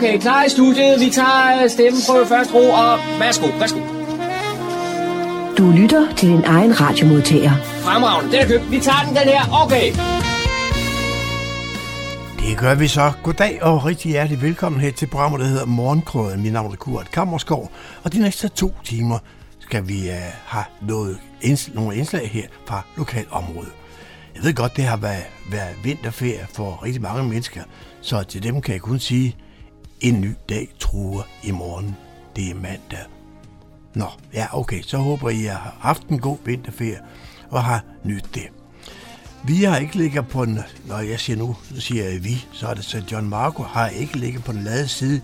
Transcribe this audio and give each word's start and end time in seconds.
Okay, 0.00 0.18
klar 0.18 0.44
i 0.44 0.48
studiet. 0.48 1.00
Vi 1.00 1.10
tager 1.10 1.68
stemmen 1.68 2.00
på 2.08 2.24
første 2.28 2.54
ro, 2.54 2.70
og 2.70 2.98
værsgo, 3.18 3.46
værsgo. 3.58 3.80
Du 5.58 5.70
lytter 5.70 6.14
til 6.16 6.28
din 6.28 6.44
egen 6.44 6.80
radiomodtager. 6.80 7.50
Fremragende, 7.62 8.32
den 8.32 8.40
er 8.40 8.46
købt. 8.46 8.70
Vi 8.70 8.80
tager 8.80 9.04
den, 9.06 9.16
den 9.16 9.22
her. 9.22 9.64
Okay. 9.64 9.86
Det 12.40 12.58
gør 12.58 12.74
vi 12.74 12.88
så. 12.88 13.12
Goddag 13.22 13.62
og 13.62 13.84
rigtig 13.84 14.10
hjertelig 14.10 14.42
velkommen 14.42 14.80
her 14.80 14.92
til 14.92 15.06
programmet, 15.06 15.40
der 15.40 15.46
hedder 15.46 15.66
Morgenkrøden. 15.66 16.42
Mit 16.42 16.52
navn 16.52 16.72
er 16.72 16.76
Kurt 16.76 17.10
Kammerskov, 17.10 17.70
og 18.04 18.12
de 18.12 18.18
næste 18.20 18.48
to 18.48 18.74
timer 18.84 19.18
skal 19.58 19.88
vi 19.88 19.98
uh, 20.08 20.14
have 20.44 20.64
noget, 20.80 21.18
inds- 21.44 21.74
nogle 21.74 21.96
indslag 21.96 22.30
her 22.32 22.46
fra 22.66 22.82
lokalområdet. 22.96 23.72
Jeg 24.34 24.44
ved 24.44 24.54
godt, 24.54 24.76
det 24.76 24.84
har 24.84 24.96
været, 24.96 25.24
været 25.50 25.74
vinterferie 25.84 26.46
for 26.54 26.84
rigtig 26.84 27.02
mange 27.02 27.24
mennesker, 27.24 27.60
så 28.00 28.22
til 28.22 28.42
dem 28.42 28.60
kan 28.60 28.72
jeg 28.72 28.80
kun 28.80 28.98
sige, 28.98 29.36
en 30.00 30.20
ny 30.20 30.34
dag 30.48 30.68
truer 30.78 31.22
i 31.42 31.50
morgen. 31.50 31.96
Det 32.36 32.50
er 32.50 32.54
mandag. 32.54 33.06
Nå, 33.94 34.06
ja 34.34 34.46
okay, 34.52 34.82
så 34.82 34.96
håber 34.96 35.30
I, 35.30 35.34
at 35.34 35.40
I 35.40 35.46
har 35.46 35.76
haft 35.80 36.08
en 36.08 36.18
god 36.18 36.38
vinterferie 36.44 36.98
og 37.50 37.64
har 37.64 37.84
nyt 38.04 38.24
det. 38.34 38.48
Vi 39.44 39.64
har 39.64 39.76
ikke 39.76 39.96
ligget 39.96 40.28
på 40.28 40.42
en... 40.42 40.58
når 40.86 40.98
jeg 40.98 41.20
siger 41.20 41.36
nu, 41.36 41.56
så 41.74 41.80
siger 41.80 42.04
jeg 42.04 42.24
vi, 42.24 42.46
så 42.52 42.66
er 42.66 42.74
det 42.74 42.84
så 42.84 43.02
John 43.12 43.28
Marco 43.28 43.62
har 43.62 43.88
ikke 43.88 44.16
ligget 44.16 44.44
på 44.44 44.52
den 44.52 44.62
lade 44.62 44.88
side. 44.88 45.20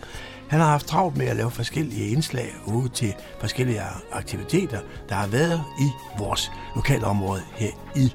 Han 0.49 0.61
har 0.61 0.67
haft 0.67 0.87
travlt 0.87 1.17
med 1.17 1.27
at 1.27 1.37
lave 1.37 1.51
forskellige 1.51 2.09
indslag 2.09 2.55
ude 2.67 2.89
til 2.89 3.15
forskellige 3.41 3.83
aktiviteter, 4.13 4.81
der 5.09 5.15
har 5.15 5.27
været 5.27 5.63
i 5.81 5.91
vores 6.19 6.51
lokalområde 6.75 7.43
her 7.55 7.71
i 7.97 8.15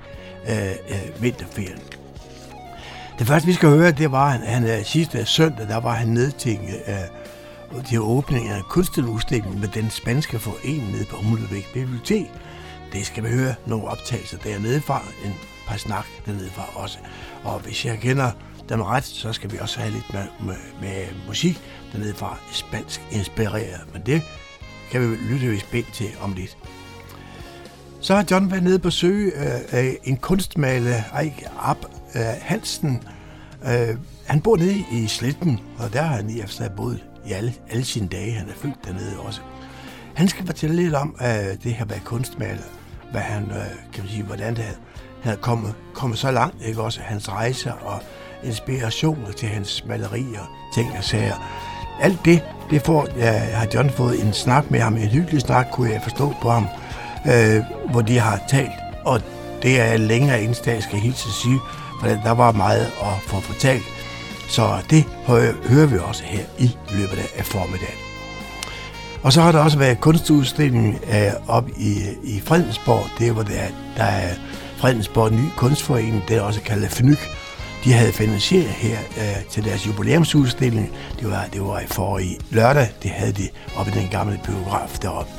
øh, 0.50 0.72
øh, 0.72 1.24
vinterferien. 1.24 2.01
Det 3.22 3.28
første, 3.28 3.48
vi 3.48 3.54
skal 3.54 3.70
høre, 3.70 3.92
det 3.92 4.12
var, 4.12 4.26
at 4.26 4.40
han, 4.40 4.64
han 4.64 4.86
sidste 4.86 5.26
søndag, 5.26 5.68
der 5.68 5.78
var 5.78 5.94
han 5.94 6.08
ned 6.08 6.32
til, 6.32 6.60
øh, 6.88 7.78
øh 7.78 7.86
til 7.86 8.02
åbningen 8.02 8.52
af 8.52 8.58
en 8.58 8.64
kunstudstilling 8.70 9.60
med 9.60 9.68
den 9.68 9.90
spanske 9.90 10.40
forening 10.40 10.92
nede 10.92 11.06
på 11.06 11.16
Humlebæk 11.16 11.68
Bibliotek. 11.74 12.32
Det 12.94 13.06
skal 13.06 13.24
vi 13.24 13.30
høre 13.30 13.56
nogle 13.66 13.88
optagelser 13.88 14.38
dernede 14.38 14.82
fra, 14.82 15.02
en 15.26 15.34
par 15.68 15.78
snak 15.78 16.06
dernede 16.26 16.50
fra 16.50 16.66
også. 16.76 16.98
Og 17.44 17.60
hvis 17.60 17.86
jeg 17.86 18.00
kender 18.00 18.32
dem 18.70 18.82
ret, 18.82 19.04
så 19.04 19.34
skal 19.34 19.52
vi 19.52 19.58
også 19.58 19.80
have 19.80 19.92
lidt 19.92 20.14
med, 20.14 20.26
med, 20.40 20.56
med 20.82 21.06
musik 21.28 21.62
dernede 21.94 22.14
fra 22.14 22.38
spansk 22.52 23.02
inspireret. 23.12 23.82
Men 23.94 24.02
det 24.06 24.22
kan 24.92 25.02
vi 25.02 25.16
lytte 25.16 25.60
spændt 25.60 25.94
til 25.94 26.10
om 26.22 26.34
lidt. 26.34 26.58
Så 28.00 28.16
har 28.16 28.26
John 28.32 28.52
været 28.52 28.64
nede 28.64 28.80
på 28.80 28.90
søge 28.90 29.32
øh, 29.74 29.94
en 30.04 30.18
kunstmaler, 30.18 31.20
Eik 31.22 31.44
Ab 31.60 32.01
øh, 32.16 32.22
Hansen. 32.42 33.04
Øh, 33.66 33.98
han 34.26 34.42
bor 34.42 34.58
nede 34.58 34.84
i 34.92 35.08
Sletten, 35.08 35.60
og 35.80 35.94
der 35.94 36.02
har 36.02 36.16
han 36.16 36.30
i 36.30 36.42
efter 36.42 36.70
boet 36.70 37.04
i 37.26 37.32
alle, 37.32 37.54
alle 37.70 37.86
sine 37.86 38.08
dage. 38.08 38.32
Han 38.32 38.50
er 38.50 38.54
født 38.56 38.86
dernede 38.86 39.20
også. 39.20 39.42
Han 40.16 40.28
skal 40.28 40.46
fortælle 40.46 40.76
lidt 40.76 40.94
om 40.94 41.16
øh, 41.22 41.28
det 41.64 41.74
her 41.74 41.86
med 41.86 42.00
kunstmaler, 42.06 42.64
hvad 43.12 43.22
han, 43.22 43.44
øh, 43.44 43.94
kan 43.94 44.04
man 44.04 44.08
sige, 44.10 44.24
hvordan 44.24 44.56
det, 44.56 44.80
han 45.24 45.34
er 45.34 45.38
kommet, 45.38 45.74
kommet 45.94 46.20
så 46.20 46.32
langt, 46.32 46.56
ikke 46.66 46.82
også, 46.82 47.00
hans 47.04 47.30
rejser 47.30 47.72
og 47.72 48.00
inspirationer 48.44 49.32
til 49.32 49.48
hans 49.48 49.86
malerier, 49.86 50.70
ting 50.74 50.92
og 50.98 51.04
sager. 51.04 51.36
Alt 52.02 52.26
det, 52.26 52.44
det 52.70 52.82
får, 52.82 53.08
ja, 53.18 53.32
har 53.32 53.68
John 53.74 53.90
fået 53.90 54.26
en 54.26 54.34
snak 54.34 54.72
med 54.72 54.80
ham, 54.80 54.98
en 54.98 55.08
hyggelig 55.08 55.42
snak, 55.42 55.68
kunne 55.72 55.92
jeg 55.92 56.02
forstå 56.04 56.34
på 56.42 56.50
ham, 56.50 56.68
øh, 57.26 57.64
hvor 57.92 58.02
de 58.02 58.20
har 58.20 58.42
talt, 58.50 58.72
og 59.06 59.22
det 59.64 59.82
er 59.82 59.98
længere 59.98 60.44
indslag, 60.44 60.84
skal 60.84 60.96
jeg 60.96 61.04
helt 61.04 61.18
sige, 61.18 61.60
der 62.04 62.32
var 62.32 62.52
meget 62.52 62.86
at 62.86 63.22
få 63.28 63.40
fortalt. 63.40 63.84
Så 64.50 64.78
det 64.90 65.06
hører 65.68 65.86
vi 65.86 65.98
også 65.98 66.24
her 66.24 66.44
i 66.60 66.78
løbet 66.92 67.20
af 67.38 67.46
formiddagen. 67.46 67.98
Og 69.24 69.34
så 69.34 69.42
har 69.42 69.52
der 69.52 69.60
også 69.60 69.78
været 69.78 70.02
kunstudstilling 70.02 71.00
øh, 71.14 71.32
op 71.48 71.70
i, 71.78 72.00
i 72.24 72.40
Fredensborg. 72.40 73.20
Det 73.20 73.36
var 73.36 73.44
der 73.44 73.68
der 73.98 74.04
er 74.04 74.34
Fredensborg 74.78 75.32
Ny 75.32 75.50
Kunstforening, 75.58 76.24
det 76.28 76.38
er 76.38 76.42
også 76.42 76.62
kaldet 76.62 76.90
FNYK. 76.90 77.30
De 77.84 77.94
havde 77.94 78.12
finansieret 78.12 78.68
her 78.68 78.98
øh, 79.18 79.46
til 79.50 79.66
deres 79.66 79.88
jubilæumsudstilling. 79.88 80.92
Det 81.20 81.32
var, 81.32 81.46
det 81.54 81.62
var 81.62 81.80
i 81.80 81.88
forrige 81.88 82.40
lørdag, 82.50 82.90
det 83.04 83.12
havde 83.12 83.32
de 83.32 83.50
oppe 83.78 83.92
i 83.92 84.00
den 84.00 84.08
gamle 84.12 84.40
biograf 84.46 84.98
deroppe. 85.02 85.32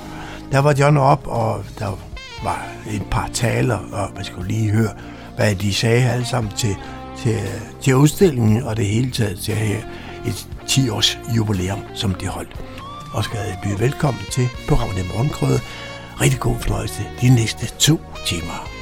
Der 0.53 0.59
var 0.59 0.75
John 0.79 0.97
op, 0.97 1.27
og 1.27 1.65
der 1.79 1.99
var 2.45 2.67
et 2.91 3.03
par 3.11 3.31
taler, 3.33 3.79
og 3.93 4.11
man 4.15 4.25
skulle 4.25 4.49
lige 4.49 4.71
høre, 4.71 4.91
hvad 5.43 5.55
de 5.55 5.75
sagde 5.75 6.11
alle 6.11 6.27
sammen 6.27 6.53
til, 6.57 6.77
til, 7.19 7.39
til 7.81 7.97
udstillingen, 7.97 8.63
og 8.63 8.77
det 8.77 8.87
hele 8.87 9.11
taget 9.11 9.39
til 9.39 9.55
et 10.27 10.49
10-års 10.69 11.19
jubilæum, 11.37 11.83
som 11.95 12.15
de 12.15 12.27
holdt. 12.27 12.61
Og 13.13 13.25
skal 13.25 13.39
jeg 13.39 13.59
byde 13.65 13.81
velkommen 13.81 14.23
til 14.33 14.49
programmet 14.69 15.07
Morgenkrøde. 15.15 15.61
Rigtig 16.21 16.41
god 16.41 16.57
fornøjelse 16.61 17.03
de 17.21 17.35
næste 17.35 17.67
to 17.79 18.01
timer. 18.27 18.82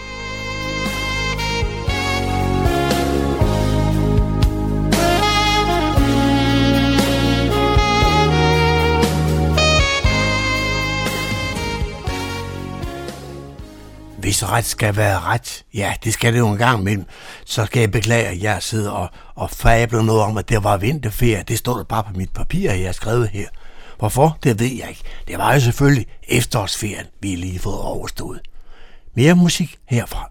Hvis 14.21 14.49
ret 14.49 14.65
skal 14.65 14.97
være 14.97 15.21
ret, 15.21 15.65
ja, 15.75 15.95
det 16.05 16.13
skal 16.13 16.33
det 16.33 16.39
jo 16.39 16.49
en 16.49 16.59
gang 16.59 16.81
imellem, 16.81 17.05
så 17.45 17.67
skal 17.67 17.81
jeg 17.81 17.91
beklage, 17.91 18.27
at 18.27 18.43
jeg 18.43 18.63
sidder 18.63 18.91
og, 18.91 19.09
og 19.35 19.51
fabler 19.51 20.03
noget 20.03 20.23
om, 20.23 20.39
at 20.39 20.49
det 20.49 20.65
var 20.65 20.77
vinterferie. 20.77 21.45
Det 21.49 21.59
står 21.59 21.77
der 21.77 21.85
bare 21.85 22.03
på 22.03 22.11
mit 22.15 22.31
papir, 22.31 22.73
jeg 22.73 22.87
har 22.87 22.93
skrevet 22.93 23.29
her. 23.29 23.49
Hvorfor? 23.99 24.39
Det 24.43 24.61
ved 24.61 24.67
jeg 24.67 24.89
ikke. 24.89 25.03
Det 25.29 25.39
var 25.39 25.55
jo 25.55 25.61
selvfølgelig 25.61 26.07
efterårsferien, 26.29 27.07
vi 27.21 27.29
lige 27.29 27.59
fået 27.59 27.81
overstået. 27.81 28.41
Mere 29.15 29.35
musik 29.35 29.79
herfra. 29.87 30.31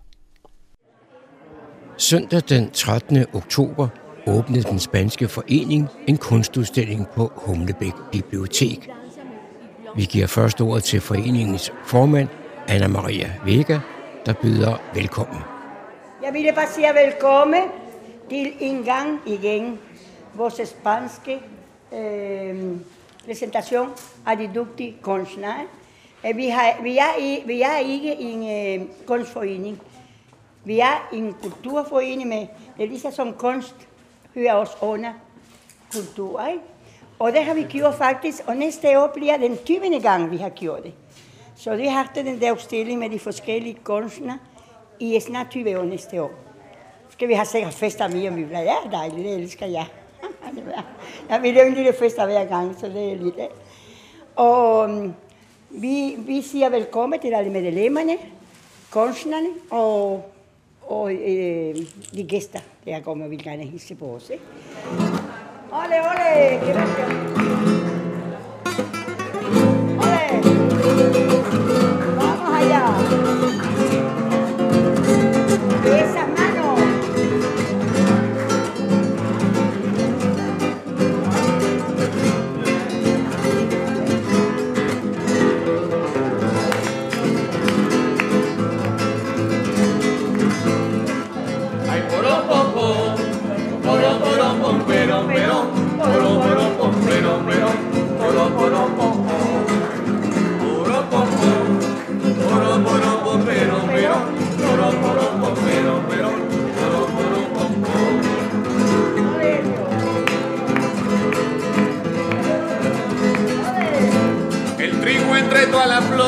Søndag 1.98 2.42
den 2.50 2.72
13. 2.72 3.26
oktober 3.34 3.88
åbnede 4.28 4.64
den 4.64 4.80
spanske 4.80 5.28
forening 5.28 5.88
en 6.08 6.18
kunstudstilling 6.18 7.08
på 7.16 7.32
Humlebæk 7.36 7.94
Bibliotek. 8.12 8.90
Vi 9.96 10.06
giver 10.06 10.28
først 10.28 10.62
ordet 10.62 10.84
til 10.84 11.02
foreningens 11.02 11.72
formand, 11.86 12.28
Anna 12.70 12.88
Maria 12.88 13.34
Vega, 13.46 13.80
der 14.26 14.34
byder 14.34 14.78
velkommen. 14.94 15.42
Jeg 16.24 16.34
vil 16.34 16.52
bare 16.56 16.68
sige 16.68 16.88
velkommen 16.94 17.64
til 18.30 18.54
en 18.60 18.84
gang 18.84 19.20
igen 19.26 19.80
vores 20.34 20.62
spanske 20.66 21.40
øh, 21.94 22.78
præsentation 23.26 23.90
af 24.28 24.38
de 24.38 24.50
dygtige 24.56 24.96
kunstnere. 25.02 25.56
Øh, 26.28 26.38
vi, 26.38 26.48
har, 26.48 26.84
vi, 26.84 26.98
er, 26.98 27.20
i, 27.20 27.44
vi 27.46 27.62
er 27.62 27.78
ikke 27.78 28.16
en 28.16 28.80
øh, 28.82 28.88
kunstforening. 29.06 29.82
Vi 30.66 30.80
er 30.80 31.10
en 31.14 31.36
kulturforening 31.42 32.30
men 32.30 32.48
det 32.78 32.84
er 32.84 32.88
ligesom 32.88 33.12
som 33.12 33.34
kunst 33.34 33.76
hører 34.36 34.54
os 34.54 34.78
under 34.82 35.14
kultur. 35.94 36.46
Ikke? 36.48 36.62
Og 37.20 37.32
det 37.32 37.44
har 37.46 37.54
vi 37.54 37.64
gjort 37.64 37.96
faktisk, 37.96 38.38
og 38.48 38.56
næste 38.56 39.00
år 39.00 39.12
bliver 39.16 39.38
den 39.38 39.58
20. 39.66 40.00
gang, 40.02 40.32
vi 40.32 40.38
har 40.38 40.50
gjort 40.50 40.84
det. 40.84 40.94
Så 41.60 41.76
vi 41.76 41.86
har 41.86 42.12
den 42.16 42.42
der 42.42 42.52
udstilling 42.52 43.00
med 43.00 43.10
de 43.10 43.20
forskellige 43.20 43.78
kunstnere 43.84 44.38
i 45.00 45.20
snart 45.20 45.48
20 45.50 45.80
år 45.80 45.84
næste 45.84 46.22
år. 46.22 46.32
Skal 47.10 47.28
vi 47.28 47.34
have 47.34 47.46
sikkert 47.46 47.74
fester 47.74 48.08
mere, 48.08 48.30
om 48.30 48.36
vi 48.36 48.44
bliver. 48.44 48.62
Ja, 48.62 48.76
dejligt, 48.92 49.26
det 49.26 49.36
elsker 49.36 49.66
jeg. 49.66 49.86
jeg 51.30 51.42
vil 51.42 51.54
lave 51.54 51.68
en 51.68 51.74
lille 51.74 51.94
fester 51.94 52.26
hver 52.26 52.46
gang, 52.46 52.76
så 52.80 52.88
det 52.88 53.12
er 53.12 53.16
lidt 53.16 53.38
af. 53.38 53.50
Og 54.36 54.90
øhm, 54.90 55.14
vi, 55.70 56.16
vi 56.18 56.42
siger 56.42 56.70
velkommen 56.70 57.20
til 57.20 57.34
alle 57.34 57.52
medlemmerne, 57.52 58.18
kunstnerne 58.92 59.50
og, 59.72 60.26
og 60.88 61.14
øh, 61.14 61.76
de 62.14 62.28
gæster, 62.30 62.60
der 62.86 63.00
kommer 63.00 63.26
og 63.26 63.32
vil 63.32 63.44
gerne 63.44 63.64
hilse 63.64 63.96
på 63.96 64.06
os. 64.06 64.30
Ikke? 64.30 64.44
Ole, 65.72 65.96
ole! 66.00 66.60
Ole! 66.62 67.79
Allá. 72.60 72.84
Esa 75.86 76.39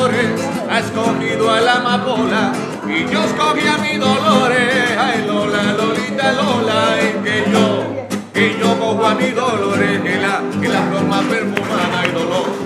ha 0.04 0.80
escogido 0.80 1.48
a 1.48 1.60
la 1.60 1.74
amapola 1.74 2.52
y 2.88 3.08
yo 3.08 3.22
escogí 3.24 3.66
a 3.68 3.78
mi 3.78 3.98
dolores. 3.98 4.98
Ay, 4.98 5.24
Lola, 5.28 5.74
Lolita, 5.74 6.32
Lola, 6.32 6.98
es 7.00 7.14
que 7.22 7.50
yo, 7.52 8.06
que 8.34 8.58
yo 8.58 8.78
cojo 8.80 9.06
a 9.06 9.14
mi 9.14 9.30
dolores, 9.30 10.00
que 10.00 10.16
la, 10.16 10.42
que 10.60 10.68
la 10.68 10.80
más 10.80 11.24
perfumada 11.24 12.06
y 12.08 12.10
dolor, 12.10 12.61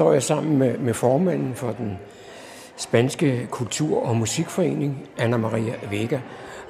står 0.00 0.12
jeg 0.12 0.22
sammen 0.22 0.58
med, 0.58 0.78
med 0.78 0.94
formanden 0.94 1.54
for 1.54 1.70
den 1.78 1.98
spanske 2.76 3.48
kultur- 3.50 4.06
og 4.06 4.16
musikforening, 4.16 5.08
Anna 5.18 5.36
Maria 5.36 5.72
Vega. 5.90 6.18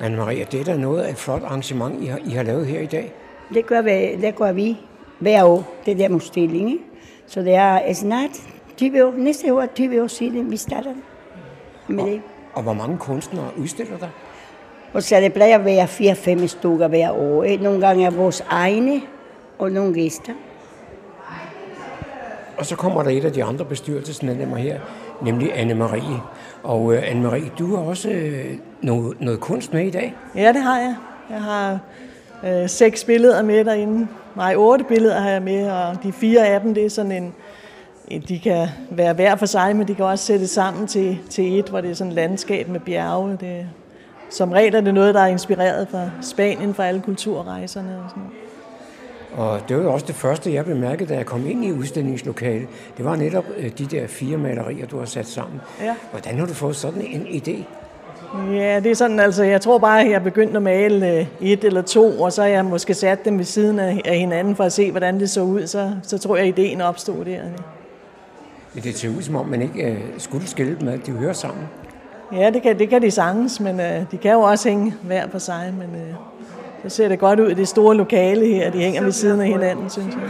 Anna 0.00 0.16
Maria, 0.16 0.44
det 0.44 0.60
er 0.60 0.64
da 0.64 0.76
noget 0.76 1.02
af 1.02 1.10
et 1.10 1.16
flot 1.16 1.42
arrangement, 1.42 2.02
I 2.02 2.06
har, 2.06 2.18
I 2.26 2.30
har 2.30 2.42
lavet 2.42 2.66
her 2.66 2.80
i 2.80 2.86
dag. 2.86 3.12
Det 3.54 3.66
gør, 3.66 3.82
vi, 3.82 4.16
det 4.20 4.36
gør 4.36 4.52
vi 4.52 4.76
hver 5.18 5.44
år, 5.44 5.74
det 5.86 5.98
der 5.98 6.08
udstilling. 6.08 6.70
ikke? 6.70 6.84
Så 7.26 7.40
det 7.40 7.54
er 7.54 7.92
snart 7.92 8.30
20 8.76 9.04
år, 9.04 9.12
næste 9.16 9.54
år 9.54 9.60
er 9.60 9.66
20 9.66 10.02
år 10.02 10.06
siden, 10.06 10.50
vi 10.50 10.56
starter 10.56 10.94
med 11.88 12.04
det. 12.04 12.22
Og 12.54 12.62
hvor 12.62 12.72
mange 12.72 12.98
kunstnere 12.98 13.50
udstiller 13.58 13.98
der? 13.98 14.08
Og 14.92 15.02
så 15.02 15.16
det 15.16 15.32
plejer 15.32 15.58
at 15.58 15.64
være 15.64 15.84
4-5 15.84 16.46
stykker 16.46 16.88
hver 16.88 17.10
år. 17.10 17.58
Nogle 17.62 17.86
gange 17.86 18.06
er 18.06 18.10
vores 18.10 18.44
egne, 18.48 19.00
og 19.58 19.70
nogle 19.70 19.94
gæster. 19.94 20.32
Og 22.58 22.66
så 22.66 22.76
kommer 22.76 23.02
der 23.02 23.10
et 23.10 23.24
af 23.24 23.32
de 23.32 23.44
andre 23.44 23.64
bestyrelsesmedlemmer 23.64 24.56
her, 24.56 24.80
nemlig 25.22 25.52
Anne-Marie. 25.52 26.20
Og 26.62 26.94
øh, 26.94 27.02
Anne-Marie, 27.02 27.56
du 27.58 27.76
har 27.76 27.82
også 27.82 28.08
øh, 28.10 28.44
noget, 28.82 29.20
noget 29.20 29.40
kunst 29.40 29.72
med 29.72 29.86
i 29.86 29.90
dag. 29.90 30.14
Ja, 30.36 30.48
det 30.52 30.62
har 30.62 30.78
jeg. 30.78 30.94
Jeg 31.30 31.42
har 31.42 31.78
øh, 32.46 32.68
seks 32.68 33.04
billeder 33.04 33.42
med 33.42 33.64
derinde. 33.64 34.08
Nej, 34.36 34.54
otte 34.56 34.84
billeder 34.84 35.20
har 35.20 35.30
jeg 35.30 35.42
med, 35.42 35.70
og 35.70 35.96
de 36.02 36.12
fire 36.12 36.46
af 36.46 36.60
dem, 36.60 36.74
det 36.74 36.84
er 36.84 36.90
sådan 36.90 37.12
en... 37.12 37.34
en- 38.08 38.20
De 38.28 38.38
kan 38.38 38.68
være 38.90 39.12
hver 39.12 39.36
for 39.36 39.46
sig, 39.46 39.76
men 39.76 39.88
de 39.88 39.94
kan 39.94 40.04
også 40.04 40.24
sættes 40.24 40.50
sammen 40.50 40.86
til, 40.86 41.18
til 41.30 41.58
et, 41.58 41.68
hvor 41.68 41.80
det 41.80 41.90
er 41.90 41.94
sådan 41.94 42.08
et 42.08 42.14
landskab 42.14 42.68
med 42.68 42.80
bjerge. 42.80 43.36
Det, 43.40 43.66
som 44.30 44.52
regel 44.52 44.74
er 44.74 44.80
det 44.80 44.94
noget, 44.94 45.14
der 45.14 45.20
er 45.20 45.26
inspireret 45.26 45.88
fra 45.90 46.10
Spanien, 46.22 46.74
fra 46.74 46.86
alle 46.86 47.00
kulturrejserne 47.00 47.88
og 48.04 48.10
sådan 48.10 48.22
noget. 48.22 48.36
Og 49.32 49.60
det 49.68 49.76
var 49.76 49.82
jo 49.82 49.92
også 49.92 50.06
det 50.06 50.14
første, 50.14 50.54
jeg 50.54 50.64
bemærkede, 50.64 51.08
da 51.08 51.16
jeg 51.16 51.26
kom 51.26 51.46
ind 51.46 51.64
i 51.64 51.72
udstillingslokalet. 51.72 52.68
Det 52.96 53.04
var 53.04 53.16
netop 53.16 53.44
øh, 53.56 53.70
de 53.78 53.86
der 53.86 54.06
fire 54.06 54.36
malerier, 54.36 54.86
du 54.86 54.98
har 54.98 55.06
sat 55.06 55.26
sammen. 55.26 55.60
Ja. 55.80 55.94
Hvordan 56.10 56.38
har 56.38 56.46
du 56.46 56.54
fået 56.54 56.76
sådan 56.76 57.02
en 57.02 57.26
idé? 57.26 57.64
Ja, 58.52 58.80
det 58.80 58.90
er 58.90 58.94
sådan, 58.94 59.20
altså, 59.20 59.44
jeg 59.44 59.60
tror 59.60 59.78
bare, 59.78 60.00
at 60.00 60.10
jeg 60.10 60.22
begyndte 60.22 60.56
at 60.56 60.62
male 60.62 61.12
øh, 61.12 61.26
et 61.40 61.64
eller 61.64 61.82
to, 61.82 62.20
og 62.20 62.32
så 62.32 62.42
har 62.42 62.48
jeg 62.48 62.64
måske 62.64 62.94
sat 62.94 63.24
dem 63.24 63.38
ved 63.38 63.44
siden 63.44 63.78
af, 63.78 64.18
hinanden 64.18 64.56
for 64.56 64.64
at 64.64 64.72
se, 64.72 64.90
hvordan 64.90 65.20
det 65.20 65.30
så 65.30 65.42
ud. 65.42 65.66
Så, 65.66 65.92
så 66.02 66.18
tror 66.18 66.36
jeg, 66.36 66.46
at 66.46 66.58
ideen 66.58 66.80
opstod 66.80 67.24
der. 67.24 67.42
Men 68.74 68.82
det 68.82 68.98
ser 68.98 69.08
ud 69.08 69.22
som 69.22 69.36
om, 69.36 69.46
man 69.46 69.62
ikke 69.62 69.82
øh, 69.82 69.98
skulle 70.18 70.48
skille 70.48 70.76
dem 70.80 70.88
ad. 70.88 70.98
De 70.98 71.12
hører 71.12 71.32
sammen. 71.32 71.64
Ja, 72.32 72.50
det 72.50 72.62
kan, 72.62 72.78
det 72.78 72.88
kan 72.88 73.02
de 73.02 73.10
sagtens, 73.10 73.60
men 73.60 73.80
øh, 73.80 74.02
de 74.10 74.16
kan 74.16 74.32
jo 74.32 74.40
også 74.40 74.68
hænge 74.68 74.94
hver 75.02 75.28
for 75.28 75.38
sig. 75.38 75.74
Men 75.78 76.00
øh, 76.00 76.14
så 76.82 76.88
ser 76.88 77.08
det 77.08 77.18
godt 77.18 77.40
ud 77.40 77.50
i 77.50 77.54
det 77.54 77.68
store 77.68 77.96
lokale 77.96 78.46
her. 78.46 78.70
De 78.70 78.78
hænger 78.78 79.02
ved 79.02 79.12
siden 79.12 79.40
af 79.40 79.46
hinanden, 79.46 79.90
synes 79.90 80.14
jeg. 80.14 80.22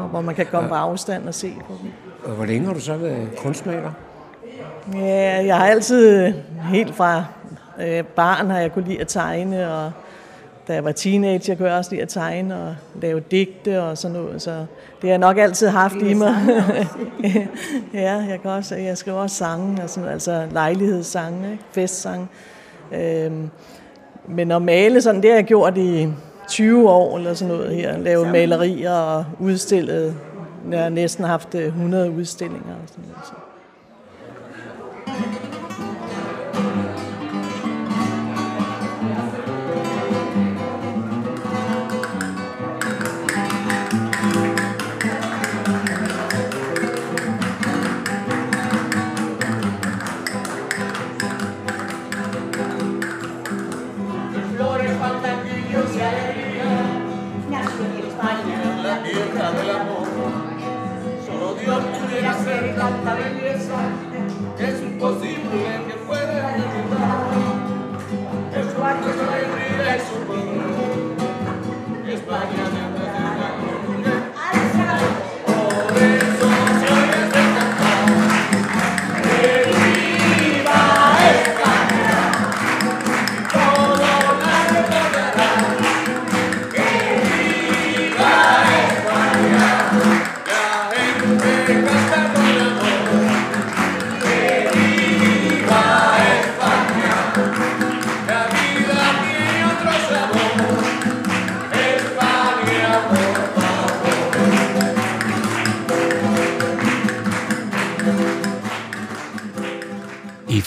Og 0.00 0.08
Hvor 0.08 0.20
man 0.20 0.34
kan 0.34 0.46
komme 0.46 0.68
på 0.68 0.74
afstand 0.74 1.28
og 1.28 1.34
se 1.34 1.52
på 1.66 1.74
dem. 1.82 1.90
Og 2.24 2.30
hvor 2.30 2.44
længe 2.44 2.66
har 2.66 2.74
du 2.74 2.80
så 2.80 2.96
været 2.96 3.28
kunstmaler? 3.36 3.90
Ja, 4.94 5.44
jeg 5.46 5.56
har 5.56 5.66
altid, 5.66 6.32
helt 6.70 6.94
fra 6.94 7.24
øh, 7.80 8.04
barn, 8.04 8.50
har 8.50 8.60
jeg 8.60 8.72
kunne 8.72 8.84
lide 8.84 9.00
at 9.00 9.08
tegne, 9.08 9.72
og 9.74 9.92
da 10.68 10.74
jeg 10.74 10.84
var 10.84 10.92
teenager, 10.92 11.54
kunne 11.54 11.68
jeg 11.68 11.78
også 11.78 11.90
lide 11.90 12.02
at 12.02 12.08
tegne 12.08 12.62
og 12.62 12.76
lave 13.02 13.20
digte 13.20 13.82
og 13.82 13.98
sådan 13.98 14.16
noget. 14.16 14.42
Så 14.42 14.50
det 14.50 14.66
har 15.02 15.08
jeg 15.08 15.18
nok 15.18 15.38
altid 15.38 15.68
haft 15.68 15.94
i 15.94 16.14
mig. 16.14 16.34
ja, 17.94 18.16
jeg, 18.28 18.38
kan 18.42 18.50
også, 18.50 18.76
jeg 18.76 18.98
skriver 18.98 19.18
også 19.18 19.36
sange, 19.36 19.82
og 19.82 19.90
sådan, 19.90 20.08
altså 20.08 20.46
lejlighedssange, 20.52 21.52
ikke? 21.52 21.64
festsange. 21.72 22.28
Øhm, 22.92 23.50
men 24.28 24.50
at 24.50 24.62
male 24.62 25.02
sådan, 25.02 25.22
det 25.22 25.30
har 25.30 25.36
jeg 25.36 25.44
gjort 25.44 25.78
i 25.78 26.08
20 26.48 26.90
år 26.90 27.16
eller 27.16 27.34
sådan 27.34 27.54
noget 27.54 27.74
her. 27.74 27.98
Lave 27.98 28.32
malerier 28.32 28.92
og 28.92 29.24
udstillet. 29.40 30.14
Jeg 30.70 30.82
har 30.82 30.88
næsten 30.88 31.24
haft 31.24 31.54
øh, 31.54 31.66
100 31.66 32.10
udstillinger 32.10 32.74
og 32.82 32.88
sådan 32.88 33.04
noget. 33.04 33.43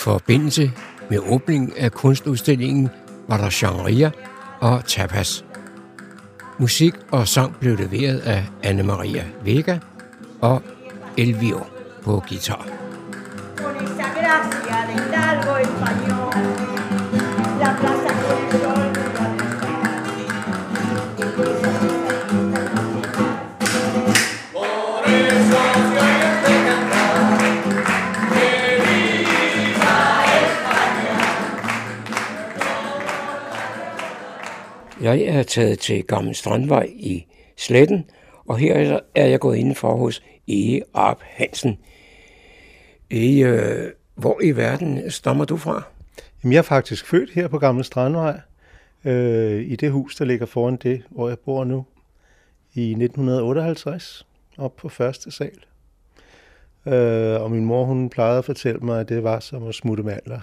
Forbindelse 0.08 0.72
med 1.10 1.20
åbningen 1.20 1.74
af 1.78 1.92
kunstudstillingen 1.92 2.90
var 3.28 3.38
der 3.38 3.50
genreria 3.52 4.12
og 4.60 4.86
tapas. 4.86 5.46
Musik 6.60 6.94
og 7.12 7.28
sang 7.28 7.56
blev 7.60 7.78
leveret 7.78 8.20
af 8.20 8.46
Anne-Maria 8.66 9.24
Vega 9.44 9.78
og 10.42 10.64
Elvio 11.18 11.60
på 12.04 12.24
guitar. 12.30 12.68
Con 13.58 13.76
esa 13.76 14.08
gracia 14.20 14.78
de 14.88 16.17
Jeg 35.08 35.22
er 35.22 35.44
taget 35.44 35.80
til 35.80 36.04
Gammel 36.04 36.36
Strandvej 36.36 36.90
i 36.96 37.26
Sletten, 37.58 38.06
og 38.46 38.58
her 38.58 39.00
er 39.16 39.26
jeg 39.26 39.40
gået 39.40 39.58
indenfor 39.58 39.96
hos 39.96 40.24
Ege 40.48 40.82
Arp 40.94 41.20
Hansen. 41.22 41.78
Ege, 43.12 43.48
øh, 43.48 43.92
hvor 44.16 44.42
i 44.44 44.52
verden 44.52 45.12
stammer 45.12 45.46
du 45.46 45.58
fra? 45.58 45.84
Jamen, 46.44 46.54
jeg 46.54 46.58
er 46.58 46.64
faktisk 46.64 47.06
født 47.06 47.32
her 47.34 47.48
på 47.48 47.60
Gamle 47.60 47.84
Strandvej, 47.84 48.40
øh, 49.06 49.62
i 49.62 49.76
det 49.76 49.92
hus, 49.92 50.16
der 50.16 50.26
ligger 50.26 50.46
foran 50.46 50.76
det, 50.76 51.04
hvor 51.10 51.28
jeg 51.28 51.40
bor 51.40 51.64
nu, 51.64 51.86
i 52.74 52.90
1958, 52.90 54.28
op 54.58 54.76
på 54.76 54.90
første 54.90 55.32
sal. 55.32 55.60
Øh, 56.86 57.42
og 57.42 57.52
min 57.52 57.66
mor, 57.66 57.86
hun 57.86 58.10
plejede 58.10 58.38
at 58.38 58.46
fortælle 58.46 58.80
mig, 58.80 59.00
at 59.00 59.10
det 59.10 59.24
var 59.24 59.40
som 59.40 59.68
at 59.68 59.76
smutte 59.76 60.04
mandler. 60.04 60.40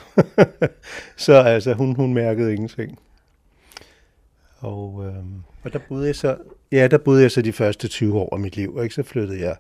Så 1.16 1.35
altså, 1.35 1.75
hun, 1.75 1.97
hun 1.97 2.14
mærkede 2.14 2.52
ingenting. 2.52 2.99
Og, 4.64 5.06
øh, 5.06 5.25
og 5.62 5.73
der 5.73 5.78
boede 5.88 6.06
jeg 6.06 6.16
så, 6.16 6.37
ja, 6.73 6.87
der 6.87 6.99
boede 6.99 7.23
jeg 7.23 7.30
så 7.30 7.42
de 7.42 7.52
første 7.52 7.88
20 7.88 8.18
år 8.18 8.35
af 8.35 8.40
mit 8.40 8.56
liv, 8.56 8.78
ikke? 8.83 8.94
Så 8.94 9.02
flyttede 9.02 9.40
jeg 9.40 9.56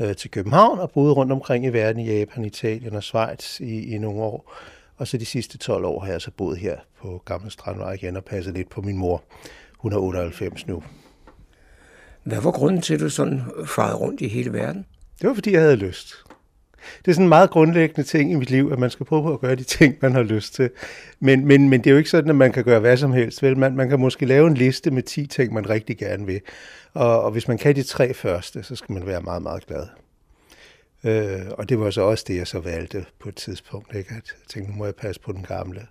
øh, 0.00 0.16
til 0.16 0.30
København 0.30 0.78
og 0.78 0.90
boede 0.90 1.12
rundt 1.12 1.32
omkring 1.32 1.64
i 1.64 1.68
verden, 1.68 2.02
i 2.02 2.18
Japan, 2.18 2.44
Italien 2.44 2.94
og 2.94 3.02
Schweiz 3.02 3.60
i, 3.60 3.94
i 3.94 3.98
nogle 3.98 4.20
år. 4.22 4.52
Og 4.96 5.08
så 5.08 5.18
de 5.18 5.24
sidste 5.24 5.58
12 5.58 5.84
år 5.84 6.00
har 6.00 6.12
jeg 6.12 6.20
så 6.20 6.30
boet 6.30 6.58
her 6.58 6.76
på 7.00 7.22
Gamle 7.24 7.50
Strandvej 7.50 7.92
igen 7.92 8.16
og 8.16 8.24
passet 8.24 8.54
lidt 8.54 8.70
på 8.70 8.80
min 8.82 8.96
mor. 8.96 9.22
Hun 9.78 9.92
er 9.92 9.98
98 9.98 10.66
nu. 10.66 10.82
Hvad 12.24 12.40
var 12.40 12.50
grunden 12.50 12.82
til, 12.82 12.94
at 12.94 13.00
du 13.00 13.08
sådan 13.08 13.40
farede 13.66 13.96
rundt 13.96 14.20
i 14.20 14.28
hele 14.28 14.52
verden? 14.52 14.86
Det 15.20 15.28
var, 15.28 15.34
fordi 15.34 15.52
jeg 15.52 15.60
havde 15.60 15.76
lyst. 15.76 16.14
Det 16.98 17.08
er 17.10 17.12
sådan 17.12 17.24
en 17.24 17.28
meget 17.28 17.50
grundlæggende 17.50 18.02
ting 18.02 18.32
i 18.32 18.34
mit 18.34 18.50
liv, 18.50 18.70
at 18.72 18.78
man 18.78 18.90
skal 18.90 19.06
prøve 19.06 19.22
på 19.22 19.32
at 19.32 19.40
gøre 19.40 19.54
de 19.54 19.62
ting, 19.62 19.96
man 20.00 20.12
har 20.12 20.22
lyst 20.22 20.54
til. 20.54 20.70
Men, 21.20 21.46
men, 21.46 21.68
men 21.68 21.80
det 21.80 21.86
er 21.86 21.90
jo 21.90 21.98
ikke 21.98 22.10
sådan, 22.10 22.30
at 22.30 22.36
man 22.36 22.52
kan 22.52 22.64
gøre 22.64 22.80
hvad 22.80 22.96
som 22.96 23.12
helst. 23.12 23.42
Vel? 23.42 23.58
Man, 23.58 23.76
man 23.76 23.88
kan 23.88 24.00
måske 24.00 24.26
lave 24.26 24.46
en 24.46 24.54
liste 24.54 24.90
med 24.90 25.02
10 25.02 25.26
ting, 25.26 25.52
man 25.52 25.70
rigtig 25.70 25.98
gerne 25.98 26.26
vil. 26.26 26.40
Og, 26.94 27.22
og 27.22 27.30
hvis 27.30 27.48
man 27.48 27.58
kan 27.58 27.76
de 27.76 27.82
tre 27.82 28.14
første, 28.14 28.62
så 28.62 28.76
skal 28.76 28.92
man 28.92 29.06
være 29.06 29.22
meget, 29.22 29.42
meget 29.42 29.66
glad. 29.66 29.86
Øh, 31.04 31.46
og 31.58 31.68
det 31.68 31.80
var 31.80 31.90
så 31.90 32.02
også 32.02 32.24
det, 32.28 32.36
jeg 32.36 32.46
så 32.46 32.60
valgte 32.60 33.04
på 33.20 33.28
et 33.28 33.36
tidspunkt. 33.36 33.94
Ikke? 33.94 34.10
At 34.10 34.14
jeg 34.14 34.48
tænkte, 34.48 34.72
nu 34.72 34.78
må 34.78 34.84
jeg 34.84 34.94
passe 34.94 35.20
på 35.20 35.32
den 35.32 35.42
gamle. 35.42 35.86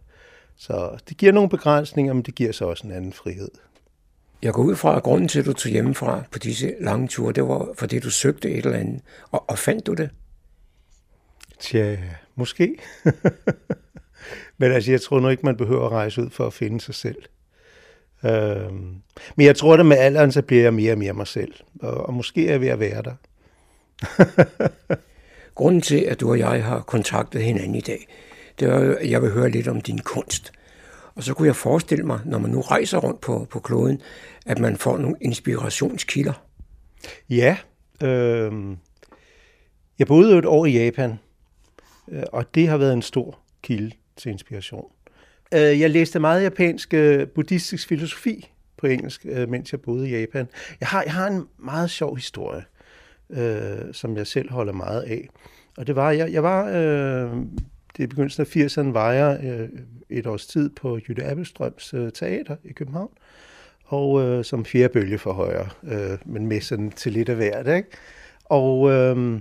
Så 0.58 0.98
det 1.10 1.18
giver 1.18 1.32
nogle 1.32 1.50
begrænsninger, 1.50 2.14
men 2.14 2.24
det 2.24 2.36
giver 2.36 2.52
så 2.52 2.66
også 2.66 2.88
en 2.88 2.94
anden 2.94 3.14
frihed. 3.14 3.50
Jeg 4.42 4.54
går 4.54 4.64
ud 4.64 4.76
fra, 4.76 4.98
at 4.98 5.04
grunden 5.04 5.28
til, 5.28 5.40
at 5.40 5.46
du 5.46 5.54
tog 5.54 5.72
hjemmefra 5.72 6.24
på 6.32 6.40
disse 6.40 6.74
lange 6.80 7.08
ture, 7.08 7.34
det 7.34 7.44
var, 7.44 7.68
fordi 7.78 8.00
du 8.00 8.10
søgte 8.10 8.52
et 8.52 8.66
eller 8.66 8.80
andet. 8.80 9.02
Og, 9.32 9.50
og 9.50 9.58
fandt 9.58 9.88
du 9.88 9.94
det? 9.94 10.10
Tja, 11.62 11.98
måske. 12.36 12.78
men 14.58 14.72
altså, 14.72 14.92
jeg 14.92 15.02
tror 15.02 15.20
nu 15.20 15.30
ikke, 15.30 15.46
man 15.46 15.58
behøver 15.58 15.86
at 15.86 15.92
rejse 15.92 16.22
ud 16.22 16.30
for 16.30 16.48
at 16.48 16.54
finde 16.54 16.82
sig 16.82 16.96
selv. 16.96 17.24
Øhm, 18.26 18.96
men 19.36 19.46
jeg 19.46 19.56
tror, 19.56 19.78
at 19.78 19.86
med 19.86 19.98
alderen, 19.98 20.32
så 20.32 20.42
bliver 20.42 20.64
jeg 20.64 20.74
mere 20.74 20.92
og 20.92 20.98
mere 20.98 21.14
mig 21.14 21.28
selv. 21.28 21.54
Og, 21.80 21.94
og 21.94 22.14
måske 22.14 22.48
er 22.48 22.52
jeg 22.52 22.62
ved 22.62 22.68
at 22.68 22.80
være 22.80 23.02
der. 23.02 23.16
Grunden 25.56 25.82
til, 25.82 26.00
at 26.00 26.20
du 26.20 26.30
og 26.30 26.40
jeg 26.40 26.64
har 26.64 26.80
kontaktet 26.80 27.44
hinanden 27.44 27.76
i 27.76 27.82
dag, 27.82 28.08
det 28.60 28.68
er, 28.68 28.96
at 28.96 29.10
jeg 29.10 29.22
vil 29.22 29.32
høre 29.32 29.50
lidt 29.50 29.68
om 29.68 29.82
din 29.82 30.00
kunst. 30.00 30.52
Og 31.16 31.24
så 31.24 31.34
kunne 31.34 31.48
jeg 31.48 31.56
forestille 31.56 32.06
mig, 32.06 32.20
når 32.26 32.38
man 32.38 32.52
nu 32.52 32.62
rejser 32.62 32.98
rundt 32.98 33.22
på, 33.22 33.48
på 33.50 33.60
kloden, 33.60 34.02
at 34.46 34.60
man 34.60 34.78
får 34.78 34.98
nogle 34.98 35.16
inspirationskilder. 35.22 36.34
Ja, 37.30 37.58
øh, 38.04 38.52
jeg 40.00 40.08
boede 40.08 40.38
et 40.38 40.46
år 40.46 40.66
i 40.66 40.72
Japan, 40.72 41.20
Øh, 42.12 42.24
og 42.32 42.56
det 42.56 42.68
har 42.68 42.78
været 42.78 42.94
en 42.94 43.02
stor 43.02 43.40
kilde 43.62 43.92
til 44.18 44.32
inspiration. 44.32 44.92
Øh, 45.54 45.80
jeg 45.80 45.90
læste 45.90 46.20
meget 46.20 46.44
japansk 46.44 46.94
øh, 46.94 47.28
buddhistisk 47.28 47.88
filosofi 47.88 48.50
på 48.78 48.88
engelsk, 48.88 49.26
mens 49.26 49.72
jeg 49.72 49.82
boede 49.82 50.10
i 50.10 50.20
Japan. 50.20 50.48
Jeg 50.80 50.88
har, 50.88 51.04
jeg 51.04 51.14
har 51.14 51.28
en 51.28 51.48
meget 51.58 51.90
sjov 51.90 52.16
historie, 52.16 52.64
øh, 53.30 53.94
som 53.94 54.18
jeg 54.18 54.28
selv 54.28 54.52
holder 54.52 54.74
meget 54.74 55.02
af. 55.02 55.30
Og 55.78 55.88
det 55.88 55.96
var, 55.96 56.12
jeg, 56.12 56.32
jeg 56.32 56.44
var, 56.44 56.66
øh, 56.68 57.38
det 57.98 58.04
er 58.04 58.08
begyndelsen 58.08 58.42
af 58.42 58.56
80'erne, 58.56 58.92
var 58.94 59.12
jeg 59.12 59.40
øh, 59.44 59.70
et 60.10 60.28
års 60.28 60.48
tid 60.48 60.70
på 60.70 61.00
Jytte 61.08 61.24
Appelstrøms 61.24 61.94
øh, 61.94 62.12
teater 62.12 62.56
i 62.64 62.72
København, 62.72 63.10
og 63.86 64.22
øh, 64.22 64.46
som 64.46 64.66
fjerde 64.66 64.94
bølge 64.94 65.18
for 65.18 65.34
højre, 65.34 65.70
øh, 65.84 66.18
men 66.26 66.48
med 66.48 66.62
sådan 66.62 66.92
til 66.92 67.12
lidt 67.12 67.30
af 67.30 67.36
hvert, 67.36 67.68
ikke? 67.68 67.90
Og, 68.46 68.92
øh, 68.92 69.40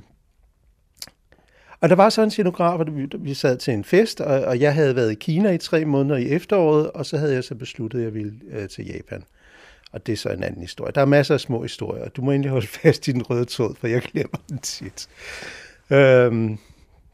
og 1.80 1.88
der 1.88 1.94
var 1.94 2.08
så 2.08 2.22
en 2.22 2.30
scenograf, 2.30 2.78
og 2.78 2.86
vi, 3.18 3.34
sad 3.34 3.56
til 3.56 3.74
en 3.74 3.84
fest, 3.84 4.20
og, 4.20 4.40
og 4.40 4.60
jeg 4.60 4.74
havde 4.74 4.96
været 4.96 5.12
i 5.12 5.14
Kina 5.14 5.50
i 5.50 5.58
tre 5.58 5.84
måneder 5.84 6.16
i 6.16 6.28
efteråret, 6.28 6.90
og 6.90 7.06
så 7.06 7.18
havde 7.18 7.34
jeg 7.34 7.44
så 7.44 7.54
besluttet, 7.54 7.98
at 7.98 8.04
jeg 8.04 8.14
ville 8.14 8.32
øh, 8.50 8.68
til 8.68 8.86
Japan. 8.86 9.24
Og 9.92 10.06
det 10.06 10.12
er 10.12 10.16
så 10.16 10.28
en 10.28 10.42
anden 10.42 10.60
historie. 10.60 10.92
Der 10.92 11.00
er 11.00 11.04
masser 11.04 11.34
af 11.34 11.40
små 11.40 11.62
historier. 11.62 12.08
Du 12.08 12.22
må 12.22 12.30
egentlig 12.30 12.50
holde 12.50 12.66
fast 12.82 13.08
i 13.08 13.12
den 13.12 13.22
røde 13.22 13.44
tråd, 13.44 13.74
for 13.74 13.86
jeg 13.86 14.02
glemmer 14.02 14.38
den 14.48 14.58
tit. 14.58 15.08
Øhm, 15.90 16.58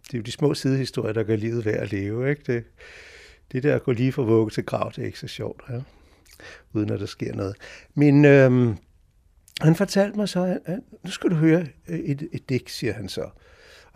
det 0.07 0.15
er 0.15 0.19
jo 0.19 0.23
de 0.23 0.33
små 0.33 0.55
sidehistorier, 0.55 1.13
der 1.13 1.23
gør 1.23 1.37
livet 1.37 1.65
værd 1.65 1.83
at 1.83 1.93
leve. 1.93 2.31
Ikke? 2.31 2.43
Det, 2.53 2.65
det 3.53 3.63
der 3.63 3.75
at 3.75 3.83
gå 3.83 3.93
lige 3.93 4.13
fra 4.13 4.23
vugge 4.23 4.51
til 4.51 4.65
grav, 4.65 4.93
det 4.97 5.03
er 5.03 5.07
ikke 5.07 5.19
så 5.19 5.29
sjovt, 5.29 5.63
ja? 5.71 5.81
uden 6.73 6.91
at 6.91 7.01
der 7.01 7.07
sker 7.07 7.35
noget. 7.35 7.57
Men 7.95 8.25
øhm, 8.25 8.77
han 9.61 9.75
fortalte 9.75 10.17
mig 10.17 10.29
så, 10.29 10.59
at 10.65 10.79
nu 11.05 11.11
skal 11.11 11.31
du 11.31 11.35
høre 11.35 11.67
øh, 11.89 11.99
et, 11.99 12.29
et 12.33 12.49
digt, 12.49 12.71
siger 12.71 12.93
han 12.93 13.09
så. 13.09 13.29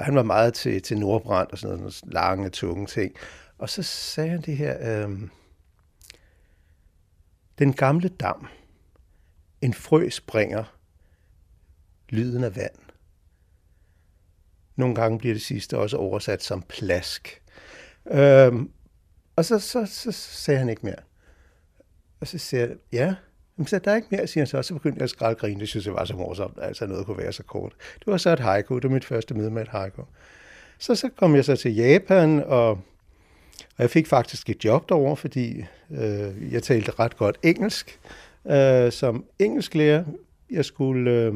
Og 0.01 0.07
han 0.07 0.15
var 0.15 0.23
meget 0.23 0.55
til, 0.55 0.83
til 0.83 0.99
Nordbrand 0.99 1.49
og 1.53 1.59
sådan 1.59 1.79
noget, 1.79 2.01
lange, 2.03 2.51
tunge 2.51 2.87
ting. 2.87 3.15
Og 3.59 3.71
så 3.71 3.83
sagde 3.83 4.31
han 4.31 4.41
det 4.41 4.57
her, 4.57 5.07
øh, 5.09 5.21
den 7.59 7.73
gamle 7.73 8.09
dam, 8.09 8.47
en 9.61 9.75
frø 9.75 10.09
springer, 10.09 10.65
lyden 12.09 12.45
af 12.45 12.57
vand. 12.57 12.75
Nogle 14.77 14.95
gange 14.95 15.19
bliver 15.19 15.35
det 15.35 15.43
sidste 15.43 15.79
også 15.79 15.97
oversat 15.97 16.43
som 16.43 16.63
plask. 16.63 17.43
Øhm, 18.11 18.73
og 19.37 19.45
så, 19.45 19.59
så, 19.59 19.87
så, 19.87 20.13
så 20.13 20.35
sagde 20.43 20.59
han 20.59 20.69
ikke 20.69 20.87
mere. 20.87 21.03
Og 22.21 22.27
så 22.27 22.39
siger 22.39 22.67
jeg, 22.67 22.77
ja, 22.93 23.15
Jamen, 23.61 23.69
så 23.69 23.79
der 23.79 23.91
er 23.91 23.97
ikke 23.97 24.09
mere, 24.11 24.27
siger 24.27 24.43
han 24.43 24.47
så. 24.47 24.57
Og 24.57 24.65
så 24.65 24.75
begyndte 24.75 24.97
jeg 24.97 25.05
at 25.05 25.11
skrælle 25.11 25.35
grine. 25.35 25.61
Det 25.61 25.69
synes 25.69 25.87
jeg 25.87 25.95
var 25.95 26.05
så 26.05 26.15
morsomt. 26.15 26.59
Altså 26.63 26.87
noget 26.87 27.07
kunne 27.07 27.19
være 27.19 27.33
så 27.33 27.43
kort. 27.43 27.73
Det 27.99 28.07
var 28.07 28.17
så 28.17 28.31
et 28.31 28.39
haiku. 28.39 28.75
Det 28.75 28.85
var 28.85 28.95
mit 28.95 29.05
første 29.05 29.35
møde 29.35 29.51
med 29.51 29.63
et 29.63 29.69
haiku. 29.69 30.03
Så, 30.79 30.95
så 30.95 31.09
kom 31.17 31.35
jeg 31.35 31.45
så 31.45 31.57
til 31.57 31.75
Japan, 31.75 32.43
og, 32.47 32.71
og 32.71 33.79
jeg 33.79 33.91
fik 33.91 34.07
faktisk 34.07 34.51
et 34.51 34.65
job 34.65 34.89
derovre, 34.89 35.17
fordi 35.17 35.65
øh, 35.91 36.53
jeg 36.53 36.63
talte 36.63 36.93
ret 36.99 37.17
godt 37.17 37.39
engelsk. 37.43 38.01
Øh, 38.51 38.93
som 38.93 39.25
engelsklærer, 39.39 40.05
jeg 40.51 40.65
skulle... 40.65 41.11
Øh, 41.11 41.35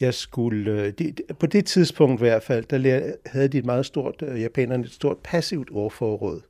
jeg 0.00 0.14
skulle, 0.14 0.70
øh, 1.00 1.12
på 1.38 1.46
det 1.46 1.66
tidspunkt 1.66 2.20
i 2.20 2.24
hvert 2.24 2.42
fald, 2.42 2.64
der 2.64 2.78
lærte, 2.78 3.16
havde 3.26 3.48
de 3.48 3.58
et 3.58 3.64
meget 3.64 3.86
stort, 3.86 4.22
øh, 4.22 4.40
japanerne 4.40 4.84
et 4.84 4.92
stort 4.92 5.16
passivt 5.18 5.68
ordforråd. 5.72 6.40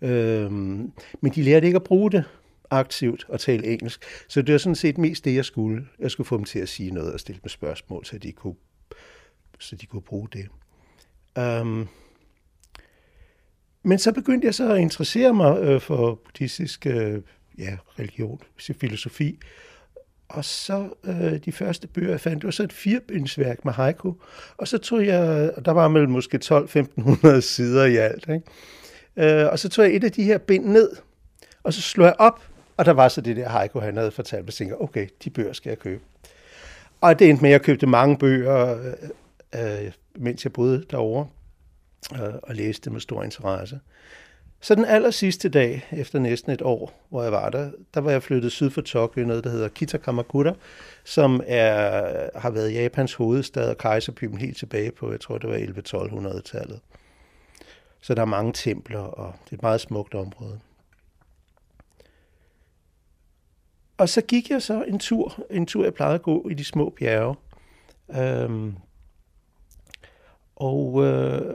Øhm, 0.00 0.92
men 1.20 1.32
de 1.34 1.42
lærte 1.42 1.66
ikke 1.66 1.76
at 1.76 1.84
bruge 1.84 2.10
det 2.10 2.24
aktivt 2.70 3.26
og 3.28 3.40
tale 3.40 3.66
engelsk. 3.66 4.04
Så 4.28 4.42
det 4.42 4.52
var 4.52 4.58
sådan 4.58 4.76
set 4.76 4.98
mest 4.98 5.24
det, 5.24 5.34
jeg 5.34 5.44
skulle. 5.44 5.86
Jeg 5.98 6.10
skulle 6.10 6.26
få 6.26 6.36
dem 6.36 6.44
til 6.44 6.58
at 6.58 6.68
sige 6.68 6.90
noget 6.90 7.12
og 7.12 7.20
stille 7.20 7.40
dem 7.42 7.48
spørgsmål, 7.48 8.04
så 8.04 8.18
de 8.18 8.32
kunne, 8.32 8.54
så 9.58 9.76
de 9.76 9.86
kunne 9.86 10.02
bruge 10.02 10.28
det. 10.32 10.48
Um, 11.60 11.88
men 13.82 13.98
så 13.98 14.12
begyndte 14.12 14.46
jeg 14.46 14.54
så 14.54 14.72
at 14.72 14.80
interessere 14.80 15.34
mig 15.34 15.58
øh, 15.60 15.80
for 15.80 16.14
buddhistisk 16.24 16.86
øh, 16.86 17.22
ja, 17.58 17.76
religion, 17.98 18.40
filosofi. 18.80 19.38
Og 20.28 20.44
så 20.44 20.88
øh, 21.04 21.44
de 21.44 21.52
første 21.52 21.88
bøger, 21.88 22.10
jeg 22.10 22.20
fandt, 22.20 22.36
det 22.36 22.44
var 22.44 22.50
så 22.50 22.62
et 22.62 22.72
firebindsværk 22.72 23.64
med 23.64 23.72
haiku. 23.72 24.14
Og 24.56 24.68
så 24.68 24.78
tog 24.78 25.06
jeg, 25.06 25.52
og 25.56 25.64
der 25.64 25.72
var 25.72 25.88
mellem 25.88 26.10
måske 26.10 26.40
12-1500 26.44 27.40
sider 27.40 27.84
i 27.84 27.96
alt. 27.96 28.28
Ikke? 28.28 29.42
Øh, 29.42 29.52
og 29.52 29.58
så 29.58 29.68
tog 29.68 29.84
jeg 29.84 29.96
et 29.96 30.04
af 30.04 30.12
de 30.12 30.22
her 30.22 30.38
bind 30.38 30.64
ned, 30.64 30.90
og 31.62 31.72
så 31.72 31.82
slog 31.82 32.06
jeg 32.06 32.14
op, 32.18 32.42
og 32.76 32.84
der 32.84 32.92
var 32.92 33.08
så 33.08 33.20
det 33.20 33.36
der 33.36 33.48
haiku, 33.48 33.80
han 33.80 33.96
havde 33.96 34.10
fortalt, 34.10 34.40
og 34.40 34.46
jeg 34.46 34.54
tænkte, 34.54 34.80
okay, 34.80 35.08
de 35.24 35.30
bøger 35.30 35.52
skal 35.52 35.70
jeg 35.70 35.78
købe. 35.78 36.02
Og 37.00 37.18
det 37.18 37.30
endte 37.30 37.42
med, 37.42 37.50
at 37.50 37.52
jeg 37.52 37.62
købte 37.62 37.86
mange 37.86 38.18
bøger, 38.18 38.78
øh, 39.54 39.84
øh, 39.84 39.92
mens 40.16 40.44
jeg 40.44 40.52
boede 40.52 40.84
derovre, 40.90 41.26
øh, 42.14 42.34
og 42.42 42.54
læste 42.54 42.90
med 42.90 43.00
stor 43.00 43.22
interesse. 43.22 43.80
Så 44.60 44.74
den 44.74 44.84
aller 44.84 45.10
sidste 45.10 45.48
dag, 45.48 45.88
efter 45.92 46.18
næsten 46.18 46.52
et 46.52 46.62
år, 46.62 47.06
hvor 47.08 47.22
jeg 47.22 47.32
var 47.32 47.50
der, 47.50 47.70
der 47.94 48.00
var 48.00 48.10
jeg 48.10 48.22
flyttet 48.22 48.52
syd 48.52 48.70
for 48.70 48.80
Tokyo, 48.80 49.24
noget 49.24 49.44
der 49.44 49.50
hedder 49.50 49.68
Kitakamakura, 49.68 50.52
som 51.04 51.42
er, 51.46 52.38
har 52.38 52.50
været 52.50 52.74
Japans 52.74 53.14
hovedstad 53.14 53.70
og 53.70 53.78
kejserbyen 53.78 54.38
helt 54.38 54.56
tilbage 54.56 54.90
på, 54.90 55.10
jeg 55.10 55.20
tror 55.20 55.38
det 55.38 55.50
var 55.50 55.56
11-1200-tallet. 55.56 56.80
Så 58.00 58.14
der 58.14 58.22
er 58.22 58.26
mange 58.26 58.52
templer, 58.52 59.00
og 59.00 59.34
det 59.44 59.50
er 59.50 59.56
et 59.56 59.62
meget 59.62 59.80
smukt 59.80 60.14
område. 60.14 60.60
Og 63.98 64.08
så 64.08 64.20
gik 64.20 64.50
jeg 64.50 64.62
så 64.62 64.84
en 64.84 64.98
tur, 64.98 65.46
en 65.50 65.66
tur 65.66 65.84
jeg 65.84 65.94
plejede 65.94 66.14
at 66.14 66.22
gå 66.22 66.48
i 66.48 66.54
de 66.54 66.64
små 66.64 66.90
bjerge. 66.98 67.34
Øhm, 68.16 68.74
og 70.56 71.04
øh, 71.04 71.54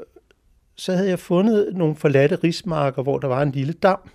så 0.75 0.93
havde 0.93 1.09
jeg 1.09 1.19
fundet 1.19 1.75
nogle 1.75 1.95
forladte 1.95 2.35
rismarker, 2.35 3.03
hvor 3.03 3.17
der 3.17 3.27
var 3.27 3.41
en 3.41 3.51
lille 3.51 3.73
dam, 3.73 4.09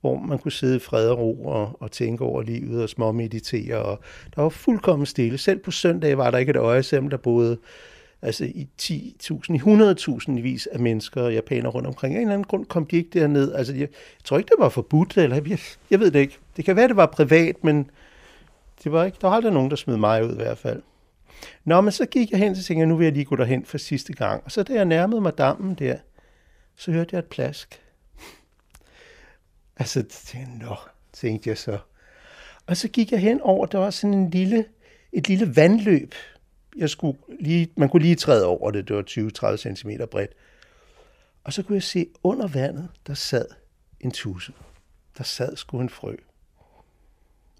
hvor 0.00 0.18
man 0.18 0.38
kunne 0.38 0.52
sidde 0.52 0.76
i 0.76 0.78
fred 0.78 1.08
og 1.08 1.18
ro 1.18 1.44
og, 1.44 1.82
og 1.82 1.90
tænke 1.90 2.24
over 2.24 2.42
livet 2.42 2.82
og 2.82 2.88
småmeditere. 2.88 3.76
Og 3.76 4.00
der 4.36 4.42
var 4.42 4.48
fuldkommen 4.48 5.06
stille. 5.06 5.38
Selv 5.38 5.58
på 5.58 5.70
søndag 5.70 6.18
var 6.18 6.30
der 6.30 6.38
ikke 6.38 6.50
et 6.50 6.56
øje, 6.56 6.82
selvom 6.82 7.10
der 7.10 7.16
boede 7.16 7.58
altså 8.22 8.44
i 8.44 8.68
10.000, 8.82 9.54
i 9.54 9.58
100.000 9.58 10.32
vis 10.40 10.66
af 10.66 10.80
mennesker 10.80 11.22
og 11.22 11.32
japanere 11.32 11.72
rundt 11.72 11.88
omkring. 11.88 12.14
Af 12.14 12.18
en 12.18 12.22
eller 12.22 12.34
anden 12.34 12.46
grund 12.46 12.66
kom 12.66 12.86
de 12.86 12.96
ikke 12.96 13.20
derned. 13.20 13.52
Altså, 13.52 13.72
jeg, 13.72 13.80
jeg 13.80 13.88
tror 14.24 14.38
ikke, 14.38 14.48
det 14.48 14.56
var 14.58 14.68
forbudt, 14.68 15.16
eller 15.16 15.36
jeg, 15.36 15.58
jeg 15.90 16.00
ved 16.00 16.10
det 16.10 16.18
ikke. 16.18 16.38
Det 16.56 16.64
kan 16.64 16.76
være, 16.76 16.88
det 16.88 16.96
var 16.96 17.06
privat, 17.06 17.64
men 17.64 17.90
det 18.84 18.92
var 18.92 19.04
ikke, 19.04 19.18
der 19.20 19.28
var 19.28 19.36
aldrig 19.36 19.52
nogen, 19.52 19.70
der 19.70 19.76
smed 19.76 19.96
mig 19.96 20.24
ud 20.24 20.32
i 20.32 20.36
hvert 20.36 20.58
fald. 20.58 20.82
Nå, 21.64 21.80
men 21.80 21.92
så 21.92 22.06
gik 22.06 22.30
jeg 22.30 22.38
hen, 22.38 22.50
og 22.50 22.56
tænkte 22.56 22.86
nu 22.86 22.96
vil 22.96 23.04
jeg 23.04 23.12
lige 23.12 23.24
gå 23.24 23.36
derhen 23.36 23.64
for 23.64 23.78
sidste 23.78 24.12
gang. 24.12 24.42
Og 24.44 24.52
så 24.52 24.62
da 24.62 24.72
jeg 24.72 24.84
nærmede 24.84 25.20
mig 25.20 25.38
dammen 25.38 25.74
der, 25.74 25.96
så 26.76 26.92
hørte 26.92 27.08
jeg 27.12 27.18
et 27.18 27.24
plask. 27.24 27.78
Altså, 29.76 30.02
tænkte, 30.02 30.58
nå, 30.58 30.76
tænkte 31.12 31.48
jeg 31.50 31.58
så. 31.58 31.78
Og 32.66 32.76
så 32.76 32.88
gik 32.88 33.12
jeg 33.12 33.20
hen 33.20 33.40
over, 33.40 33.66
der 33.66 33.78
var 33.78 33.90
sådan 33.90 34.14
en 34.14 34.30
lille, 34.30 34.64
et 35.12 35.28
lille 35.28 35.56
vandløb. 35.56 36.14
Jeg 36.76 36.90
skulle 36.90 37.18
lige, 37.40 37.68
man 37.76 37.88
kunne 37.88 38.02
lige 38.02 38.16
træde 38.16 38.46
over 38.46 38.70
det, 38.70 38.88
det 38.88 38.96
var 38.96 39.02
20-30 39.52 39.56
cm 39.56 39.90
bredt. 40.10 40.30
Og 41.44 41.52
så 41.52 41.62
kunne 41.62 41.74
jeg 41.74 41.82
se, 41.82 42.06
under 42.22 42.46
vandet, 42.46 42.88
der 43.06 43.14
sad 43.14 43.46
en 44.00 44.10
tusse. 44.10 44.52
Der 45.18 45.24
sad 45.24 45.56
sgu 45.56 45.80
en 45.80 45.88
frø. 45.88 46.16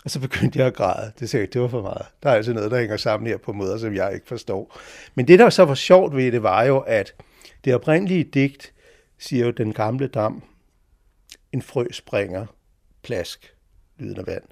Og 0.04 0.10
så 0.10 0.20
begyndte 0.20 0.58
jeg 0.58 0.66
at 0.66 0.74
græde. 0.74 1.12
Det 1.18 1.30
sagde 1.30 1.46
det 1.46 1.60
var 1.60 1.68
for 1.68 1.82
meget. 1.82 2.06
Der 2.22 2.30
er 2.30 2.34
altså 2.34 2.52
noget, 2.52 2.70
der 2.70 2.78
hænger 2.78 2.96
sammen 2.96 3.26
her 3.26 3.36
på 3.36 3.52
måder, 3.52 3.78
som 3.78 3.94
jeg 3.94 4.14
ikke 4.14 4.26
forstår. 4.26 4.78
Men 5.14 5.28
det, 5.28 5.38
der 5.38 5.50
så 5.50 5.64
var 5.64 5.74
sjovt 5.74 6.16
ved 6.16 6.32
det, 6.32 6.42
var 6.42 6.62
jo, 6.62 6.78
at 6.78 7.14
det 7.64 7.74
oprindelige 7.74 8.24
digt 8.24 8.72
siger 9.18 9.44
jo 9.44 9.50
den 9.50 9.72
gamle 9.72 10.06
dam, 10.06 10.42
en 11.52 11.62
frø 11.62 11.86
springer, 11.90 12.46
plask, 13.02 13.54
lyden 13.98 14.18
af 14.18 14.26
vand. 14.26 14.44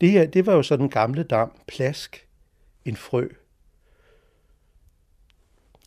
Det 0.00 0.10
her, 0.10 0.26
det 0.26 0.46
var 0.46 0.54
jo 0.54 0.62
så 0.62 0.76
den 0.76 0.90
gamle 0.90 1.22
dam, 1.22 1.52
plask, 1.66 2.26
en 2.84 2.96
frø. 2.96 3.28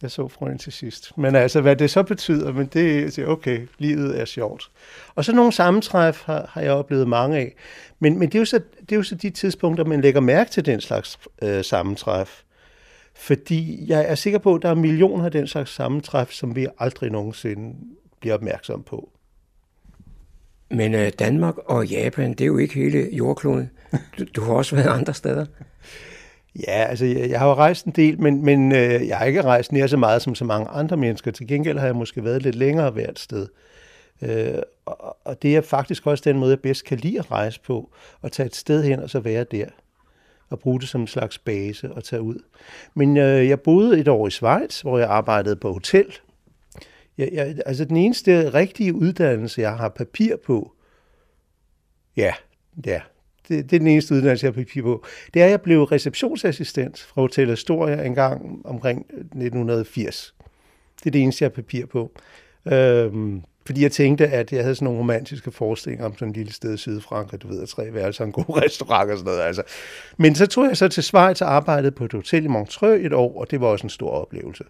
Jeg 0.01 0.11
så 0.11 0.27
frøen 0.27 0.57
til 0.57 0.73
sidst. 0.73 1.17
Men 1.17 1.35
altså, 1.35 1.61
hvad 1.61 1.75
det 1.75 1.89
så 1.89 2.03
betyder, 2.03 2.53
men 2.53 2.65
det 2.65 3.17
er 3.19 3.25
okay, 3.27 3.67
livet 3.77 4.21
er 4.21 4.25
sjovt. 4.25 4.71
Og 5.15 5.25
så 5.25 5.35
nogle 5.35 5.51
sammentræf 5.51 6.21
har, 6.25 6.49
har 6.49 6.61
jeg 6.61 6.71
oplevet 6.71 7.07
mange 7.07 7.37
af. 7.37 7.55
Men, 7.99 8.19
men 8.19 8.29
det, 8.29 8.35
er 8.35 8.39
jo 8.39 8.45
så, 8.45 8.59
det 8.79 8.91
er 8.91 8.95
jo 8.95 9.03
så 9.03 9.15
de 9.15 9.29
tidspunkter, 9.29 9.85
man 9.85 10.01
lægger 10.01 10.21
mærke 10.21 10.51
til 10.51 10.65
den 10.65 10.81
slags 10.81 11.19
øh, 11.41 11.63
sammentræf. 11.63 12.41
Fordi 13.15 13.85
jeg 13.87 14.05
er 14.07 14.15
sikker 14.15 14.39
på, 14.39 14.55
at 14.55 14.61
der 14.61 14.69
er 14.69 14.75
millioner 14.75 15.25
af 15.25 15.31
den 15.31 15.47
slags 15.47 15.73
sammentræf, 15.73 16.31
som 16.31 16.55
vi 16.55 16.67
aldrig 16.79 17.11
nogensinde 17.11 17.75
bliver 18.19 18.33
opmærksom 18.33 18.83
på. 18.83 19.09
Men 20.69 20.93
øh, 20.93 21.11
Danmark 21.19 21.57
og 21.57 21.87
Japan, 21.87 22.29
det 22.29 22.41
er 22.41 22.45
jo 22.45 22.57
ikke 22.57 22.73
hele 22.73 23.09
jordkloden. 23.11 23.69
Du, 24.19 24.25
du 24.35 24.41
har 24.41 24.53
også 24.53 24.75
været 24.75 24.99
andre 24.99 25.13
steder. 25.13 25.45
Ja, 26.55 26.85
altså 26.89 27.05
jeg, 27.05 27.29
jeg 27.29 27.39
har 27.39 27.47
jo 27.47 27.53
rejst 27.53 27.85
en 27.85 27.91
del, 27.91 28.21
men, 28.21 28.45
men 28.45 28.71
øh, 28.71 29.07
jeg 29.07 29.17
har 29.17 29.25
ikke 29.25 29.41
rejst 29.41 29.71
nær 29.71 29.87
så 29.87 29.97
meget 29.97 30.21
som 30.21 30.35
så 30.35 30.45
mange 30.45 30.67
andre 30.67 30.97
mennesker. 30.97 31.31
Til 31.31 31.47
gengæld 31.47 31.77
har 31.77 31.85
jeg 31.85 31.95
måske 31.95 32.23
været 32.23 32.41
lidt 32.41 32.55
længere 32.55 32.91
hvert 32.91 33.19
sted. 33.19 33.47
Øh, 34.21 34.61
og, 34.85 35.17
og 35.25 35.41
det 35.41 35.55
er 35.55 35.61
faktisk 35.61 36.07
også 36.07 36.23
den 36.25 36.39
måde, 36.39 36.51
jeg 36.51 36.59
bedst 36.59 36.85
kan 36.85 36.97
lide 36.97 37.19
at 37.19 37.31
rejse 37.31 37.61
på. 37.61 37.91
At 38.23 38.31
tage 38.31 38.47
et 38.47 38.55
sted 38.55 38.83
hen 38.83 38.99
og 38.99 39.09
så 39.09 39.19
være 39.19 39.43
der. 39.43 39.65
Og 40.49 40.59
bruge 40.59 40.79
det 40.79 40.89
som 40.89 41.01
en 41.01 41.07
slags 41.07 41.37
base 41.37 41.91
og 41.91 42.03
tage 42.03 42.21
ud. 42.21 42.43
Men 42.93 43.17
øh, 43.17 43.49
jeg 43.49 43.59
boede 43.59 43.99
et 43.99 44.07
år 44.07 44.27
i 44.27 44.31
Schweiz, 44.31 44.81
hvor 44.81 44.97
jeg 44.97 45.09
arbejdede 45.09 45.55
på 45.55 45.73
hotel. 45.73 46.05
Jeg, 47.17 47.29
jeg, 47.33 47.55
altså 47.65 47.85
den 47.85 47.97
eneste 47.97 48.49
rigtige 48.49 48.93
uddannelse, 48.93 49.61
jeg 49.61 49.77
har 49.77 49.89
papir 49.89 50.35
på, 50.45 50.71
ja, 52.17 52.33
ja, 52.85 53.01
det, 53.51 53.69
det 53.69 53.75
er 53.75 53.79
den 53.79 53.87
eneste 53.87 54.13
uddannelse, 54.13 54.45
jeg 54.45 54.53
har 54.53 54.61
papir 54.61 54.81
på, 54.81 55.05
det 55.33 55.41
er, 55.41 55.45
at 55.45 55.51
jeg 55.51 55.61
blev 55.61 55.83
receptionsassistent 55.83 56.99
fra 56.99 57.21
Hotel 57.21 57.49
Astoria 57.49 58.03
en 58.03 58.15
gang 58.15 58.61
omkring 58.65 58.99
1980. 58.99 60.33
Det 60.99 61.05
er 61.05 61.11
det 61.11 61.21
eneste, 61.21 61.43
jeg 61.43 61.49
har 61.49 61.55
papir 61.55 61.85
på. 61.85 62.11
Øhm, 62.65 63.43
fordi 63.65 63.83
jeg 63.83 63.91
tænkte, 63.91 64.27
at 64.27 64.53
jeg 64.53 64.61
havde 64.63 64.75
sådan 64.75 64.85
nogle 64.85 64.99
romantiske 64.99 65.51
forestillinger 65.51 66.05
om 66.05 66.13
sådan 66.13 66.29
et 66.29 66.37
lille 66.37 66.53
sted 66.53 66.73
i 66.73 66.77
Sydfrankrig, 66.77 67.41
du 67.41 67.47
ved, 67.47 67.67
tre 67.67 67.93
værelser, 67.93 68.25
en 68.25 68.31
god 68.31 68.57
restaurant 68.63 69.11
og 69.11 69.17
sådan 69.17 69.31
noget. 69.31 69.41
Altså. 69.41 69.63
Men 70.17 70.35
så 70.35 70.47
tog 70.47 70.65
jeg 70.65 70.77
så 70.77 70.87
til 70.87 71.03
Schweiz 71.03 71.41
og 71.41 71.53
arbejdede 71.53 71.91
på 71.91 72.05
et 72.05 72.13
hotel 72.13 72.43
i 72.43 72.47
Montreux 72.47 73.05
et 73.05 73.13
år, 73.13 73.39
og 73.39 73.51
det 73.51 73.61
var 73.61 73.67
også 73.67 73.85
en 73.85 73.89
stor 73.89 74.09
oplevelse. 74.09 74.63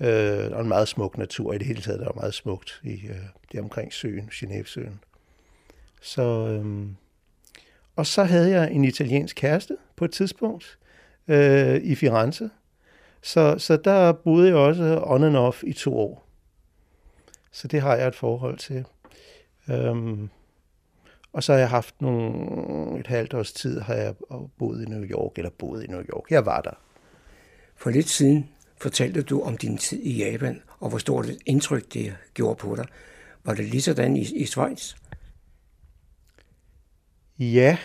Øh, 0.00 0.50
og 0.52 0.60
en 0.60 0.68
meget 0.68 0.88
smuk 0.88 1.18
natur 1.18 1.52
i 1.52 1.58
det 1.58 1.66
hele 1.66 1.82
taget, 1.82 2.00
der 2.00 2.06
var 2.06 2.20
meget 2.20 2.34
smukt 2.34 2.80
i 2.84 3.06
øh, 3.08 3.16
det 3.52 3.60
omkring 3.60 3.92
søen, 3.92 4.28
Genève-søen. 4.32 5.00
Så, 6.00 6.22
øh, 6.22 6.86
og 7.96 8.06
så 8.06 8.24
havde 8.24 8.50
jeg 8.50 8.72
en 8.72 8.84
italiensk 8.84 9.36
kæreste 9.36 9.76
på 9.96 10.04
et 10.04 10.12
tidspunkt 10.12 10.78
øh, 11.28 11.80
i 11.82 11.94
Firenze. 11.94 12.50
Så, 13.22 13.58
så 13.58 13.76
der 13.76 14.12
boede 14.12 14.48
jeg 14.48 14.56
også 14.56 15.00
on 15.02 15.24
and 15.24 15.36
off 15.36 15.62
i 15.66 15.72
to 15.72 15.98
år. 15.98 16.26
Så 17.52 17.68
det 17.68 17.80
har 17.80 17.96
jeg 17.96 18.08
et 18.08 18.14
forhold 18.14 18.58
til. 18.58 18.84
Øhm, 19.70 20.28
og 21.32 21.42
så 21.42 21.52
har 21.52 21.58
jeg 21.58 21.70
haft 21.70 22.02
nogle, 22.02 23.00
et 23.00 23.06
halvt 23.06 23.34
års 23.34 23.52
tid, 23.52 23.80
har 23.80 23.94
jeg 23.94 24.14
boet 24.58 24.82
i 24.82 24.90
New 24.90 25.04
York, 25.04 25.32
eller 25.36 25.50
boet 25.58 25.84
i 25.84 25.86
New 25.86 26.02
York. 26.02 26.30
Jeg 26.30 26.46
var 26.46 26.60
der. 26.60 26.74
For 27.76 27.90
lidt 27.90 28.08
siden 28.08 28.48
fortalte 28.76 29.22
du 29.22 29.42
om 29.42 29.56
din 29.56 29.78
tid 29.78 29.98
i 30.02 30.30
Japan, 30.30 30.62
og 30.78 30.88
hvor 30.88 30.98
stort 30.98 31.26
et 31.26 31.38
indtryk 31.46 31.94
det 31.94 32.16
gjorde 32.34 32.56
på 32.56 32.76
dig. 32.76 32.86
Var 33.44 33.54
det 33.54 33.64
lige 33.64 33.82
sådan 33.82 34.16
i, 34.16 34.20
i 34.20 34.46
Schweiz? 34.46 34.94
Ja, 37.40 37.78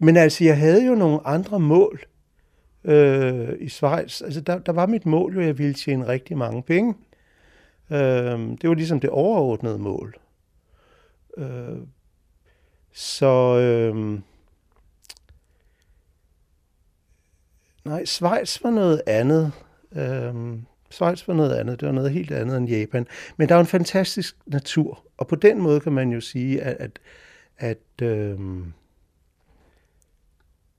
men 0.00 0.16
altså, 0.16 0.44
jeg 0.44 0.58
havde 0.58 0.86
jo 0.86 0.94
nogle 0.94 1.26
andre 1.26 1.60
mål 1.60 2.00
øh, 2.84 3.48
i 3.60 3.68
Schweiz. 3.68 4.22
Altså, 4.22 4.40
der, 4.40 4.58
der 4.58 4.72
var 4.72 4.86
mit 4.86 5.06
mål 5.06 5.34
jo, 5.34 5.40
at 5.40 5.46
jeg 5.46 5.58
ville 5.58 5.74
tjene 5.74 6.08
rigtig 6.08 6.38
mange 6.38 6.62
penge. 6.62 6.94
Øh, 7.90 8.38
det 8.38 8.68
var 8.68 8.74
ligesom 8.74 9.00
det 9.00 9.10
overordnede 9.10 9.78
mål. 9.78 10.14
Øh, 11.36 11.78
så... 12.92 13.58
Øh, 13.58 14.20
nej, 17.84 18.04
Schweiz 18.04 18.62
var 18.62 18.70
noget 18.70 19.02
andet. 19.06 19.52
Øh, 19.92 20.34
Schweiz 20.90 21.28
var 21.28 21.34
noget 21.34 21.54
andet. 21.54 21.80
Det 21.80 21.86
var 21.86 21.94
noget 21.94 22.10
helt 22.10 22.30
andet 22.32 22.56
end 22.56 22.68
Japan. 22.68 23.06
Men 23.36 23.48
der 23.48 23.54
er 23.54 23.60
en 23.60 23.66
fantastisk 23.66 24.36
natur. 24.46 25.04
Og 25.16 25.26
på 25.26 25.36
den 25.36 25.60
måde 25.60 25.80
kan 25.80 25.92
man 25.92 26.12
jo 26.12 26.20
sige, 26.20 26.62
at, 26.62 26.76
at, 26.76 26.98
at 27.58 28.02
øh, 28.02 28.38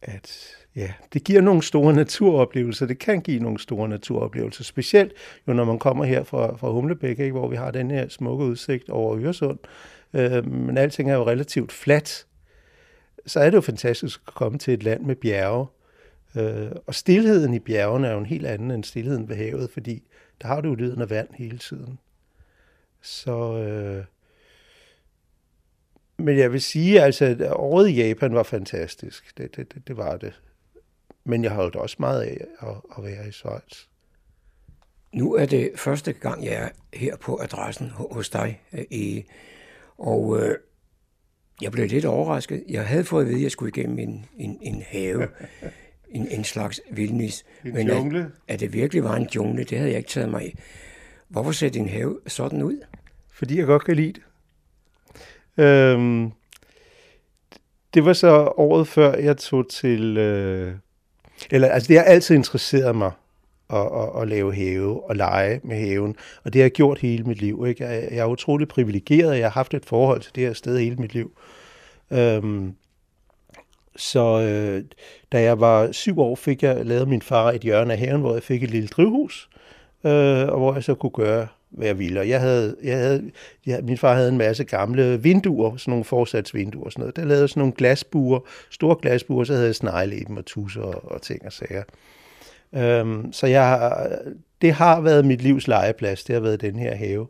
at 0.01 0.55
ja, 0.75 0.93
det 1.13 1.23
giver 1.23 1.41
nogle 1.41 1.63
store 1.63 1.93
naturoplevelser. 1.93 2.85
Det 2.85 2.99
kan 2.99 3.21
give 3.21 3.39
nogle 3.39 3.59
store 3.59 3.89
naturoplevelser, 3.89 4.63
specielt 4.63 5.13
jo 5.47 5.53
når 5.53 5.65
man 5.65 5.79
kommer 5.79 6.05
her 6.05 6.23
fra, 6.23 6.55
fra 6.55 6.71
Humlebæk, 6.71 7.19
ikke, 7.19 7.31
hvor 7.31 7.47
vi 7.47 7.55
har 7.55 7.71
den 7.71 7.91
her 7.91 8.07
smukke 8.07 8.45
udsigt 8.45 8.89
over 8.89 9.17
Øresund. 9.19 9.59
Øh, 10.13 10.51
men 10.51 10.77
alting 10.77 11.11
er 11.11 11.15
jo 11.15 11.27
relativt 11.27 11.71
fladt. 11.71 12.25
Så 13.25 13.39
er 13.39 13.49
det 13.49 13.55
jo 13.55 13.61
fantastisk 13.61 14.21
at 14.27 14.33
komme 14.33 14.57
til 14.57 14.73
et 14.73 14.83
land 14.83 15.03
med 15.03 15.15
bjerge. 15.15 15.67
Øh, 16.35 16.71
og 16.87 16.95
stillheden 16.95 17.53
i 17.53 17.59
bjergene 17.59 18.07
er 18.07 18.11
jo 18.11 18.19
en 18.19 18.25
helt 18.25 18.45
anden 18.45 18.71
end 18.71 18.83
stillheden 18.83 19.29
ved 19.29 19.35
havet, 19.35 19.69
fordi 19.69 20.03
der 20.41 20.47
har 20.47 20.61
du 20.61 20.69
jo 20.69 20.75
lyden 20.75 21.01
af 21.01 21.09
vand 21.09 21.27
hele 21.33 21.57
tiden. 21.57 21.99
Så 23.01 23.57
øh, 23.57 24.03
men 26.23 26.38
jeg 26.38 26.51
vil 26.51 26.62
sige, 26.62 27.01
altså, 27.01 27.25
at 27.25 27.51
året 27.51 27.89
i 27.89 27.93
Japan 27.93 28.34
var 28.34 28.43
fantastisk. 28.43 29.38
Det, 29.38 29.55
det, 29.55 29.73
det, 29.73 29.88
det 29.88 29.97
var 29.97 30.17
det. 30.17 30.41
Men 31.23 31.43
jeg 31.43 31.51
holdt 31.51 31.75
også 31.75 31.95
meget 31.99 32.21
af 32.21 32.45
at, 32.62 32.75
at 32.97 33.03
være 33.03 33.27
i 33.27 33.31
Schweiz. 33.31 33.86
Nu 35.13 35.34
er 35.34 35.45
det 35.45 35.71
første 35.75 36.13
gang, 36.13 36.45
jeg 36.45 36.53
er 36.53 36.69
her 36.97 37.15
på 37.15 37.39
adressen 37.41 37.89
hos 37.89 38.29
dig, 38.29 38.62
E. 38.91 39.23
Og 39.97 40.39
øh, 40.39 40.55
jeg 41.62 41.71
blev 41.71 41.88
lidt 41.88 42.05
overrasket. 42.05 42.63
Jeg 42.69 42.88
havde 42.88 43.03
fået 43.03 43.21
at 43.21 43.27
vide, 43.27 43.38
at 43.38 43.43
jeg 43.43 43.51
skulle 43.51 43.71
igennem 43.77 43.99
en, 43.99 44.25
en, 44.38 44.57
en 44.62 44.81
have. 44.88 45.27
En, 46.13 46.27
en 46.27 46.43
slags 46.43 46.81
vildnis. 46.91 47.45
En 47.65 47.73
Men 47.73 47.88
jungle? 47.88 48.19
At, 48.19 48.53
at 48.53 48.60
det 48.60 48.73
virkelig 48.73 49.03
var 49.03 49.15
en 49.15 49.29
jungle, 49.36 49.63
det 49.63 49.77
havde 49.77 49.89
jeg 49.89 49.97
ikke 49.97 50.10
taget 50.10 50.29
mig 50.29 50.41
af. 50.41 50.55
Hvorfor 51.27 51.51
ser 51.51 51.69
din 51.69 51.89
have 51.89 52.19
sådan 52.27 52.62
ud? 52.62 52.81
Fordi 53.34 53.57
jeg 53.57 53.65
godt 53.65 53.86
kan 53.86 53.95
lide 53.95 54.13
det. 54.13 54.21
Øhm, 55.57 56.31
det 57.93 58.05
var 58.05 58.13
så 58.13 58.53
året 58.57 58.87
før, 58.87 59.17
jeg 59.17 59.37
tog 59.37 59.69
til... 59.69 60.17
Øh, 60.17 60.73
eller, 61.51 61.67
altså, 61.67 61.87
det 61.87 61.97
har 61.97 62.03
altid 62.03 62.35
interesseret 62.35 62.95
mig 62.95 63.11
at, 63.69 63.79
at, 63.79 64.21
at 64.21 64.27
lave 64.27 64.55
have 64.55 65.09
og 65.09 65.15
lege 65.15 65.59
med 65.63 65.75
haven. 65.75 66.15
Og 66.43 66.53
det 66.53 66.59
har 66.59 66.63
jeg 66.63 66.71
gjort 66.71 66.99
hele 66.99 67.23
mit 67.23 67.41
liv. 67.41 67.65
Ikke? 67.67 67.83
Jeg, 67.83 68.07
jeg 68.11 68.19
er 68.19 68.25
utrolig 68.25 68.67
privilegeret, 68.67 69.37
jeg 69.37 69.45
har 69.45 69.51
haft 69.51 69.73
et 69.73 69.85
forhold 69.85 70.21
til 70.21 70.35
det 70.35 70.43
her 70.43 70.53
sted 70.53 70.79
hele 70.79 70.95
mit 70.95 71.13
liv. 71.13 71.31
Øhm, 72.11 72.75
så 73.95 74.41
øh, 74.41 74.83
da 75.31 75.41
jeg 75.41 75.59
var 75.59 75.91
syv 75.91 76.19
år, 76.19 76.35
fik 76.35 76.63
jeg 76.63 76.85
lavet 76.85 77.07
min 77.07 77.21
far 77.21 77.51
et 77.51 77.61
hjørne 77.61 77.93
af 77.93 77.99
haven, 77.99 78.21
hvor 78.21 78.33
jeg 78.33 78.43
fik 78.43 78.63
et 78.63 78.71
lille 78.71 78.87
drivhus, 78.87 79.49
øh, 80.03 80.47
og 80.47 80.57
hvor 80.57 80.73
jeg 80.73 80.83
så 80.83 80.95
kunne 80.95 81.09
gøre 81.09 81.47
hvad 81.71 81.88
jeg 81.88 81.99
ville. 81.99 82.19
Og 82.19 82.29
jeg 82.29 82.39
havde, 82.39 82.75
jeg 82.84 82.97
havde, 82.97 83.31
jeg, 83.65 83.79
min 83.84 83.97
far 83.97 84.15
havde 84.15 84.29
en 84.29 84.38
masse 84.38 84.63
gamle 84.63 85.23
vinduer, 85.23 85.77
sådan 85.77 85.91
nogle 85.91 86.05
forsatsvinduer 86.05 86.86
og 86.86 86.91
sådan 86.91 87.01
noget. 87.01 87.15
Der 87.15 87.25
lavede 87.25 87.47
sådan 87.47 87.62
nogle 87.62 87.73
glasbuer, 87.73 88.39
store 88.69 88.95
glasbuer, 89.01 89.43
så 89.43 89.53
havde 89.53 89.65
jeg 89.65 89.75
snegle 89.75 90.15
i 90.15 90.23
dem 90.23 90.38
og 90.38 90.45
tusser 90.45 90.81
og, 90.81 91.12
og 91.12 91.21
ting 91.21 91.45
og 91.45 91.53
sager. 91.53 91.84
Øhm, 92.75 93.34
så 93.34 93.47
jeg, 93.47 94.07
det 94.62 94.73
har 94.73 95.01
været 95.01 95.25
mit 95.25 95.41
livs 95.41 95.67
legeplads, 95.67 96.23
det 96.23 96.34
har 96.34 96.41
været 96.41 96.62
den 96.62 96.75
her 96.75 96.95
have. 96.95 97.27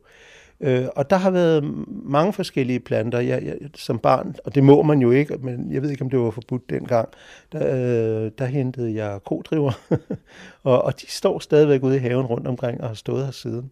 Øh, 0.62 0.86
og 0.96 1.10
der 1.10 1.16
har 1.16 1.32
været 1.32 1.64
mange 1.88 2.34
forskellige 2.34 2.80
planter 2.80 3.20
jeg, 3.20 3.44
jeg, 3.44 3.58
som 3.76 4.00
barn, 4.00 4.36
og 4.46 4.56
det 4.56 4.64
må 4.64 4.82
man 4.82 5.02
jo 5.02 5.12
ikke, 5.12 5.38
men 5.38 5.74
jeg 5.74 5.82
ved 5.82 5.90
ikke, 5.90 6.04
om 6.04 6.10
det 6.10 6.20
var 6.20 6.32
forbudt 6.32 6.70
dengang. 6.70 7.10
Der, 7.52 7.68
øh, 7.68 8.32
der 8.38 8.46
hentede 8.46 8.96
jeg 8.96 9.20
kodriver, 9.26 9.72
og, 10.64 10.82
og 10.82 11.02
de 11.02 11.12
står 11.12 11.40
stadigvæk 11.40 11.84
ude 11.84 11.96
i 11.96 12.00
haven 12.00 12.26
rundt 12.26 12.48
omkring 12.48 12.82
og 12.82 12.88
har 12.88 12.96
stået 12.96 13.26
her 13.26 13.32
siden. 13.32 13.72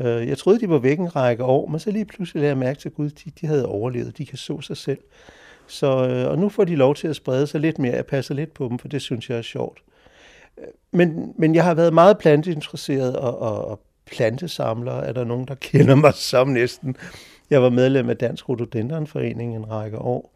Øh, 0.00 0.28
jeg 0.28 0.38
troede, 0.38 0.60
de 0.60 0.68
var 0.68 0.78
væk 0.78 0.98
en 0.98 1.16
række 1.16 1.44
år, 1.44 1.66
men 1.66 1.80
så 1.80 1.90
lige 1.90 2.04
pludselig 2.04 2.40
lagde 2.40 2.50
jeg 2.50 2.58
mærke 2.58 2.78
til, 2.80 2.88
at 2.88 2.94
Gud, 2.94 3.10
de, 3.10 3.30
de 3.40 3.46
havde 3.46 3.66
overlevet. 3.66 4.18
De 4.18 4.26
kan 4.26 4.38
så 4.38 4.60
sig 4.60 4.76
selv. 4.76 4.98
Så, 5.66 6.08
øh, 6.08 6.30
og 6.30 6.38
nu 6.38 6.48
får 6.48 6.64
de 6.64 6.76
lov 6.76 6.94
til 6.94 7.08
at 7.08 7.16
sprede 7.16 7.46
sig 7.46 7.60
lidt 7.60 7.78
mere. 7.78 7.94
Jeg 7.94 8.06
passer 8.06 8.34
lidt 8.34 8.54
på 8.54 8.68
dem, 8.68 8.78
for 8.78 8.88
det 8.88 9.02
synes 9.02 9.30
jeg 9.30 9.38
er 9.38 9.42
sjovt. 9.42 9.82
Øh, 10.58 10.64
men, 10.90 11.32
men 11.38 11.54
jeg 11.54 11.64
har 11.64 11.74
været 11.74 11.94
meget 11.94 12.18
planteinteresseret 12.18 13.16
og, 13.16 13.38
og, 13.38 13.64
og 13.64 13.80
plantesamler. 14.06 14.92
Er 14.92 15.12
der 15.12 15.24
nogen, 15.24 15.48
der 15.48 15.54
kender 15.54 15.94
mig 15.94 16.14
som 16.30 16.48
næsten? 16.48 16.96
Jeg 17.50 17.62
var 17.62 17.70
medlem 17.70 18.08
af 18.10 18.16
Dansk 18.16 18.48
Rhododendronforening 18.48 19.56
en 19.56 19.70
række 19.70 19.98
år. 19.98 20.32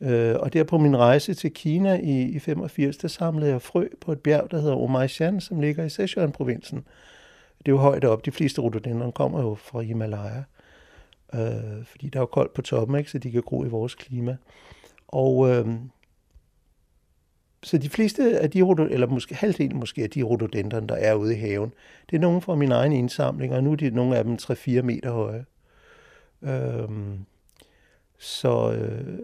Øh, 0.00 0.34
og 0.38 0.52
der 0.52 0.64
på 0.64 0.78
min 0.78 0.96
rejse 0.96 1.34
til 1.34 1.52
Kina 1.52 2.00
i, 2.02 2.22
i 2.22 2.38
85, 2.38 2.96
der 2.96 3.08
samlede 3.08 3.50
jeg 3.50 3.62
frø 3.62 3.88
på 4.00 4.12
et 4.12 4.20
bjerg, 4.20 4.50
der 4.50 4.60
hedder 4.60 4.76
Omaishan, 4.76 5.40
som 5.40 5.60
ligger 5.60 5.84
i 5.84 5.88
Sichuan-provincen. 5.88 6.84
Det 7.58 7.68
er 7.68 7.72
jo 7.72 7.78
højt 7.78 8.04
op. 8.04 8.24
De 8.24 8.32
fleste 8.32 8.60
rhododendron 8.60 9.12
kommer 9.12 9.40
jo 9.40 9.54
fra 9.54 9.80
Himalaya. 9.80 10.42
Øh, 11.34 11.84
fordi 11.84 12.08
der 12.08 12.18
er 12.18 12.22
jo 12.22 12.26
koldt 12.26 12.52
på 12.52 12.62
toppen, 12.62 12.98
ikke? 12.98 13.10
så 13.10 13.18
de 13.18 13.30
kan 13.30 13.42
gro 13.42 13.64
i 13.64 13.68
vores 13.68 13.94
klima. 13.94 14.36
Og 15.08 15.50
øh, 15.50 15.66
så 17.62 17.78
de 17.78 17.88
fleste 17.88 18.40
af 18.40 18.50
de, 18.50 18.62
rhododendron, 18.62 18.92
eller 18.92 19.06
måske 19.06 19.34
halvdelen 19.34 19.78
måske 19.78 20.02
af 20.02 20.10
de 20.10 20.22
rhododendron, 20.22 20.86
der 20.86 20.94
er 20.94 21.14
ude 21.14 21.36
i 21.36 21.38
haven, 21.40 21.72
det 22.10 22.16
er 22.16 22.20
nogle 22.20 22.40
fra 22.40 22.54
min 22.54 22.72
egen 22.72 22.92
indsamling, 22.92 23.54
og 23.54 23.64
nu 23.64 23.72
er 23.72 23.76
de 23.76 23.90
nogle 23.90 24.16
af 24.16 24.24
dem 24.24 24.34
3-4 24.42 24.82
meter 24.82 25.12
høje. 25.12 25.44
Øh, 26.42 26.88
så 28.18 28.72
øh, 28.72 29.18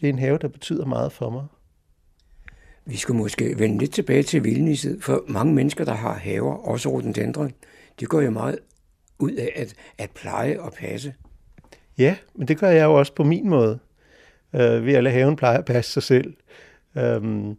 det 0.00 0.06
er 0.06 0.08
en 0.08 0.18
have, 0.18 0.38
der 0.38 0.48
betyder 0.48 0.84
meget 0.84 1.12
for 1.12 1.30
mig. 1.30 1.46
Vi 2.88 2.96
skulle 2.96 3.18
måske 3.18 3.58
vende 3.58 3.78
lidt 3.78 3.92
tilbage 3.92 4.22
til 4.22 4.44
vildnisset, 4.44 4.98
for 5.02 5.24
mange 5.28 5.54
mennesker, 5.54 5.84
der 5.84 5.94
har 5.94 6.14
haver, 6.14 6.54
også 6.54 6.88
rhododendron, 6.88 7.52
de 8.00 8.06
går 8.06 8.20
jo 8.20 8.30
meget 8.30 8.58
ud 9.18 9.32
af 9.32 9.52
at, 9.56 9.74
at 9.98 10.10
pleje 10.10 10.60
og 10.60 10.72
passe. 10.72 11.14
Ja, 11.98 12.16
men 12.34 12.48
det 12.48 12.58
gør 12.58 12.70
jeg 12.70 12.84
jo 12.84 12.94
også 12.94 13.12
på 13.14 13.24
min 13.24 13.48
måde, 13.48 13.78
øh, 14.54 14.86
ved 14.86 14.94
at 14.94 15.04
lade 15.04 15.14
haven 15.14 15.36
pleje 15.36 15.58
og 15.58 15.64
passe 15.64 15.92
sig 15.92 16.02
selv. 16.02 16.34
Øhm, 16.98 17.56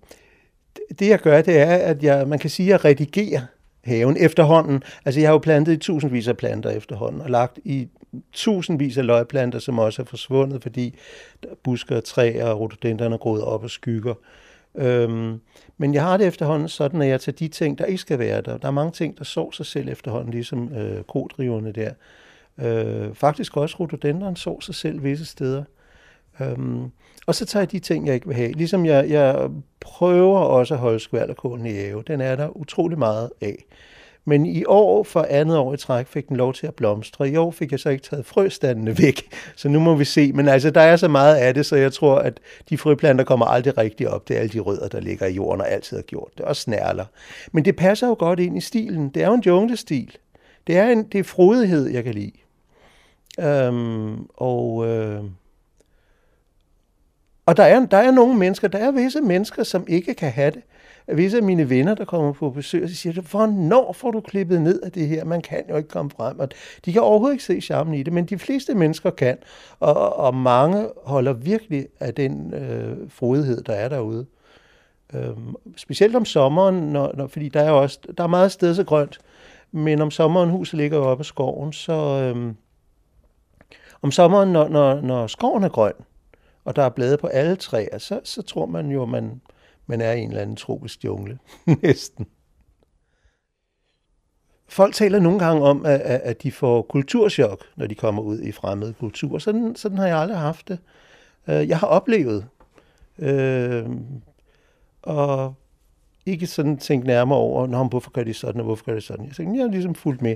det 1.00 1.08
jeg 1.08 1.20
gør, 1.20 1.42
det 1.42 1.60
er, 1.60 1.76
at 1.76 2.04
jeg, 2.04 2.28
man 2.28 2.40
kan 2.40 2.50
sige, 2.50 2.74
at 2.74 2.84
jeg 2.84 2.86
redigerer 2.86 3.42
haven 3.84 4.18
efterhånden. 4.18 4.84
Altså 5.06 5.20
jeg 5.20 5.30
har 5.30 5.34
jo 5.34 5.40
plantet 5.40 5.74
i 5.74 5.78
tusindvis 5.78 6.28
af 6.28 6.38
planter 6.38 6.70
efterhånden, 6.70 7.22
og 7.22 7.30
lagt 7.30 7.60
i 7.64 7.88
tusindvis 8.34 8.98
af 8.98 9.06
løgplanter, 9.06 9.60
som 9.60 9.80
også 9.80 10.02
er 10.02 10.06
forsvundet, 10.06 10.64
fordi 10.64 10.96
busker 11.64 11.96
og 11.96 12.04
træer 12.04 12.46
og 12.46 12.60
rhododendron 12.60 13.14
er 13.14 13.18
groet 13.18 13.44
op 13.44 13.64
og 13.64 13.70
skygger. 13.70 14.14
Øhm, 14.76 15.42
men 15.78 15.94
jeg 15.94 16.04
har 16.04 16.18
det 16.18 16.28
efterhånden 16.28 16.68
sådan, 16.68 17.02
at 17.02 17.08
jeg 17.08 17.22
tager 17.22 17.36
de 17.36 17.48
ting, 17.48 17.78
der 17.78 17.86
ikke 17.86 18.02
skal 18.02 18.20
være 18.20 18.42
der. 18.42 18.58
Der 18.58 18.68
er 18.68 18.72
mange 18.72 18.92
ting, 18.92 19.18
der 19.18 19.24
så 19.24 19.52
sig 19.52 19.66
selv 19.66 19.90
efterhånden, 19.90 20.32
ligesom 20.32 20.74
øh, 20.74 21.04
kodriverne 21.04 21.72
der. 21.72 21.94
Øh, 22.58 23.16
faktisk 23.16 23.58
også 23.58 23.76
rhododendron 23.80 24.36
så 24.36 24.62
sig 24.62 24.76
selv 24.76 25.04
visse 25.04 25.26
steder. 25.26 25.64
Øhm, 26.42 26.92
og 27.28 27.36
så 27.36 27.46
tager 27.46 27.62
jeg 27.62 27.72
de 27.72 27.80
ting, 27.80 28.08
jeg 28.08 28.16
ikke 28.16 28.28
vil 28.28 28.36
have. 28.36 28.52
Ligesom 28.52 28.86
jeg, 28.86 29.10
jeg 29.10 29.50
prøver 29.80 30.40
også 30.40 30.74
at 30.74 30.80
holde 30.80 31.00
skvalderkålen 31.00 31.66
i 31.66 31.78
ave. 31.78 32.04
Den 32.08 32.22
er 32.22 32.36
der 32.36 32.58
utrolig 32.58 33.00
meget 33.00 33.32
af. 33.42 33.66
Men 34.26 34.46
i 34.46 34.66
år, 34.66 35.04
for 35.04 35.26
andet 35.30 35.58
år 35.58 35.74
i 35.74 35.78
træk, 35.78 36.08
fik 36.08 36.30
den 36.30 36.38
lov 36.38 36.54
til 36.54 36.68
at 36.68 36.76
blomstre. 36.76 37.30
I 37.30 37.36
år 37.36 37.52
fik 37.52 37.72
jeg 37.72 37.80
så 37.80 37.90
ikke 37.90 38.04
taget 38.04 38.26
frøstandene 38.26 38.98
væk, 38.98 39.36
så 39.56 39.70
nu 39.70 39.80
må 39.80 39.96
vi 39.96 40.06
se. 40.06 40.32
Men 40.34 40.48
altså, 40.48 40.70
der 40.70 40.82
er 40.82 40.96
så 40.96 41.08
meget 41.08 41.36
af 41.36 41.54
det, 41.54 41.66
så 41.66 41.76
jeg 41.76 41.94
tror, 41.94 42.16
at 42.16 42.40
de 42.70 42.78
frøplanter 42.78 43.24
kommer 43.24 43.46
aldrig 43.46 43.78
rigtig 43.78 44.10
op. 44.10 44.28
Det 44.28 44.36
er 44.36 44.40
alle 44.40 44.54
de 44.54 44.60
rødder, 44.60 44.88
der 44.88 45.00
ligger 45.00 45.26
i 45.26 45.34
jorden 45.34 45.62
og 45.62 45.72
altid 45.72 45.98
har 45.98 46.02
gjort 46.04 46.32
det. 46.38 46.46
Og 46.46 46.56
snærler. 46.56 47.06
Men 47.52 47.66
det 47.66 47.76
passer 47.76 48.08
jo 48.08 48.16
godt 48.20 48.40
ind 48.40 48.58
i 48.58 48.62
stilen. 48.62 49.10
Det 49.10 49.24
er 49.24 49.28
jo 49.28 49.34
en 49.34 49.44
junglestil. 49.46 50.18
Det 50.68 50.78
er, 50.78 50.88
en, 50.88 51.04
det 51.04 51.20
er 51.20 51.24
frodighed, 51.24 51.90
jeg 51.90 52.04
kan 52.04 52.14
lide. 52.14 52.32
Øhm, 53.40 54.26
og... 54.38 54.88
Øh, 54.88 55.24
og 57.46 57.58
der 57.58 57.64
er, 57.64 57.86
der 57.86 57.98
er 57.98 58.12
nogle 58.12 58.38
mennesker, 58.38 58.68
der 58.68 58.80
er 58.80 58.92
visse 58.92 59.22
mennesker, 59.22 59.64
som 59.64 59.86
ikke 59.88 60.14
kan 60.14 60.32
have 60.32 60.52
det 60.52 60.62
visse 61.18 61.38
af 61.38 61.44
mine 61.44 61.70
venner, 61.70 61.96
der 61.96 62.06
kommer 62.06 62.34
på 62.34 62.50
besøg, 62.50 62.84
og 62.84 62.90
så 62.90 62.96
siger, 62.96 63.22
hvornår 63.22 63.94
får 63.94 64.12
du 64.12 64.20
klippet 64.20 64.62
ned 64.62 64.82
af 64.82 64.92
det 64.92 65.08
her? 65.08 65.26
Man 65.26 65.42
kan 65.42 65.64
jo 65.70 65.78
ikke 65.78 65.90
komme 65.90 66.12
frem. 66.12 66.40
Og 66.40 66.50
de 66.86 66.94
kan 66.94 67.02
overhovedet 67.02 67.34
ikke 67.34 67.44
se 67.44 67.62
charmen 67.62 67.94
i 67.94 68.04
det, 68.04 68.14
men 68.14 68.26
de 68.26 68.40
fleste 68.40 68.76
mennesker 68.76 69.10
kan. 69.10 69.38
Og, 69.80 70.16
og 70.16 70.36
mange 70.36 70.88
holder 71.04 71.34
virkelig 71.34 71.88
af 72.00 72.14
den 72.14 72.54
øh, 72.54 72.98
frodighed, 73.10 73.64
der 73.64 73.74
er 73.74 73.90
derude. 73.90 74.26
Øhm, 75.14 75.56
specielt 75.78 76.16
om 76.16 76.26
sommeren, 76.26 76.76
når, 76.76 77.12
når, 77.18 77.28
fordi 77.28 77.50
der 77.50 77.62
er 77.62 77.72
også 77.72 78.00
der 78.18 78.24
er 78.24 78.28
meget 78.28 78.52
sted 78.52 78.76
så 78.76 78.84
grønt, 78.84 79.20
men 79.72 80.02
om 80.02 80.12
sommeren, 80.12 80.50
huset 80.50 80.78
ligger 80.78 80.98
jo 80.98 81.04
oppe 81.04 81.22
i 81.22 81.26
skoven, 81.26 81.74
så 81.74 81.94
øhm, 81.94 82.56
om 84.02 84.12
sommeren, 84.12 84.54
når, 84.54 84.68
når, 84.68 85.02
når 85.02 85.28
skoven 85.28 85.64
er 85.64 85.70
grøn, 85.70 85.94
og 86.66 86.76
der 86.76 86.84
er 86.84 86.90
blade 86.90 87.18
på 87.18 87.28
alle 87.28 87.56
træer, 87.56 87.98
så, 87.98 88.20
så 88.24 88.42
tror 88.42 88.66
man 88.66 88.92
jo, 88.92 89.06
man, 89.06 89.42
man 89.90 90.02
er 90.02 90.12
i 90.12 90.20
en 90.20 90.30
eller 90.30 90.42
anden 90.42 90.56
tropisk 90.56 91.06
jungle. 91.06 91.40
Næsten. 91.84 92.28
Folk 94.68 94.94
taler 94.94 95.20
nogle 95.20 95.40
gange 95.40 95.64
om, 95.64 95.86
at, 95.86 96.00
at 96.02 96.44
de 96.44 96.52
får 96.52 96.82
kulturschok, 96.82 97.66
når 97.76 97.88
de 97.88 97.96
kommer 97.96 98.22
ud 98.22 98.42
i 98.42 98.52
fremmede 98.52 98.94
kulturer. 98.94 99.40
Sådan, 99.40 99.76
sådan 99.76 99.98
har 99.98 100.08
jeg 100.08 100.18
aldrig 100.18 100.38
haft 100.38 100.68
det. 100.68 100.80
Øh, 101.48 101.68
jeg 101.68 101.78
har 101.78 101.88
oplevet, 101.88 102.48
øh, 103.20 103.90
og 105.02 105.54
ikke 106.26 106.48
sådan 106.48 106.78
tænkt 106.78 107.08
nærmere 107.08 107.40
over, 107.40 107.68
Nå, 107.68 107.84
hvorfor 107.84 108.12
gør 108.12 108.24
de 108.24 108.34
sådan, 108.34 108.62
og 108.62 108.66
hvorfor 108.66 108.86
gør 108.86 108.94
de 108.94 109.02
sådan. 109.02 109.26
Jeg 109.26 109.36
tænkte, 109.36 109.58
jeg 109.58 109.66
har 109.66 109.72
ligesom 109.72 109.96
fulgt 109.96 110.22
med. 110.22 110.36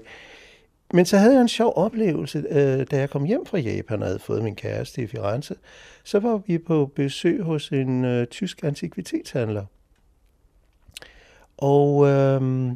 Men 0.91 1.05
så 1.05 1.17
havde 1.17 1.33
jeg 1.33 1.41
en 1.41 1.47
sjov 1.47 1.73
oplevelse, 1.75 2.45
øh, 2.49 2.85
da 2.91 2.97
jeg 2.97 3.09
kom 3.09 3.23
hjem 3.23 3.45
fra 3.45 3.57
Japan 3.57 4.01
og 4.01 4.07
havde 4.07 4.19
fået 4.19 4.43
min 4.43 4.55
kæreste 4.55 5.01
i 5.01 5.07
Firenze. 5.07 5.55
Så 6.03 6.19
var 6.19 6.41
vi 6.47 6.57
på 6.57 6.91
besøg 6.95 7.43
hos 7.43 7.69
en 7.69 8.05
øh, 8.05 8.27
tysk 8.27 8.63
antikvitetshandler. 8.63 9.65
Og 11.57 12.07
øh, 12.07 12.67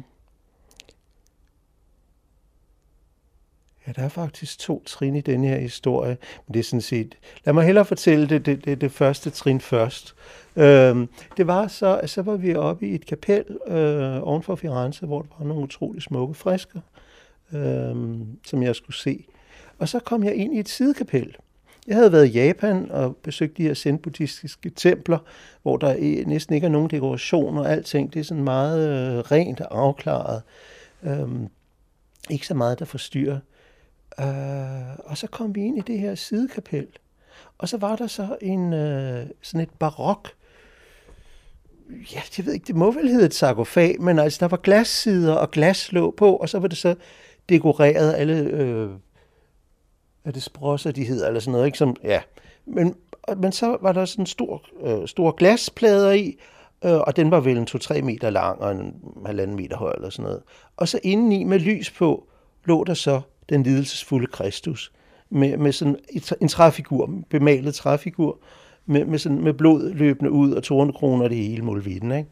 ja, 3.86 3.92
der 3.96 4.02
er 4.02 4.08
faktisk 4.08 4.58
to 4.58 4.82
trin 4.86 5.16
i 5.16 5.20
den 5.20 5.44
her 5.44 5.58
historie, 5.58 6.16
men 6.46 6.54
det 6.54 6.60
er 6.60 6.64
sådan 6.64 6.80
set... 6.80 7.18
Lad 7.44 7.54
mig 7.54 7.64
hellere 7.64 7.84
fortælle 7.84 8.28
det, 8.28 8.46
det, 8.46 8.64
det, 8.64 8.80
det 8.80 8.92
første 8.92 9.30
trin 9.30 9.60
først. 9.60 10.14
Øhm, 10.56 11.08
det 11.36 11.46
var 11.46 11.66
så, 11.66 11.98
at 11.98 12.10
så 12.10 12.22
var 12.22 12.36
vi 12.36 12.54
oppe 12.54 12.88
i 12.88 12.94
et 12.94 13.06
kapel 13.06 13.44
øh, 13.66 14.22
oven 14.22 14.42
for 14.42 14.54
Firenze, 14.54 15.06
hvor 15.06 15.22
der 15.22 15.28
var 15.38 15.46
nogle 15.46 15.62
utrolig 15.62 16.02
smukke 16.02 16.34
frisker 16.34 16.80
øh, 17.52 17.96
som 18.46 18.62
jeg 18.62 18.76
skulle 18.76 18.96
se. 18.96 19.24
Og 19.78 19.88
så 19.88 19.98
kom 19.98 20.24
jeg 20.24 20.34
ind 20.34 20.54
i 20.54 20.58
et 20.58 20.68
sidekapel. 20.68 21.36
Jeg 21.86 21.96
havde 21.96 22.12
været 22.12 22.26
i 22.26 22.30
Japan 22.30 22.90
og 22.90 23.16
besøgt 23.16 23.56
de 23.56 23.62
her 23.62 23.74
zen-buddhistiske 23.74 24.70
templer, 24.70 25.18
hvor 25.62 25.76
der 25.76 26.24
næsten 26.26 26.54
ikke 26.54 26.64
er 26.64 26.70
nogen 26.70 26.90
dekoration 26.90 27.58
og 27.58 27.70
alting. 27.70 28.14
Det 28.14 28.20
er 28.20 28.24
sådan 28.24 28.44
meget 28.44 28.88
øh, 28.88 29.18
rent 29.18 29.60
og 29.60 29.78
afklaret. 29.78 30.42
Øh, 31.02 31.28
ikke 32.30 32.46
så 32.46 32.54
meget, 32.54 32.78
der 32.78 32.84
forstyrrer. 32.84 33.38
Øh, 34.20 34.98
og 34.98 35.18
så 35.18 35.26
kom 35.26 35.54
vi 35.54 35.64
ind 35.64 35.78
i 35.78 35.82
det 35.86 35.98
her 35.98 36.14
sidekapel. 36.14 36.86
Og 37.58 37.68
så 37.68 37.76
var 37.76 37.96
der 37.96 38.06
så 38.06 38.36
en 38.40 38.72
øh, 38.72 39.26
sådan 39.42 39.60
et 39.60 39.70
barok 39.78 40.28
ja, 41.90 42.20
jeg 42.38 42.46
ved 42.46 42.52
ikke, 42.52 42.66
det 42.66 42.76
må 42.76 42.90
vel 42.90 43.08
hedde 43.08 43.26
et 43.26 43.34
sarkofag, 43.34 43.96
men 44.00 44.18
altså, 44.18 44.38
der 44.40 44.48
var 44.48 44.56
glassider 44.56 45.34
og 45.34 45.50
glaslåg 45.50 46.14
på, 46.14 46.36
og 46.36 46.48
så 46.48 46.58
var 46.58 46.68
det 46.68 46.78
så 46.78 46.94
dekoreret 47.48 48.14
alle, 48.14 48.38
øh, 48.38 48.90
er 50.24 50.30
det 50.30 50.42
sprosser, 50.42 50.90
de 50.90 51.04
hedder, 51.04 51.26
eller 51.26 51.40
sådan 51.40 51.52
noget, 51.52 51.66
ikke? 51.66 51.78
Som, 51.78 51.96
ja. 52.04 52.20
Men, 52.66 52.94
men 53.36 53.52
så 53.52 53.78
var 53.82 53.92
der 53.92 54.04
sådan 54.04 54.22
en 54.22 54.26
stor, 54.26 54.62
øh, 54.82 55.08
store 55.08 55.32
glasplader 55.36 56.12
i, 56.12 56.36
øh, 56.84 56.98
og 56.98 57.16
den 57.16 57.30
var 57.30 57.40
vel 57.40 57.56
en 57.56 57.68
2-3 57.70 58.02
meter 58.02 58.30
lang 58.30 58.60
og 58.60 58.72
en 58.72 58.94
halvanden 59.26 59.56
meter 59.56 59.76
høj 59.76 59.92
eller 59.92 60.10
sådan 60.10 60.24
noget. 60.24 60.42
Og 60.76 60.88
så 60.88 61.00
indeni 61.02 61.44
med 61.44 61.58
lys 61.58 61.90
på, 61.90 62.26
lå 62.64 62.84
der 62.84 62.94
så 62.94 63.20
den 63.48 63.62
lidelsesfulde 63.62 64.26
Kristus 64.26 64.92
med, 65.30 65.56
med 65.56 65.72
sådan 65.72 65.96
en 66.40 66.48
træfigur, 66.48 67.10
bemalet 67.30 67.74
træfigur, 67.74 68.38
med, 68.86 69.04
med, 69.04 69.18
sådan, 69.18 69.42
med 69.42 69.54
blod 69.54 69.94
løbende 69.94 70.30
ud 70.30 70.52
og 70.52 70.62
tornekroner 70.62 71.24
og 71.24 71.30
det 71.30 71.38
hele 71.38 71.64
mulvitten, 71.64 72.12
ikke? 72.12 72.30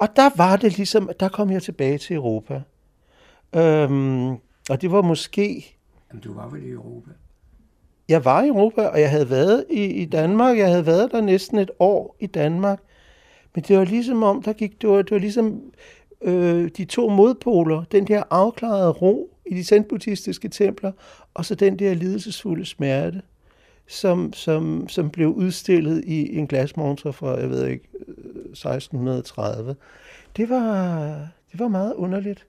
Og 0.00 0.08
der 0.16 0.30
var 0.36 0.56
det 0.56 0.76
ligesom, 0.76 1.10
der 1.20 1.28
kom 1.28 1.50
jeg 1.50 1.62
tilbage 1.62 1.98
til 1.98 2.16
Europa. 2.16 2.62
Øhm, 3.56 4.30
og 4.70 4.80
det 4.82 4.92
var 4.92 5.02
måske... 5.02 5.76
Jamen, 6.10 6.22
du 6.22 6.34
var 6.34 6.48
vel 6.48 6.62
i 6.62 6.70
Europa? 6.70 7.10
Jeg 8.08 8.24
var 8.24 8.42
i 8.42 8.48
Europa, 8.48 8.86
og 8.86 9.00
jeg 9.00 9.10
havde 9.10 9.30
været 9.30 9.64
i, 9.70 9.84
i 9.84 10.04
Danmark. 10.04 10.58
Jeg 10.58 10.68
havde 10.68 10.86
været 10.86 11.12
der 11.12 11.20
næsten 11.20 11.58
et 11.58 11.70
år 11.78 12.16
i 12.20 12.26
Danmark. 12.26 12.80
Men 13.54 13.64
det 13.68 13.78
var 13.78 13.84
ligesom 13.84 14.22
om, 14.22 14.42
der 14.42 14.52
gik, 14.52 14.82
det 14.82 14.90
var, 14.90 15.02
det 15.02 15.10
var 15.10 15.18
ligesom 15.18 15.62
øh, 16.22 16.70
de 16.76 16.84
to 16.84 17.08
modpoler. 17.08 17.84
Den 17.92 18.06
der 18.06 18.22
afklarede 18.30 18.90
ro 18.90 19.36
i 19.46 19.54
de 19.54 19.64
sendbuddhistiske 19.64 20.48
templer, 20.48 20.92
og 21.34 21.44
så 21.44 21.54
den 21.54 21.78
der 21.78 21.94
lidelsesfulde 21.94 22.64
smerte, 22.64 23.22
som, 23.88 24.32
som, 24.32 24.88
som 24.88 25.10
blev 25.10 25.28
udstillet 25.28 26.04
i 26.04 26.36
en 26.36 26.46
glasmontre 26.46 27.12
fra, 27.12 27.40
jeg 27.40 27.50
ved 27.50 27.66
ikke, 27.66 27.88
1630. 28.50 29.76
Det 30.36 30.50
var, 30.50 30.98
det 31.52 31.60
var 31.60 31.68
meget 31.68 31.94
underligt. 31.94 32.46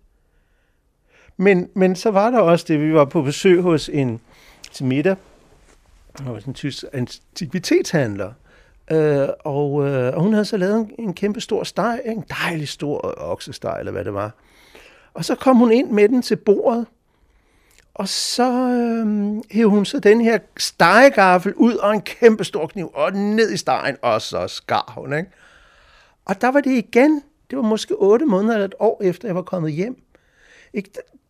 Men, 1.37 1.69
men 1.73 1.95
så 1.95 2.11
var 2.11 2.29
der 2.29 2.39
også 2.39 2.65
det, 2.67 2.81
vi 2.81 2.93
var 2.93 3.05
på 3.05 3.21
besøg 3.21 3.61
hos 3.61 3.89
en 3.89 4.21
til 4.71 4.85
middag, 4.85 5.15
hos 6.19 6.43
en 6.43 6.53
tysk 6.53 6.83
antikvitetshandler, 6.93 8.33
øh, 8.91 9.27
og, 9.39 9.87
øh, 9.87 10.13
og 10.15 10.21
hun 10.21 10.33
havde 10.33 10.45
så 10.45 10.57
lavet 10.57 10.75
en, 10.75 10.91
en 10.99 11.13
kæmpe 11.13 11.41
stor 11.41 11.63
steg, 11.63 12.01
en 12.05 12.23
dejlig 12.43 12.67
stor 12.67 13.13
oksesteg, 13.17 13.75
eller 13.79 13.91
hvad 13.91 14.05
det 14.05 14.13
var. 14.13 14.31
Og 15.13 15.25
så 15.25 15.35
kom 15.35 15.57
hun 15.57 15.71
ind 15.71 15.91
med 15.91 16.09
den 16.09 16.21
til 16.21 16.35
bordet, 16.35 16.85
og 17.93 18.07
så 18.07 18.51
øh, 18.51 19.41
hævde 19.51 19.69
hun 19.69 19.85
så 19.85 19.99
den 19.99 20.21
her 20.21 20.39
stegegaffel 20.57 21.53
ud 21.53 21.75
og 21.75 21.93
en 21.93 22.01
kæmpe 22.01 22.43
stor 22.43 22.67
kniv, 22.67 22.91
og 22.93 23.13
ned 23.13 23.51
i 23.51 23.57
stegen, 23.57 23.97
og 24.01 24.21
så 24.21 24.47
skar 24.47 24.93
hun, 24.97 25.13
ikke? 25.13 25.29
Og 26.31 26.41
der 26.41 26.47
var 26.47 26.61
det 26.61 26.71
igen, 26.71 27.21
det 27.49 27.57
var 27.57 27.63
måske 27.63 27.95
otte 27.95 28.25
måneder 28.25 28.53
eller 28.53 28.65
et 28.65 28.75
år 28.79 29.01
efter, 29.03 29.27
jeg 29.27 29.35
var 29.35 29.41
kommet 29.41 29.71
hjem. 29.71 30.03
Ikke? 30.73 30.89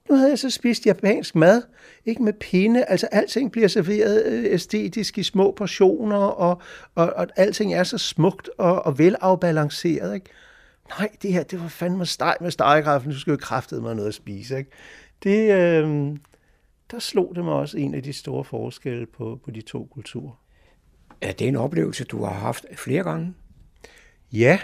Nu 0.10 0.16
havde 0.16 0.30
jeg 0.30 0.40
så 0.40 0.50
spist 0.50 0.86
japansk 0.86 1.36
mad, 1.36 1.62
ikke 2.06 2.24
med 2.24 2.34
pinde, 2.34 2.86
altså 2.86 3.08
alting 3.12 3.52
bliver 3.52 3.68
serveret 3.68 4.26
øh, 4.26 4.46
æstetisk 4.54 5.18
i 5.18 5.24
små 5.24 5.52
portioner, 5.52 6.18
og, 6.18 6.62
og, 6.96 7.14
og 7.16 7.28
alting 7.36 7.74
er 7.74 7.84
så 7.84 7.98
smukt 7.98 8.50
og, 8.58 8.86
og 8.86 9.00
velafbalanceret, 9.00 10.16
ikke? 10.16 10.30
Nej, 10.90 11.10
det 11.22 11.34
her, 11.34 11.44
det 11.44 11.62
var 11.62 11.68
fandme 11.68 12.06
steg 12.06 12.36
med 12.42 12.52
stegekraften, 12.52 13.12
du 13.12 13.20
skulle 13.20 13.34
jo 13.34 13.46
kraftede 13.46 13.82
mig 13.82 13.96
noget 13.96 14.08
at 14.08 14.14
spise, 14.14 14.58
ikke? 14.58 14.72
Det, 15.24 15.52
øh, 15.52 16.18
der 16.92 17.00
slog 17.00 17.32
det 17.36 17.44
mig 17.44 17.54
også 17.54 17.78
en 17.78 17.94
af 17.94 18.04
de 18.04 18.14
store 18.14 18.44
forskelle 18.44 19.06
på, 19.06 19.40
på 19.46 19.52
de 19.52 19.62
to 19.62 19.88
kulturer. 19.94 20.42
Er 21.22 21.32
det 21.32 21.48
en 21.48 21.56
oplevelse, 21.56 22.04
du 22.04 22.24
har 22.24 22.34
haft 22.34 22.66
flere 22.76 23.04
gange? 23.04 23.34
Ja, 24.32 24.60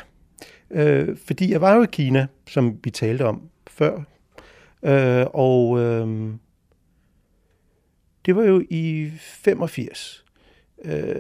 øh, 0.72 1.18
fordi 1.28 1.52
jeg 1.52 1.62
var 1.62 1.76
jo 1.76 1.84
i 1.84 1.88
Kina, 1.92 2.28
som 2.48 2.80
vi 2.84 2.90
talte 2.90 3.26
om 3.26 3.50
før, 3.68 4.02
øh, 4.84 5.26
og 5.34 5.80
øh, 5.80 6.34
det 8.26 8.36
var 8.36 8.44
jo 8.44 8.64
i 8.70 9.12
85. 9.20 10.26
Øh, 10.84 11.16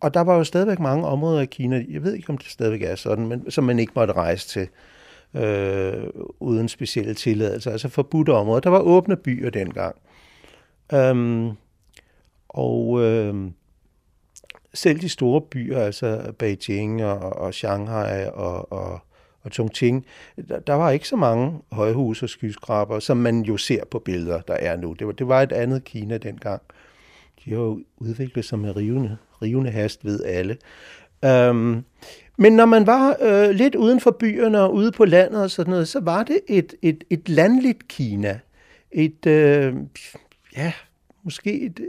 og 0.00 0.14
der 0.14 0.20
var 0.20 0.36
jo 0.36 0.44
stadigvæk 0.44 0.78
mange 0.78 1.06
områder 1.06 1.40
i 1.40 1.46
Kina, 1.46 1.84
jeg 1.88 2.02
ved 2.02 2.14
ikke, 2.14 2.30
om 2.30 2.38
det 2.38 2.46
stadigvæk 2.46 2.82
er 2.82 2.94
sådan, 2.94 3.28
men 3.28 3.50
som 3.50 3.64
man 3.64 3.78
ikke 3.78 3.92
måtte 3.96 4.12
rejse 4.12 4.48
til 4.48 4.68
øh, 5.34 6.08
uden 6.40 6.68
specielle 6.68 7.14
tilladelser, 7.14 7.70
altså 7.70 7.88
forbudte 7.88 8.30
områder. 8.30 8.60
Der 8.60 8.70
var 8.70 8.78
åbne 8.78 9.16
byer 9.16 9.50
dengang. 9.50 9.96
Um, 10.92 11.56
og 12.48 13.02
øh, 13.02 13.50
selv 14.74 15.00
de 15.00 15.08
store 15.08 15.40
byer, 15.40 15.80
altså 15.80 16.32
Beijing 16.38 17.04
og, 17.04 17.18
og 17.18 17.54
Shanghai 17.54 18.26
og, 18.34 18.72
og, 18.72 19.00
og 19.42 19.50
Chongqing, 19.52 20.06
der, 20.48 20.60
der 20.60 20.74
var 20.74 20.90
ikke 20.90 21.08
så 21.08 21.16
mange 21.16 21.60
højhuse 21.72 22.24
og 22.24 22.28
skyskraber, 22.28 22.98
som 22.98 23.16
man 23.16 23.40
jo 23.40 23.56
ser 23.56 23.84
på 23.84 23.98
billeder, 23.98 24.40
der 24.40 24.54
er 24.54 24.76
nu. 24.76 24.92
Det 24.92 25.06
var, 25.06 25.12
det 25.12 25.28
var 25.28 25.42
et 25.42 25.52
andet 25.52 25.84
Kina 25.84 26.18
dengang. 26.18 26.62
De 27.44 27.50
har 27.50 27.56
jo 27.56 27.80
udviklet 27.96 28.44
sig 28.44 28.58
med 28.58 28.76
rivende, 28.76 29.16
rivende 29.42 29.70
hast 29.70 30.04
ved 30.04 30.24
alle. 30.24 30.56
Øhm, 31.24 31.84
men 32.36 32.52
når 32.52 32.66
man 32.66 32.86
var 32.86 33.16
øh, 33.20 33.50
lidt 33.50 33.74
uden 33.74 34.00
for 34.00 34.10
byerne 34.10 34.60
og 34.60 34.74
ude 34.74 34.92
på 34.92 35.04
landet 35.04 35.42
og 35.42 35.50
sådan 35.50 35.70
noget, 35.70 35.88
så 35.88 36.00
var 36.00 36.22
det 36.22 36.40
et, 36.48 36.74
et, 36.82 37.04
et 37.10 37.28
landligt 37.28 37.88
Kina. 37.88 38.40
Et, 38.92 39.26
øh, 39.26 39.74
ja, 40.56 40.72
måske 41.22 41.60
et, 41.60 41.80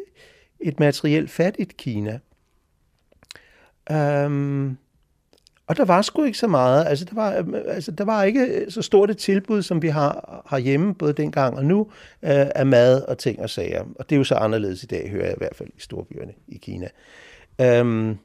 et 0.59 0.79
materielt 0.79 1.29
fattigt 1.29 1.77
Kina. 1.77 2.19
Um, 3.89 4.77
og 5.67 5.77
der 5.77 5.85
var 5.85 6.01
sgu 6.01 6.23
ikke 6.23 6.37
så 6.37 6.47
meget. 6.47 6.85
Altså, 6.87 7.05
der 7.05 7.15
var, 7.15 7.37
øh, 7.37 7.45
altså, 7.67 7.91
der 7.91 8.03
var 8.03 8.23
ikke 8.23 8.45
øh, 8.45 8.71
så 8.71 8.81
stort 8.81 9.09
et 9.09 9.17
tilbud, 9.17 9.61
som 9.61 9.81
vi 9.81 9.87
har 9.87 10.41
herhjemme, 10.49 10.95
både 10.95 11.13
dengang 11.13 11.57
og 11.57 11.65
nu, 11.65 11.79
øh, 12.23 12.47
af 12.55 12.65
mad 12.65 13.01
og 13.01 13.17
ting 13.17 13.39
og 13.39 13.49
sager. 13.49 13.83
Og 13.95 14.09
det 14.09 14.15
er 14.15 14.17
jo 14.17 14.23
så 14.23 14.35
anderledes 14.35 14.83
i 14.83 14.85
dag, 14.85 15.09
hører 15.09 15.25
jeg 15.25 15.33
i 15.33 15.37
hvert 15.37 15.55
fald 15.55 15.69
i 15.69 15.79
storbyerne 15.79 16.33
i 16.47 16.57
Kina. 16.57 16.87
Um, 17.81 18.19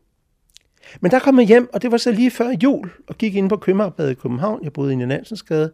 men 1.01 1.11
der 1.11 1.19
kom 1.19 1.38
jeg 1.38 1.47
hjem, 1.47 1.71
og 1.73 1.83
det 1.83 1.92
var 1.92 1.97
så 1.97 2.12
lige 2.12 2.31
før 2.31 2.55
jul, 2.62 2.90
og 3.07 3.19
gik 3.19 3.35
ind 3.35 3.49
på 3.49 3.57
Købmagerbadet 3.57 4.11
i 4.11 4.14
København. 4.14 4.64
Jeg 4.64 4.73
boede 4.73 4.92
i 4.92 4.97
Nansensgade. 4.97 5.73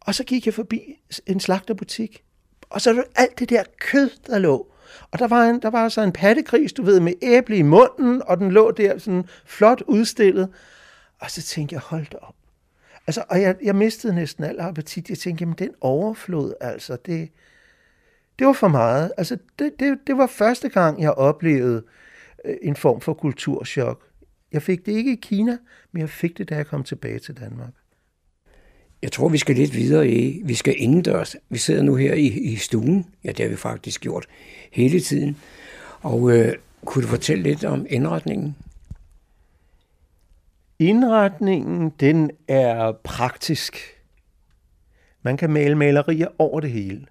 Og 0.00 0.14
så 0.14 0.24
gik 0.24 0.46
jeg 0.46 0.54
forbi 0.54 0.80
en 1.26 1.40
slagterbutik. 1.40 2.22
Og 2.70 2.80
så 2.80 2.92
var 2.92 3.04
alt 3.16 3.38
det 3.38 3.50
der 3.50 3.62
kød, 3.80 4.10
der 4.26 4.38
lå. 4.38 4.71
Og 5.10 5.18
der 5.18 5.28
var, 5.28 5.44
en, 5.44 5.62
der 5.62 5.70
var 5.70 5.84
altså 5.84 6.00
en 6.00 6.12
pattegris, 6.12 6.72
du 6.72 6.82
ved, 6.82 7.00
med 7.00 7.12
æble 7.22 7.56
i 7.56 7.62
munden, 7.62 8.22
og 8.26 8.38
den 8.38 8.50
lå 8.50 8.70
der 8.70 8.98
sådan 8.98 9.24
flot 9.44 9.82
udstillet. 9.86 10.48
Og 11.18 11.30
så 11.30 11.42
tænkte 11.42 11.74
jeg, 11.74 11.80
hold 11.80 12.06
da 12.12 12.16
op. 12.20 12.34
Altså, 13.06 13.24
og 13.28 13.42
jeg, 13.42 13.56
jeg 13.62 13.76
mistede 13.76 14.14
næsten 14.14 14.44
al 14.44 14.60
appetit. 14.60 15.10
Jeg 15.10 15.18
tænkte, 15.18 15.42
jamen 15.42 15.56
den 15.58 15.70
overflod, 15.80 16.54
altså, 16.60 16.96
det, 17.06 17.28
det 18.38 18.46
var 18.46 18.52
for 18.52 18.68
meget. 18.68 19.12
Altså, 19.16 19.38
det, 19.58 19.72
det, 19.80 19.98
det 20.06 20.16
var 20.16 20.26
første 20.26 20.68
gang, 20.68 21.02
jeg 21.02 21.10
oplevede 21.10 21.82
øh, 22.44 22.56
en 22.62 22.76
form 22.76 23.00
for 23.00 23.14
kulturschok. 23.14 24.06
Jeg 24.52 24.62
fik 24.62 24.86
det 24.86 24.92
ikke 24.92 25.12
i 25.12 25.20
Kina, 25.22 25.58
men 25.92 26.00
jeg 26.00 26.10
fik 26.10 26.38
det, 26.38 26.48
da 26.48 26.56
jeg 26.56 26.66
kom 26.66 26.84
tilbage 26.84 27.18
til 27.18 27.40
Danmark. 27.40 27.72
Jeg 29.02 29.12
tror, 29.12 29.28
vi 29.28 29.38
skal 29.38 29.56
lidt 29.56 29.74
videre 29.74 30.08
i, 30.08 30.42
vi 30.44 30.54
skal 30.54 30.74
indendørs. 30.78 31.36
Vi 31.48 31.58
sidder 31.58 31.82
nu 31.82 31.94
her 31.94 32.14
i, 32.14 32.26
i 32.26 32.56
stuen. 32.56 33.06
Ja, 33.24 33.28
det 33.28 33.38
har 33.38 33.48
vi 33.48 33.56
faktisk 33.56 34.00
gjort 34.00 34.26
hele 34.72 35.00
tiden. 35.00 35.36
Og 36.00 36.30
øh, 36.30 36.54
kunne 36.84 37.02
du 37.02 37.08
fortælle 37.08 37.42
lidt 37.42 37.64
om 37.64 37.86
indretningen? 37.90 38.56
Indretningen, 40.78 41.90
den 42.00 42.30
er 42.48 42.92
praktisk. 43.04 43.76
Man 45.22 45.36
kan 45.36 45.50
male 45.50 45.74
malerier 45.74 46.28
over 46.38 46.60
det 46.60 46.70
hele. 46.70 47.06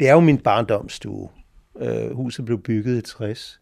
Det 0.00 0.08
er 0.08 0.12
jo 0.12 0.20
min 0.20 0.38
barndomsstue. 0.38 1.28
Øh, 1.78 2.16
huset 2.16 2.44
blev 2.44 2.62
bygget 2.62 2.98
i 2.98 3.02
60. 3.02 3.60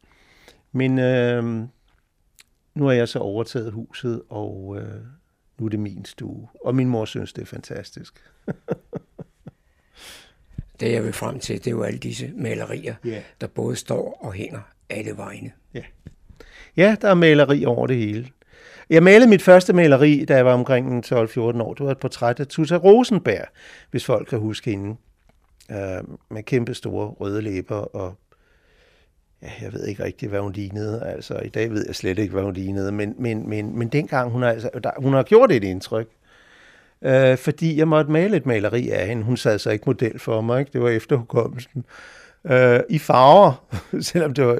Men 0.72 0.98
øh, 0.98 1.44
nu 2.74 2.84
har 2.84 2.92
jeg 2.92 3.08
så 3.08 3.18
overtaget 3.18 3.72
huset, 3.72 4.22
og 4.28 4.76
øh, 4.80 5.00
nu 5.58 5.66
er 5.66 5.70
det 5.70 5.80
min 5.80 6.04
stue. 6.04 6.48
Og 6.64 6.74
min 6.74 6.88
mor 6.88 7.04
synes, 7.04 7.32
det 7.32 7.42
er 7.42 7.46
fantastisk. 7.46 8.22
det 10.80 10.92
jeg 10.92 11.04
vil 11.04 11.12
frem 11.12 11.38
til, 11.38 11.58
det 11.58 11.66
er 11.66 11.70
jo 11.70 11.82
alle 11.82 11.98
disse 11.98 12.32
malerier, 12.36 12.94
yeah. 13.06 13.22
der 13.40 13.46
både 13.46 13.76
står 13.76 14.18
og 14.20 14.32
hænger 14.32 14.60
alle 14.90 15.16
vegne. 15.16 15.52
Ja. 15.74 15.82
ja, 16.76 16.96
der 17.00 17.08
er 17.08 17.14
maleri 17.14 17.64
over 17.64 17.86
det 17.86 17.96
hele. 17.96 18.28
Jeg 18.90 19.02
malede 19.02 19.30
mit 19.30 19.42
første 19.42 19.72
maleri, 19.72 20.24
da 20.24 20.36
jeg 20.36 20.44
var 20.44 20.52
omkring 20.52 21.06
12-14 21.06 21.40
år. 21.40 21.74
Det 21.74 21.86
var 21.86 21.92
et 21.92 21.98
portræt 21.98 22.40
af 22.40 22.46
Tutta 22.46 22.76
Rosenberg, 22.76 23.46
hvis 23.90 24.04
folk 24.04 24.28
kan 24.28 24.38
huske 24.38 24.70
hende. 24.70 24.96
Uh, 25.68 26.18
med 26.30 26.42
kæmpe 26.42 26.74
store 26.74 27.08
røde 27.08 27.42
læber 27.42 27.76
og 27.96 28.14
ja, 29.44 29.50
jeg 29.62 29.72
ved 29.72 29.86
ikke 29.86 30.04
rigtig, 30.04 30.28
hvad 30.28 30.40
hun 30.40 30.52
lignede. 30.52 31.02
Altså, 31.06 31.38
i 31.38 31.48
dag 31.48 31.70
ved 31.70 31.84
jeg 31.86 31.94
slet 31.94 32.18
ikke, 32.18 32.32
hvad 32.32 32.42
hun 32.42 32.54
lignede, 32.54 32.92
men, 32.92 33.14
men, 33.18 33.48
men, 33.48 33.78
men 33.78 33.88
dengang, 33.88 34.30
hun 34.30 34.42
har, 34.42 34.50
altså, 34.50 34.70
der, 34.84 34.90
hun 34.96 35.12
har 35.12 35.22
gjort 35.22 35.52
et 35.52 35.64
indtryk. 35.64 36.08
Øh, 37.02 37.38
fordi 37.38 37.78
jeg 37.78 37.88
måtte 37.88 38.10
male 38.10 38.36
et 38.36 38.46
maleri 38.46 38.90
af 38.90 39.06
hende. 39.06 39.22
Hun 39.22 39.36
sad 39.36 39.58
så 39.58 39.70
ikke 39.70 39.84
model 39.86 40.18
for 40.18 40.40
mig, 40.40 40.60
ikke? 40.60 40.72
det 40.72 40.82
var 40.82 40.88
efter 40.88 41.16
hukommelsen. 41.16 41.84
Øh, 42.44 42.80
I 42.90 42.98
farver, 42.98 43.66
selvom 44.00 44.34
det 44.34 44.46
var, 44.46 44.58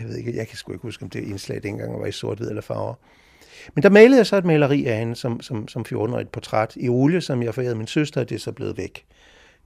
jeg 0.00 0.08
ved 0.08 0.16
ikke, 0.16 0.36
jeg 0.36 0.48
kan 0.48 0.56
sgu 0.56 0.72
ikke 0.72 0.82
huske, 0.82 1.02
om 1.02 1.10
det 1.10 1.22
indslag 1.22 1.62
dengang 1.62 2.00
var 2.00 2.06
i 2.06 2.12
sort-hvid 2.12 2.48
eller 2.48 2.62
farver. 2.62 2.94
Men 3.74 3.82
der 3.82 3.90
malede 3.90 4.16
jeg 4.16 4.26
så 4.26 4.36
et 4.36 4.44
maleri 4.44 4.86
af 4.86 4.98
hende 4.98 5.16
som, 5.16 5.40
som, 5.40 5.68
som 5.68 5.84
14-årig, 5.88 6.22
et 6.22 6.28
portræt 6.28 6.72
i 6.76 6.88
olie, 6.88 7.20
som 7.20 7.42
jeg 7.42 7.54
forærede 7.54 7.74
min 7.74 7.86
søster, 7.86 8.20
og 8.20 8.28
det 8.28 8.34
er 8.34 8.38
så 8.38 8.52
blevet 8.52 8.76
væk 8.76 9.04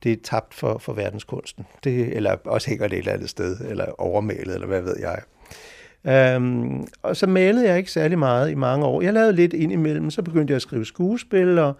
det 0.02 0.12
er 0.12 0.16
tabt 0.24 0.54
for, 0.54 0.78
for 0.78 0.92
verdenskunsten. 0.92 1.66
Det, 1.84 2.16
eller 2.16 2.36
også 2.44 2.70
hænger 2.70 2.88
det 2.88 2.96
et 2.96 2.98
eller 2.98 3.12
andet 3.12 3.30
sted, 3.30 3.60
eller 3.60 4.00
overmalet, 4.00 4.54
eller 4.54 4.66
hvad 4.66 4.82
ved 4.82 4.96
jeg. 5.00 5.22
Um, 6.36 6.86
og 7.02 7.16
så 7.16 7.26
malede 7.26 7.68
jeg 7.68 7.78
ikke 7.78 7.90
særlig 7.90 8.18
meget 8.18 8.50
i 8.50 8.54
mange 8.54 8.86
år. 8.86 9.02
Jeg 9.02 9.12
lavede 9.12 9.32
lidt 9.32 9.52
ind 9.52 9.72
imellem, 9.72 10.10
så 10.10 10.22
begyndte 10.22 10.50
jeg 10.50 10.56
at 10.56 10.62
skrive 10.62 10.84
skuespil, 10.84 11.58
og, 11.58 11.76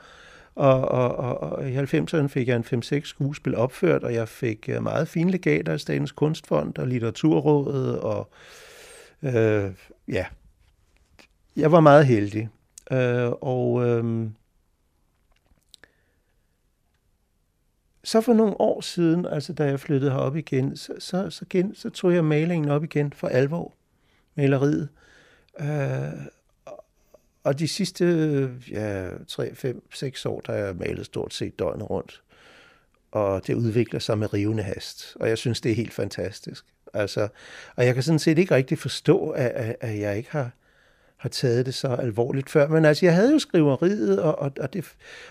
og, 0.55 0.89
og, 0.89 1.17
og, 1.17 1.41
og 1.41 1.71
i 1.71 1.77
90'erne 1.77 2.27
fik 2.27 2.49
jeg 2.49 2.57
en 2.73 2.83
5-6 2.85 3.01
skuespil 3.05 3.55
opført, 3.55 4.05
og 4.05 4.15
jeg 4.15 4.29
fik 4.29 4.69
øh, 4.69 4.83
meget 4.83 5.09
fine 5.09 5.31
legater 5.31 5.73
af 5.73 5.81
Statens 5.81 6.13
Kunstfond 6.13 6.79
og 6.79 6.87
Litteraturrådet, 6.87 7.99
og 7.99 8.31
øh, 9.23 9.71
ja, 10.09 10.25
jeg 11.57 11.73
var 11.73 11.81
meget 11.81 12.07
heldig. 12.07 12.49
Øh, 12.93 13.31
og 13.31 13.89
øh, 13.89 14.27
så 18.05 18.21
for 18.21 18.33
nogle 18.33 18.61
år 18.61 18.81
siden, 18.81 19.27
altså 19.27 19.53
da 19.53 19.65
jeg 19.65 19.81
flyttede 19.81 20.11
herop 20.11 20.37
igen, 20.37 20.77
så, 20.77 20.93
så, 20.99 21.31
så, 21.31 21.45
gen, 21.51 21.75
så 21.75 21.91
tog 21.91 22.15
jeg 22.15 22.25
malingen 22.25 22.71
op 22.71 22.85
igen 22.85 23.13
for 23.13 23.29
alvor, 23.29 23.73
maleriet. 24.35 24.89
Øh, 25.61 26.27
og 27.45 27.59
de 27.59 27.69
sidste 27.69 28.05
ja, 28.71 29.09
3, 29.29 29.55
5, 29.55 29.83
6 29.95 30.27
år, 30.27 30.41
der 30.41 30.53
har 30.53 30.59
jeg 30.59 30.77
malet 30.77 31.07
stort 31.07 31.35
set 31.35 31.59
døgnet 31.59 31.91
rundt. 31.91 32.23
Og 33.13 33.47
det 33.47 33.55
udvikler 33.55 34.01
sig 34.01 34.19
med 34.19 34.33
rivende 34.33 34.63
hast. 34.63 35.17
Og 35.21 35.29
jeg 35.29 35.39
synes, 35.39 35.61
det 35.61 35.73
er 35.73 35.77
helt 35.77 35.93
fantastisk. 35.93 36.65
Altså, 36.95 37.29
og 37.77 37.87
jeg 37.87 37.95
kan 37.95 38.03
sådan 38.03 38.19
set 38.19 38.39
ikke 38.39 38.55
rigtig 38.55 38.79
forstå, 38.79 39.31
at, 39.31 39.51
at, 39.51 39.77
at 39.81 39.99
jeg 39.99 40.17
ikke 40.17 40.31
har, 40.31 40.51
har 41.23 41.29
taget 41.29 41.67
det 41.67 41.75
så 41.75 41.89
alvorligt 41.89 42.51
før. 42.51 42.69
Men 42.69 42.85
altså, 42.85 43.07
jeg 43.07 43.15
havde 43.15 43.33
jo 43.33 43.39
skriveriet, 43.39 44.21
og, 44.21 44.39
og, 44.39 44.53
og, 44.61 44.73
det, 44.73 44.85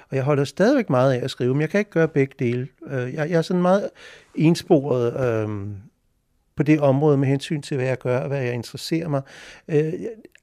og 0.09 0.15
jeg 0.15 0.23
holder 0.23 0.43
stadigvæk 0.43 0.89
meget 0.89 1.13
af 1.13 1.23
at 1.23 1.31
skrive, 1.31 1.53
men 1.53 1.61
jeg 1.61 1.69
kan 1.69 1.79
ikke 1.79 1.91
gøre 1.91 2.07
begge 2.07 2.35
dele. 2.39 2.67
Øh, 2.87 3.13
jeg, 3.13 3.29
jeg 3.29 3.37
er 3.37 3.41
sådan 3.41 3.61
meget 3.61 3.89
ensporet 4.35 5.13
øh, 5.25 5.67
på 6.55 6.63
det 6.63 6.79
område 6.79 7.17
med 7.17 7.27
hensyn 7.27 7.61
til, 7.61 7.77
hvad 7.77 7.87
jeg 7.87 7.97
gør 7.97 8.19
og 8.19 8.27
hvad 8.27 8.41
jeg 8.41 8.53
interesserer 8.53 9.07
mig. 9.07 9.21
Øh, 9.67 9.93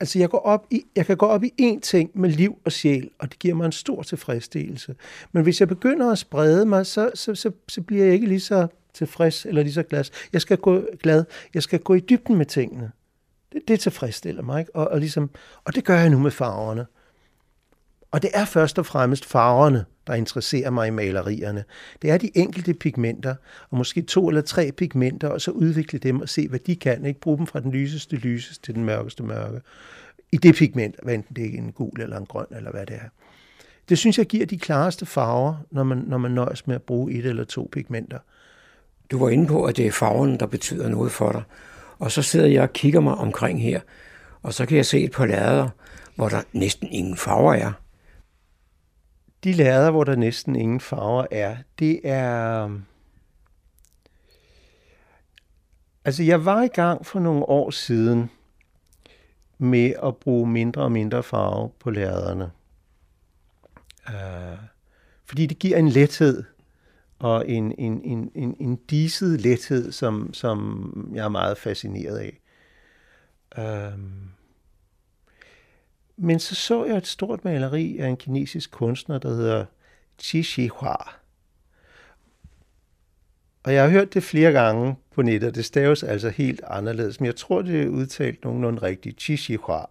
altså, 0.01 0.19
jeg, 0.19 0.31
går 0.31 0.39
op 0.39 0.67
i, 0.71 0.85
jeg 0.97 1.07
kan 1.07 1.17
gå 1.17 1.27
op 1.27 1.45
i 1.45 1.53
én 1.61 1.81
ting 1.81 2.11
med 2.15 2.31
liv 2.31 2.59
og 2.65 2.73
sjæl, 2.73 3.11
og 3.19 3.31
det 3.31 3.39
giver 3.39 3.55
mig 3.55 3.67
en 3.67 3.73
stor 3.73 4.03
tilfredsstillelse. 4.03 4.95
Men 5.33 5.43
hvis 5.43 5.61
jeg 5.61 5.69
begynder 5.69 6.13
at 6.13 6.19
sprede 6.19 6.67
mig, 6.67 6.87
så, 6.87 7.11
så, 7.15 7.35
så, 7.35 7.51
så 7.69 7.81
bliver 7.81 8.05
jeg 8.05 8.15
ikke 8.15 8.27
lige 8.27 8.41
så 8.41 8.67
tilfreds 8.95 9.47
eller 9.47 9.63
lige 9.63 9.73
så 9.73 9.83
glad. 9.83 10.05
Jeg 10.33 10.41
skal 10.41 10.57
gå 10.57 10.83
glad. 11.03 11.25
Jeg 11.55 11.63
skal 11.63 11.79
gå 11.79 11.95
i 11.95 12.01
dybden 12.01 12.37
med 12.37 12.47
tingene. 12.47 12.91
Det, 13.53 13.63
det 13.69 13.81
tilfredsstiller 13.81 14.43
mig, 14.43 14.61
ikke? 14.61 14.77
Og, 14.77 14.89
og, 14.89 15.01
ligesom, 15.01 15.31
og 15.65 15.75
det 15.75 15.85
gør 15.85 15.99
jeg 15.99 16.11
nu 16.11 16.19
med 16.19 16.31
farverne. 16.31 16.87
Og 18.11 18.23
det 18.23 18.31
er 18.35 18.45
først 18.45 18.79
og 18.79 18.87
fremmest 18.87 19.25
farverne, 19.25 19.85
der 20.07 20.15
interesserer 20.15 20.71
mig 20.71 20.89
i 20.89 20.91
malerierne. 20.91 21.65
Det 22.03 22.11
er 22.11 22.19
de 22.19 22.31
enkelte 22.35 22.75
pigmenter, 22.75 23.35
og 23.71 23.79
måske 23.79 24.03
to 24.03 24.29
eller 24.29 24.41
tre 24.41 24.73
pigmenter, 24.73 25.29
og 25.29 25.41
så 25.41 25.51
udvikle 25.51 25.99
dem 25.99 26.21
og 26.21 26.29
se, 26.29 26.49
hvad 26.49 26.59
de 26.59 26.77
kan. 26.77 27.05
Ikke 27.05 27.21
bruge 27.21 27.39
dem 27.39 27.47
fra 27.47 27.61
den 27.61 27.73
lyseste 27.73 28.17
lyses 28.17 28.59
til 28.59 28.75
den 28.75 28.85
mørkeste 28.85 29.23
mørke. 29.23 29.61
I 30.33 30.37
det 30.37 30.55
pigment, 30.55 30.97
hvad 31.03 31.15
enten 31.15 31.37
det 31.37 31.45
er 31.45 31.59
en 31.59 31.73
gul 31.73 32.01
eller 32.01 32.17
en 32.17 32.27
grøn, 32.27 32.47
eller 32.51 32.71
hvad 32.71 32.87
det 32.87 32.95
er. 32.95 33.09
Det 33.89 33.99
synes 33.99 34.19
jeg 34.19 34.27
giver 34.27 34.47
de 34.47 34.59
klareste 34.59 35.07
farver, 35.07 35.55
når 35.71 35.85
man, 35.85 35.99
når 35.99 36.19
man 36.19 36.31
nøjes 36.31 36.67
med 36.67 36.75
at 36.75 36.83
bruge 36.83 37.13
et 37.13 37.27
eller 37.27 37.45
to 37.45 37.69
pigmenter. 37.73 38.19
Du 39.11 39.19
var 39.19 39.29
inde 39.29 39.47
på, 39.47 39.65
at 39.65 39.77
det 39.77 39.87
er 39.87 39.93
farven, 39.93 40.41
der 40.41 40.47
betyder 40.47 40.89
noget 40.89 41.13
for 41.13 41.33
dig. 41.33 41.43
Og 41.99 42.13
så 42.13 42.23
sidder 42.23 42.47
jeg 42.47 42.63
og 42.63 42.73
kigger 42.73 43.01
mig 43.01 43.15
omkring 43.15 43.63
her, 43.63 43.81
og 44.43 44.55
så 44.55 44.67
kan 44.67 44.77
jeg 44.77 44.87
se 44.87 45.01
et 45.05 45.13
par 45.13 45.27
lader, 45.27 45.69
hvor 46.15 46.29
der 46.29 46.43
næsten 46.53 46.89
ingen 46.89 47.17
farver 47.17 47.55
er. 47.55 47.73
De 49.45 49.53
lader, 49.53 49.91
hvor 49.91 50.05
der 50.05 50.17
næsten 50.17 50.57
ingen 50.57 50.81
farver 50.81 51.27
er, 51.31 51.57
det 51.79 52.01
er... 52.05 52.71
Altså, 56.05 56.23
jeg 56.23 56.45
var 56.45 56.63
i 56.63 56.69
gang 56.69 57.07
for 57.07 57.21
nogle 57.21 57.49
år 57.49 57.71
siden 57.71 58.31
med 59.59 59.93
at 60.03 60.17
bruge 60.17 60.49
mindre 60.49 60.83
og 60.83 60.93
mindre 60.93 61.23
farve 61.23 61.71
på 61.79 61.91
lærrederne. 61.91 62.51
Uh, 64.09 64.59
fordi 65.25 65.47
det 65.47 65.59
giver 65.59 65.79
en 65.79 65.89
lethed 65.89 66.45
og 67.19 67.49
en, 67.49 67.75
en, 67.79 68.03
en, 68.05 68.31
en, 68.35 68.57
en 68.61 68.77
diset 68.77 69.41
lethed, 69.41 69.93
som, 69.93 70.35
som 70.35 71.11
jeg 71.15 71.25
er 71.25 71.29
meget 71.29 71.59
fascineret 71.59 72.19
af. 72.19 72.41
Øhm. 73.59 74.31
men 76.17 76.39
så 76.39 76.55
så 76.55 76.85
jeg 76.85 76.97
et 76.97 77.07
stort 77.07 77.45
maleri 77.45 77.99
af 77.99 78.09
en 78.09 78.17
kinesisk 78.17 78.71
kunstner, 78.71 79.19
der 79.19 79.29
hedder 79.29 79.65
Qi 80.23 80.43
Shihua. 80.43 80.97
Og 83.63 83.75
jeg 83.75 83.83
har 83.83 83.91
hørt 83.91 84.15
det 84.15 84.23
flere 84.23 84.53
gange 84.53 84.97
på 85.15 85.23
nettet, 85.23 85.55
det 85.55 85.65
staves 85.65 86.03
altså 86.03 86.29
helt 86.29 86.61
anderledes, 86.67 87.21
men 87.21 87.27
jeg 87.27 87.37
tror, 87.37 87.63
det 87.63 87.83
er 87.83 87.89
udtalt 87.89 88.45
nogenlunde 88.45 88.83
rigtigt. 88.83 89.19
Qi 89.19 89.37
Shihua. 89.37 89.85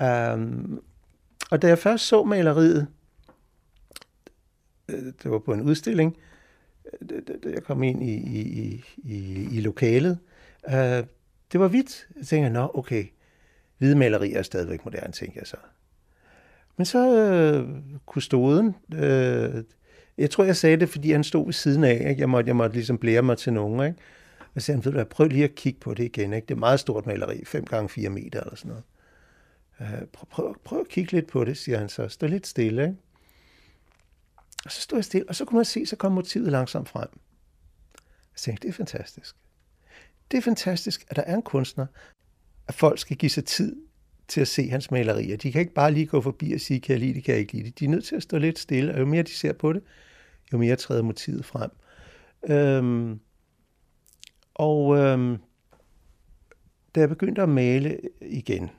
Um, 0.00 0.06
øhm. 0.06 0.80
og 1.50 1.62
da 1.62 1.68
jeg 1.68 1.78
først 1.78 2.06
så 2.06 2.24
maleriet, 2.24 2.86
Øh, 4.88 5.04
det 5.22 5.30
var 5.30 5.38
på 5.38 5.52
en 5.52 5.60
udstilling, 5.60 6.16
øh, 7.10 7.52
jeg 7.52 7.62
kom 7.62 7.82
ind 7.82 8.02
i, 8.02 8.14
i, 8.14 8.84
i, 8.96 9.48
i 9.56 9.60
lokalet. 9.60 10.18
Øh, 10.68 11.04
det 11.52 11.60
var 11.60 11.68
hvidt. 11.68 12.08
Jeg 12.16 12.26
tænkte, 12.26 12.50
nå, 12.50 12.70
okay, 12.74 13.04
hvide 13.78 13.96
malerier 13.96 14.38
er 14.38 14.42
stadigvæk 14.42 14.84
moderne, 14.84 15.12
tænkte 15.12 15.38
jeg 15.38 15.46
så. 15.46 15.56
Men 16.76 16.84
så 16.84 17.62
uh, 17.62 17.80
kustoden, 18.06 18.74
øh, 18.94 19.64
jeg 20.18 20.30
tror, 20.30 20.44
jeg 20.44 20.56
sagde 20.56 20.76
det, 20.76 20.88
fordi 20.88 21.12
han 21.12 21.24
stod 21.24 21.44
ved 21.44 21.52
siden 21.52 21.84
af. 21.84 22.06
Ikke? 22.08 22.20
Jeg, 22.20 22.28
måtte, 22.28 22.48
jeg 22.48 22.56
måtte 22.56 22.76
ligesom 22.76 22.98
blære 22.98 23.22
mig 23.22 23.38
til 23.38 23.52
nogen. 23.52 23.86
Ikke? 23.86 23.98
Og 24.54 24.62
så 24.62 24.66
sagde 24.66 24.82
han, 24.82 24.92
ved 24.92 24.98
du 24.98 25.04
prøv 25.04 25.28
lige 25.28 25.44
at 25.44 25.54
kigge 25.54 25.80
på 25.80 25.94
det 25.94 26.04
igen. 26.04 26.32
Ikke? 26.32 26.46
Det 26.46 26.50
er 26.50 26.56
et 26.56 26.60
meget 26.60 26.80
stort 26.80 27.06
maleri, 27.06 27.44
5 27.44 27.64
gange 27.64 27.88
4 27.88 28.10
meter 28.10 28.40
eller 28.40 28.56
sådan 28.56 28.68
noget. 28.68 28.84
Øh, 29.80 30.06
prøv, 30.12 30.26
prøv, 30.30 30.56
prøv 30.64 30.80
at 30.80 30.88
kigge 30.88 31.12
lidt 31.12 31.26
på 31.26 31.44
det, 31.44 31.56
siger 31.56 31.78
han 31.78 31.88
så. 31.88 32.08
Stå 32.08 32.26
lidt 32.26 32.46
stille. 32.46 32.82
Ikke? 32.82 32.96
Og 34.64 34.72
så 34.72 34.80
stod 34.80 34.98
jeg 34.98 35.04
stille, 35.04 35.28
og 35.28 35.34
så 35.34 35.44
kunne 35.44 35.56
man 35.56 35.64
se, 35.64 35.86
så 35.86 35.96
kom 35.96 36.12
motivet 36.12 36.52
langsomt 36.52 36.88
frem. 36.88 37.08
Jeg 38.32 38.38
tænkte, 38.38 38.62
det 38.62 38.68
er 38.68 38.76
fantastisk. 38.76 39.36
Det 40.30 40.36
er 40.36 40.42
fantastisk, 40.42 41.04
at 41.08 41.16
der 41.16 41.22
er 41.22 41.34
en 41.34 41.42
kunstner, 41.42 41.86
at 42.68 42.74
folk 42.74 42.98
skal 42.98 43.16
give 43.16 43.30
sig 43.30 43.44
tid 43.44 43.76
til 44.28 44.40
at 44.40 44.48
se 44.48 44.68
hans 44.68 44.90
malerier. 44.90 45.36
De 45.36 45.52
kan 45.52 45.60
ikke 45.60 45.74
bare 45.74 45.92
lige 45.92 46.06
gå 46.06 46.20
forbi 46.20 46.52
og 46.52 46.60
sige, 46.60 46.80
kan 46.80 46.92
jeg 46.92 47.00
lide 47.00 47.14
det, 47.14 47.24
kan 47.24 47.32
jeg 47.32 47.40
ikke 47.40 47.52
lide 47.52 47.64
det. 47.64 47.78
De 47.78 47.84
er 47.84 47.88
nødt 47.88 48.04
til 48.04 48.16
at 48.16 48.22
stå 48.22 48.38
lidt 48.38 48.58
stille, 48.58 48.94
og 48.94 49.00
jo 49.00 49.06
mere 49.06 49.22
de 49.22 49.34
ser 49.34 49.52
på 49.52 49.72
det, 49.72 49.82
jo 50.52 50.58
mere 50.58 50.76
træder 50.76 51.02
motivet 51.02 51.44
frem. 51.44 51.70
Øhm, 52.48 53.20
og 54.54 54.96
øhm, 54.96 55.36
da 56.94 57.00
jeg 57.00 57.08
begyndte 57.08 57.42
at 57.42 57.48
male 57.48 58.00
igen 58.20 58.70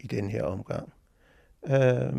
i 0.00 0.06
den 0.06 0.30
her 0.30 0.42
omgang, 0.42 0.92
Øh, 1.70 2.12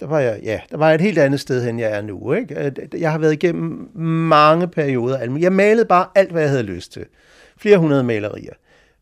der 0.00 0.06
var 0.06 0.20
jeg, 0.20 0.40
ja, 0.42 0.60
der 0.70 0.76
var 0.76 0.86
jeg 0.86 0.94
et 0.94 1.00
helt 1.00 1.18
andet 1.18 1.40
sted, 1.40 1.68
end 1.68 1.80
jeg 1.80 1.90
er 1.90 2.02
nu. 2.02 2.32
Ikke? 2.32 2.64
Øh, 2.64 3.00
jeg 3.00 3.12
har 3.12 3.18
været 3.18 3.32
igennem 3.32 3.90
mange 4.28 4.68
perioder. 4.68 5.38
Jeg 5.38 5.52
malede 5.52 5.84
bare 5.84 6.06
alt, 6.14 6.32
hvad 6.32 6.42
jeg 6.42 6.50
havde 6.50 6.62
lyst 6.62 6.92
til. 6.92 7.06
Flere 7.56 7.78
hundrede 7.78 8.04
malerier 8.04 8.52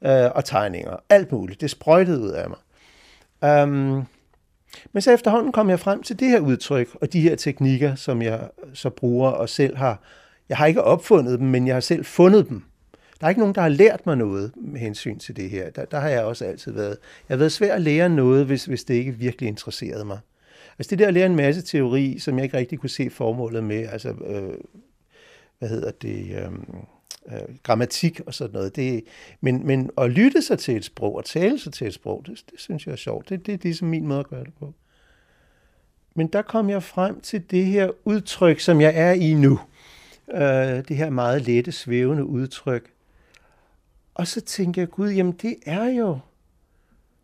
øh, 0.04 0.30
og 0.34 0.44
tegninger. 0.44 0.96
Alt 1.10 1.32
muligt. 1.32 1.60
Det 1.60 1.70
sprøjtede 1.70 2.20
ud 2.20 2.30
af 2.30 2.48
mig. 2.48 2.58
Um, 3.62 4.04
men 4.92 5.02
så 5.02 5.12
efterhånden 5.12 5.52
kom 5.52 5.70
jeg 5.70 5.80
frem 5.80 6.02
til 6.02 6.20
det 6.20 6.28
her 6.28 6.40
udtryk 6.40 6.88
og 6.94 7.12
de 7.12 7.20
her 7.20 7.36
teknikker, 7.36 7.94
som 7.94 8.22
jeg 8.22 8.48
så 8.74 8.90
bruger 8.90 9.30
og 9.30 9.48
selv 9.48 9.76
har. 9.76 10.02
Jeg 10.48 10.56
har 10.56 10.66
ikke 10.66 10.82
opfundet 10.82 11.38
dem, 11.38 11.48
men 11.48 11.66
jeg 11.66 11.76
har 11.76 11.80
selv 11.80 12.04
fundet 12.04 12.48
dem. 12.48 12.62
Der 13.20 13.26
er 13.26 13.28
ikke 13.28 13.40
nogen, 13.40 13.54
der 13.54 13.60
har 13.60 13.68
lært 13.68 14.06
mig 14.06 14.16
noget 14.16 14.52
med 14.56 14.80
hensyn 14.80 15.18
til 15.18 15.36
det 15.36 15.50
her. 15.50 15.70
Der, 15.70 15.84
der 15.84 16.00
har 16.00 16.08
jeg 16.08 16.24
også 16.24 16.44
altid 16.44 16.72
været. 16.72 16.98
Jeg 17.28 17.34
har 17.34 17.38
været 17.38 17.52
svær 17.52 17.74
at 17.74 17.82
lære 17.82 18.08
noget, 18.08 18.46
hvis, 18.46 18.64
hvis 18.64 18.84
det 18.84 18.94
ikke 18.94 19.12
virkelig 19.12 19.48
interesserede 19.48 20.04
mig. 20.04 20.18
Altså 20.78 20.90
det 20.90 20.98
der 20.98 21.06
at 21.06 21.14
lære 21.14 21.26
en 21.26 21.36
masse 21.36 21.62
teori, 21.62 22.18
som 22.18 22.36
jeg 22.36 22.44
ikke 22.44 22.56
rigtig 22.56 22.78
kunne 22.78 22.90
se 22.90 23.10
formålet 23.10 23.64
med, 23.64 23.88
altså, 23.88 24.08
øh, 24.08 24.54
hvad 25.58 25.68
hedder 25.68 25.90
det, 25.90 26.36
øh, 26.36 26.52
øh, 27.32 27.56
grammatik 27.62 28.20
og 28.26 28.34
sådan 28.34 28.52
noget. 28.52 28.76
Det, 28.76 29.04
men, 29.40 29.66
men 29.66 29.90
at 29.98 30.10
lytte 30.10 30.42
sig 30.42 30.58
til 30.58 30.76
et 30.76 30.84
sprog 30.84 31.16
og 31.16 31.24
tale 31.24 31.58
sig 31.58 31.72
til 31.72 31.86
et 31.86 31.94
sprog, 31.94 32.24
det, 32.26 32.44
det 32.50 32.60
synes 32.60 32.86
jeg 32.86 32.92
er 32.92 32.96
sjovt. 32.96 33.28
Det, 33.28 33.46
det 33.46 33.54
er 33.54 33.58
ligesom 33.62 33.88
min 33.88 34.06
måde 34.06 34.20
at 34.20 34.28
gøre 34.28 34.44
det 34.44 34.54
på. 34.60 34.74
Men 36.14 36.26
der 36.26 36.42
kom 36.42 36.70
jeg 36.70 36.82
frem 36.82 37.20
til 37.20 37.50
det 37.50 37.64
her 37.64 37.90
udtryk, 38.04 38.60
som 38.60 38.80
jeg 38.80 38.92
er 38.94 39.12
i 39.12 39.34
nu. 39.34 39.60
Øh, 40.34 40.40
det 40.88 40.96
her 40.96 41.10
meget 41.10 41.42
lette, 41.42 41.72
svævende 41.72 42.24
udtryk, 42.24 42.90
og 44.18 44.26
så 44.26 44.40
tænker 44.40 44.82
jeg, 44.82 44.90
gud, 44.90 45.10
jamen 45.10 45.32
det 45.32 45.56
er 45.66 45.84
jo, 45.84 46.18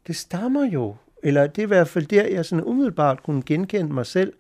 det 0.06 0.16
stammer 0.16 0.64
jo, 0.64 0.96
eller 1.22 1.46
det 1.46 1.58
er 1.58 1.66
i 1.66 1.66
hvert 1.66 1.88
fald 1.88 2.06
der, 2.06 2.26
jeg 2.26 2.44
sådan 2.44 2.64
umiddelbart 2.64 3.22
kunne 3.22 3.42
genkende 3.42 3.92
mig 3.92 4.06
selv, 4.06 4.32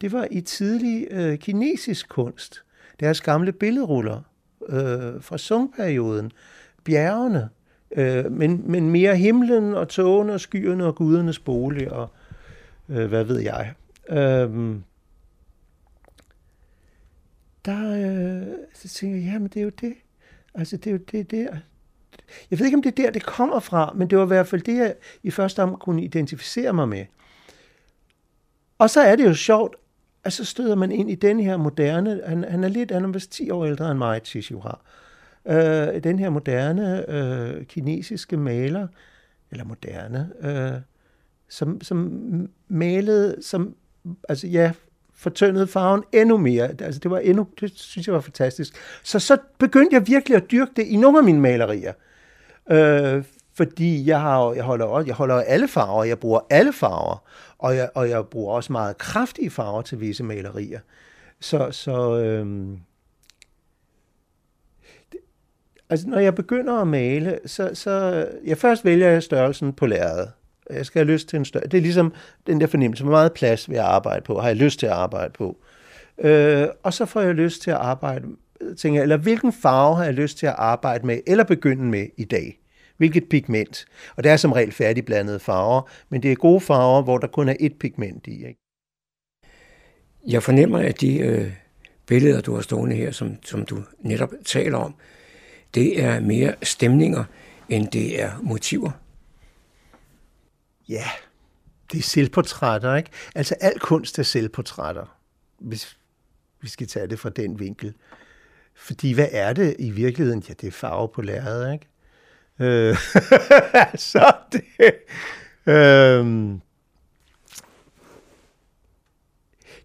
det 0.00 0.12
var 0.12 0.28
i 0.30 0.40
tidlig 0.40 1.06
øh, 1.10 1.38
kinesisk 1.38 2.08
kunst. 2.08 2.64
Deres 3.00 3.20
gamle 3.20 3.52
billedruller 3.52 4.20
øh, 4.68 5.22
fra 5.22 5.38
sungperioden, 5.38 6.32
bjergene, 6.84 7.48
øh, 7.96 8.32
men, 8.32 8.70
men 8.70 8.90
mere 8.90 9.16
himlen 9.16 9.74
og 9.74 9.88
tågene 9.88 10.32
og 10.32 10.40
skyerne 10.40 10.84
og 10.84 10.94
gudernes 10.94 11.38
bolig 11.38 11.92
og 11.92 12.10
øh, 12.88 13.06
hvad 13.06 13.24
ved 13.24 13.38
jeg. 13.38 13.74
Øh, 14.08 14.76
der 17.64 17.90
øh, 17.92 18.54
så 18.74 18.88
tænker 18.88 19.16
jeg, 19.16 19.24
jamen 19.24 19.48
det 19.48 19.56
er 19.56 19.64
jo 19.64 19.72
det. 19.80 19.94
Altså 20.54 20.76
det 20.76 20.86
er 20.86 20.90
jo 20.90 21.00
det 21.12 21.30
der, 21.30 21.56
jeg 22.50 22.58
ved 22.58 22.66
ikke, 22.66 22.76
om 22.76 22.82
det 22.82 22.98
er 22.98 23.02
der, 23.02 23.10
det 23.10 23.26
kommer 23.26 23.60
fra, 23.60 23.92
men 23.94 24.10
det 24.10 24.18
var 24.18 24.24
i 24.24 24.26
hvert 24.26 24.46
fald 24.46 24.62
det, 24.62 24.76
jeg 24.76 24.94
i 25.22 25.30
første 25.30 25.62
omgang 25.62 25.80
kunne 25.80 26.02
identificere 26.02 26.72
mig 26.72 26.88
med. 26.88 27.04
Og 28.78 28.90
så 28.90 29.00
er 29.00 29.16
det 29.16 29.24
jo 29.24 29.34
sjovt, 29.34 29.76
at 30.24 30.32
så 30.32 30.44
støder 30.44 30.74
man 30.74 30.92
ind 30.92 31.10
i 31.10 31.14
den 31.14 31.40
her 31.40 31.56
moderne, 31.56 32.20
han, 32.26 32.44
han 32.44 32.64
er 32.64 32.68
lidt, 32.68 32.90
han 32.90 33.04
er 33.04 33.08
vist 33.08 33.32
10 33.32 33.50
år 33.50 33.64
ældre 33.64 33.90
end 33.90 33.98
mig, 33.98 34.20
har. 34.62 34.80
Øh, 35.46 36.04
den 36.04 36.18
her 36.18 36.30
moderne 36.30 37.10
øh, 37.10 37.64
kinesiske 37.64 38.36
maler, 38.36 38.88
eller 39.50 39.64
moderne, 39.64 40.30
øh, 40.40 40.80
som, 41.48 41.80
som 41.80 42.12
malede, 42.68 43.36
som, 43.42 43.74
altså 44.28 44.46
ja, 44.46 44.72
fortyndede 45.14 45.66
farven 45.66 46.02
endnu 46.12 46.36
mere. 46.36 46.68
Altså 46.80 47.00
det 47.00 47.10
var 47.10 47.18
endnu, 47.18 47.46
det 47.60 47.72
synes 47.74 48.06
jeg 48.06 48.14
var 48.14 48.20
fantastisk. 48.20 48.74
Så 49.02 49.18
så 49.18 49.38
begyndte 49.58 49.94
jeg 49.94 50.06
virkelig 50.06 50.36
at 50.36 50.50
dyrke 50.50 50.72
det 50.76 50.86
i 50.86 50.96
nogle 50.96 51.18
af 51.18 51.24
mine 51.24 51.40
malerier. 51.40 51.92
Øh, 52.70 53.24
fordi 53.56 54.06
jeg, 54.06 54.20
har, 54.20 54.52
jeg, 54.52 54.64
holder, 54.64 55.02
jeg 55.06 55.14
holder 55.14 55.34
alle 55.34 55.68
farver, 55.68 56.04
jeg 56.04 56.18
bruger 56.18 56.40
alle 56.50 56.72
farver, 56.72 57.22
og 57.58 57.76
jeg, 57.76 57.90
og 57.94 58.10
jeg 58.10 58.26
bruger 58.26 58.54
også 58.54 58.72
meget 58.72 58.98
kraftige 58.98 59.50
farver 59.50 59.82
til 59.82 60.00
visse 60.00 60.24
malerier. 60.24 60.80
Så, 61.40 61.70
så 61.70 62.18
øh, 62.20 62.46
det, 65.12 65.20
altså 65.90 66.08
når 66.08 66.18
jeg 66.18 66.34
begynder 66.34 66.80
at 66.80 66.86
male, 66.86 67.38
så, 67.46 67.70
så 67.74 68.26
jeg 68.44 68.58
først 68.58 68.84
vælger 68.84 69.08
jeg 69.08 69.22
størrelsen 69.22 69.72
på 69.72 69.86
lærredet. 69.86 70.30
Jeg 70.70 70.86
skal 70.86 71.04
have 71.04 71.12
lyst 71.12 71.28
til 71.28 71.36
en 71.36 71.44
større... 71.44 71.64
Det 71.64 71.74
er 71.74 71.82
ligesom 71.82 72.12
den 72.46 72.60
der 72.60 72.66
fornemmelse, 72.66 73.04
hvor 73.04 73.12
meget 73.12 73.32
plads 73.32 73.68
vil 73.68 73.74
jeg 73.74 73.84
arbejde 73.84 74.24
på? 74.24 74.40
Har 74.40 74.48
jeg 74.48 74.56
lyst 74.56 74.78
til 74.78 74.86
at 74.86 74.92
arbejde 74.92 75.32
på? 75.32 75.56
Øh, 76.18 76.68
og 76.82 76.94
så 76.94 77.06
får 77.06 77.20
jeg 77.20 77.34
lyst 77.34 77.62
til 77.62 77.70
at 77.70 77.76
arbejde, 77.76 78.26
tænker 78.78 79.02
eller 79.02 79.16
hvilken 79.16 79.52
farve 79.52 79.96
har 79.96 80.04
jeg 80.04 80.14
lyst 80.14 80.38
til 80.38 80.46
at 80.46 80.54
arbejde 80.58 81.06
med, 81.06 81.20
eller 81.26 81.44
begynde 81.44 81.84
med 81.84 82.06
i 82.16 82.24
dag? 82.24 82.60
Hvilket 82.96 83.28
pigment? 83.28 83.86
Og 84.16 84.24
det 84.24 84.32
er 84.32 84.36
som 84.36 84.52
regel 84.52 84.72
færdigblandede 84.72 85.40
farver, 85.40 85.90
men 86.08 86.22
det 86.22 86.32
er 86.32 86.36
gode 86.36 86.60
farver, 86.60 87.02
hvor 87.02 87.18
der 87.18 87.26
kun 87.26 87.48
er 87.48 87.54
ét 87.60 87.78
pigment 87.78 88.26
i. 88.26 88.46
Ikke? 88.46 88.60
Jeg 90.26 90.42
fornemmer, 90.42 90.78
at 90.78 91.00
de 91.00 91.18
øh, 91.18 91.52
billeder, 92.06 92.40
du 92.40 92.54
har 92.54 92.62
stående 92.62 92.96
her, 92.96 93.10
som, 93.10 93.36
som 93.42 93.64
du 93.64 93.82
netop 93.98 94.32
taler 94.44 94.78
om, 94.78 94.94
det 95.74 96.02
er 96.02 96.20
mere 96.20 96.54
stemninger, 96.62 97.24
end 97.68 97.88
det 97.88 98.22
er 98.22 98.30
motiver. 98.42 98.90
Ja, 100.88 101.04
det 101.92 101.98
er 101.98 102.02
selvportrætter, 102.02 102.96
ikke? 102.96 103.10
Altså 103.34 103.54
al 103.60 103.78
kunst 103.78 104.18
er 104.18 104.22
selvportrætter, 104.22 105.18
hvis 105.58 105.98
vi 106.60 106.68
skal 106.68 106.86
tage 106.86 107.06
det 107.06 107.18
fra 107.18 107.30
den 107.30 107.58
vinkel. 107.58 107.94
Fordi 108.76 109.12
hvad 109.12 109.28
er 109.32 109.52
det 109.52 109.76
i 109.78 109.90
virkeligheden? 109.90 110.42
Ja, 110.48 110.54
det 110.60 110.66
er 110.66 110.70
farve 110.70 111.08
på 111.08 111.22
lærredet, 111.22 111.72
ikke? 111.72 111.86
Øh, 112.60 112.96
så 114.12 114.32
det... 114.52 114.64
Øh, 115.66 116.58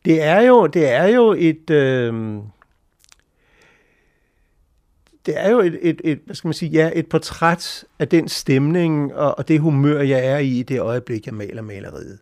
det 0.06 0.22
er 0.24 0.42
jo, 0.42 0.68
det 0.68 0.90
er 0.90 1.06
jo 1.06 1.36
et... 1.38 1.70
Øh, 1.70 2.14
det 5.26 5.38
er 5.38 5.50
jo 5.50 5.60
et, 5.60 5.80
et, 5.82 6.02
et, 6.04 6.20
hvad 6.26 6.36
skal 6.36 6.48
man 6.48 6.54
sige, 6.54 6.70
ja, 6.70 6.92
et 6.96 7.10
portræt 7.10 7.86
af 8.00 8.08
den 8.08 8.28
stemning 8.30 9.16
og, 9.16 9.38
og 9.38 9.48
det 9.48 9.60
humør, 9.60 10.02
jeg 10.02 10.26
er 10.26 10.38
i 10.38 10.60
i 10.60 10.64
det 10.64 10.80
øjeblik, 10.80 11.26
jeg 11.26 11.34
maler 11.34 11.62
maleriet. 11.62 12.20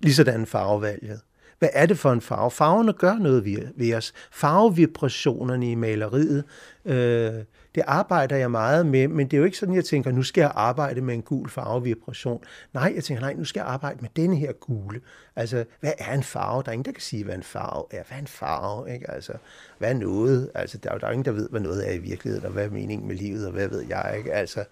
Ligesådan 0.00 0.46
farvevalget. 0.46 1.20
Hvad 1.58 1.68
er 1.72 1.86
det 1.86 1.98
for 1.98 2.12
en 2.12 2.20
farve? 2.20 2.50
Farverne 2.50 2.92
gør 2.92 3.14
noget 3.14 3.44
ved, 3.76 3.94
os. 3.94 4.12
Farvevibrationerne 4.32 5.70
i 5.70 5.74
maleriet, 5.74 6.44
øh, 6.84 7.32
det 7.74 7.84
arbejder 7.86 8.36
jeg 8.36 8.50
meget 8.50 8.86
med, 8.86 9.08
men 9.08 9.26
det 9.26 9.36
er 9.36 9.38
jo 9.38 9.44
ikke 9.44 9.56
sådan, 9.56 9.74
jeg 9.74 9.84
tænker, 9.84 10.12
nu 10.12 10.22
skal 10.22 10.40
jeg 10.40 10.52
arbejde 10.54 11.00
med 11.00 11.14
en 11.14 11.22
gul 11.22 11.48
farvevibration. 11.48 12.42
Nej, 12.74 12.92
jeg 12.94 13.04
tænker, 13.04 13.20
nej, 13.20 13.34
nu 13.34 13.44
skal 13.44 13.60
jeg 13.60 13.68
arbejde 13.68 13.98
med 14.00 14.08
denne 14.16 14.36
her 14.36 14.52
gule. 14.52 15.00
Altså, 15.36 15.64
hvad 15.80 15.92
er 15.98 16.14
en 16.14 16.22
farve? 16.22 16.62
Der 16.62 16.68
er 16.68 16.72
ingen, 16.72 16.84
der 16.84 16.92
kan 16.92 17.02
sige, 17.02 17.24
hvad 17.24 17.34
en 17.34 17.42
farve 17.42 17.84
er. 17.90 18.02
Hvad 18.08 18.16
er 18.16 18.20
en 18.20 18.26
farve? 18.26 18.94
Ikke? 18.94 19.10
Altså, 19.10 19.32
hvad 19.78 19.90
er 19.90 19.94
noget? 19.94 20.50
Altså, 20.54 20.78
der 20.78 20.90
er 20.90 20.94
jo 20.94 20.98
der 20.98 21.06
er 21.06 21.10
ingen, 21.10 21.24
der 21.24 21.32
ved, 21.32 21.48
hvad 21.50 21.60
noget 21.60 21.88
er 21.88 21.92
i 21.92 21.98
virkeligheden, 21.98 22.46
og 22.46 22.52
hvad 22.52 22.64
er 22.64 22.70
meningen 22.70 23.08
med 23.08 23.16
livet, 23.16 23.46
og 23.46 23.52
hvad 23.52 23.68
ved 23.68 23.84
jeg, 23.88 24.14
ikke? 24.18 24.32
Altså, 24.32 24.64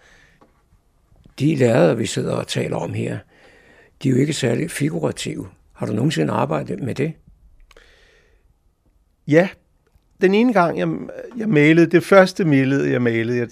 de 1.38 1.56
lærere, 1.56 1.96
vi 1.96 2.06
sidder 2.06 2.36
og 2.36 2.46
taler 2.46 2.76
om 2.76 2.94
her, 2.94 3.18
de 4.02 4.08
er 4.08 4.12
jo 4.12 4.18
ikke 4.18 4.32
særlig 4.32 4.70
figurative. 4.70 5.48
Har 5.74 5.86
du 5.86 5.92
nogensinde 5.92 6.32
arbejdet 6.32 6.82
med 6.82 6.94
det? 6.94 7.12
Ja, 9.26 9.48
den 10.20 10.34
ene 10.34 10.52
gang, 10.52 10.78
jeg, 10.78 10.88
jeg 11.36 11.48
malede, 11.48 11.86
det 11.86 12.04
første 12.04 12.44
billede, 12.44 12.90
jeg 12.90 13.02
malede, 13.02 13.38
jeg, 13.38 13.48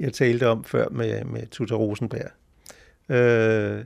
jeg 0.00 0.12
talte 0.12 0.48
om 0.48 0.64
før 0.64 0.88
med, 0.88 1.24
med 1.24 1.46
Tuta 1.46 1.74
Rosenberg, 1.74 2.30
øh, 3.08 3.84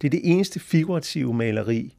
det 0.00 0.08
er 0.08 0.10
det 0.10 0.20
eneste 0.24 0.60
figurative 0.60 1.34
maleri, 1.34 1.96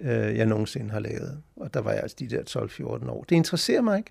øh, 0.00 0.36
jeg 0.36 0.46
nogensinde 0.46 0.90
har 0.90 1.00
lavet. 1.00 1.42
Og 1.56 1.74
der 1.74 1.80
var 1.80 1.92
jeg 1.92 2.02
altså 2.02 2.16
de 2.18 2.28
der 2.28 2.42
12-14 2.42 3.10
år. 3.10 3.24
Det 3.28 3.36
interesserer 3.36 3.82
mig 3.82 3.98
ikke. 3.98 4.10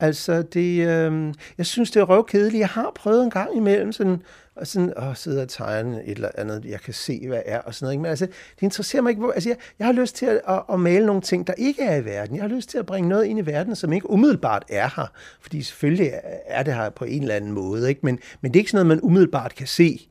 Altså, 0.00 0.42
det, 0.42 0.88
øh, 0.88 1.34
jeg 1.58 1.66
synes, 1.66 1.90
det 1.90 2.00
er 2.00 2.04
røvkedeligt. 2.04 2.60
Jeg 2.60 2.68
har 2.68 2.92
prøvet 2.94 3.24
en 3.24 3.30
gang 3.30 3.56
imellem 3.56 3.92
sådan, 3.92 4.22
og 4.56 4.66
sådan, 4.66 4.92
at 4.96 5.16
sidde 5.16 5.42
og 5.42 5.48
tegne 5.48 6.04
et 6.04 6.10
eller 6.10 6.28
andet, 6.34 6.64
jeg 6.64 6.80
kan 6.80 6.94
se, 6.94 7.28
hvad 7.28 7.42
er, 7.46 7.58
og 7.58 7.74
sådan 7.74 7.86
noget. 7.86 8.00
Men 8.00 8.10
altså, 8.10 8.26
det 8.26 8.62
interesserer 8.62 9.02
mig 9.02 9.10
ikke. 9.10 9.34
Altså, 9.34 9.48
jeg, 9.48 9.56
jeg 9.78 9.86
har 9.86 9.92
lyst 9.92 10.16
til 10.16 10.26
at, 10.26 10.40
at, 10.48 10.62
at 10.72 10.80
male 10.80 11.06
nogle 11.06 11.22
ting, 11.22 11.46
der 11.46 11.52
ikke 11.58 11.82
er 11.82 11.96
i 11.96 12.04
verden. 12.04 12.36
Jeg 12.36 12.42
har 12.42 12.48
lyst 12.48 12.70
til 12.70 12.78
at 12.78 12.86
bringe 12.86 13.08
noget 13.08 13.24
ind 13.24 13.38
i 13.38 13.46
verden, 13.46 13.76
som 13.76 13.92
ikke 13.92 14.10
umiddelbart 14.10 14.64
er 14.68 14.90
her. 14.96 15.12
Fordi 15.40 15.62
selvfølgelig 15.62 16.12
er 16.46 16.62
det 16.62 16.74
her 16.74 16.90
på 16.90 17.04
en 17.04 17.22
eller 17.22 17.34
anden 17.34 17.52
måde, 17.52 17.88
ikke? 17.88 18.00
Men, 18.02 18.18
men 18.40 18.52
det 18.52 18.58
er 18.58 18.60
ikke 18.60 18.70
sådan 18.70 18.86
noget, 18.86 18.98
man 19.02 19.10
umiddelbart 19.10 19.54
kan 19.54 19.66
se 19.66 20.09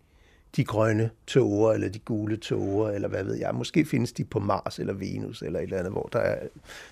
de 0.56 0.64
grønne 0.64 1.10
tåger, 1.28 1.74
eller 1.74 1.90
de 1.90 2.00
gule 2.00 2.38
tåger, 2.38 2.90
eller 2.90 3.08
hvad 3.08 3.24
ved 3.24 3.36
jeg. 3.36 3.56
Måske 3.56 3.86
findes 3.86 4.12
de 4.12 4.24
på 4.24 4.40
Mars 4.40 4.80
eller 4.80 4.94
Venus, 4.94 5.42
eller 5.42 5.60
et 5.60 5.64
eller 5.64 5.78
andet, 5.78 5.92
hvor 5.92 6.10
der 6.14 6.20
er 6.20 6.48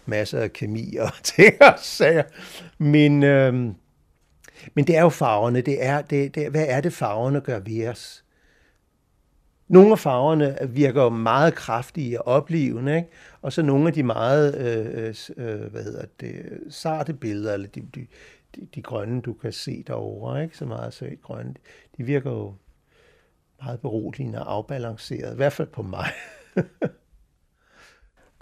masser 0.06 0.40
af 0.40 0.54
kemi 0.54 0.96
og 1.02 1.12
ting 1.24 1.62
og 1.62 1.74
sager. 1.78 2.24
Men, 2.78 3.24
øhm, 3.24 3.76
men 4.74 4.88
det 4.88 4.98
er 4.98 5.02
jo 5.02 5.10
farverne. 5.10 5.62
Det 5.62 5.86
er, 5.86 6.02
det, 6.02 6.36
det, 6.36 6.52
hvad 6.52 6.66
er 6.68 6.82
det, 6.82 6.94
farverne 6.94 7.42
gør 7.42 7.60
ved 7.60 7.88
os? 7.88 8.24
Nogle 9.68 9.92
af 9.92 10.00
farverne 10.00 10.58
virker 10.70 11.10
meget 11.10 11.56
kraftige 11.56 12.22
og 12.22 12.28
oplevende, 12.28 12.96
ikke? 12.96 13.10
og 13.42 13.54
så 13.54 13.62
nogle 13.62 13.88
af 13.88 13.94
de 13.94 14.04
meget 14.04 14.56
øh, 14.58 15.14
øh, 15.38 15.56
øh 15.56 15.72
hvad 15.72 15.84
hedder 15.84 16.06
det, 16.20 16.60
sarte 16.70 17.14
billeder, 17.14 17.54
eller 17.54 17.68
de, 17.68 17.82
de, 17.96 18.08
de, 18.56 18.68
de 18.76 18.82
grønne, 18.82 19.22
du 19.22 19.34
kan 19.34 19.52
se 19.52 19.84
derovre, 19.88 20.44
ikke? 20.44 20.58
så 20.58 20.66
meget 20.66 20.94
så 20.94 21.10
grønne, 21.22 21.54
de 21.98 22.04
virker 22.04 22.32
jo 22.32 22.54
meget 23.64 23.80
beroligende 23.80 24.46
og 24.46 24.54
afbalanceret, 24.54 25.34
i 25.34 25.36
hvert 25.36 25.54
fald 25.54 25.68
på 25.68 25.82
mig. 25.82 26.10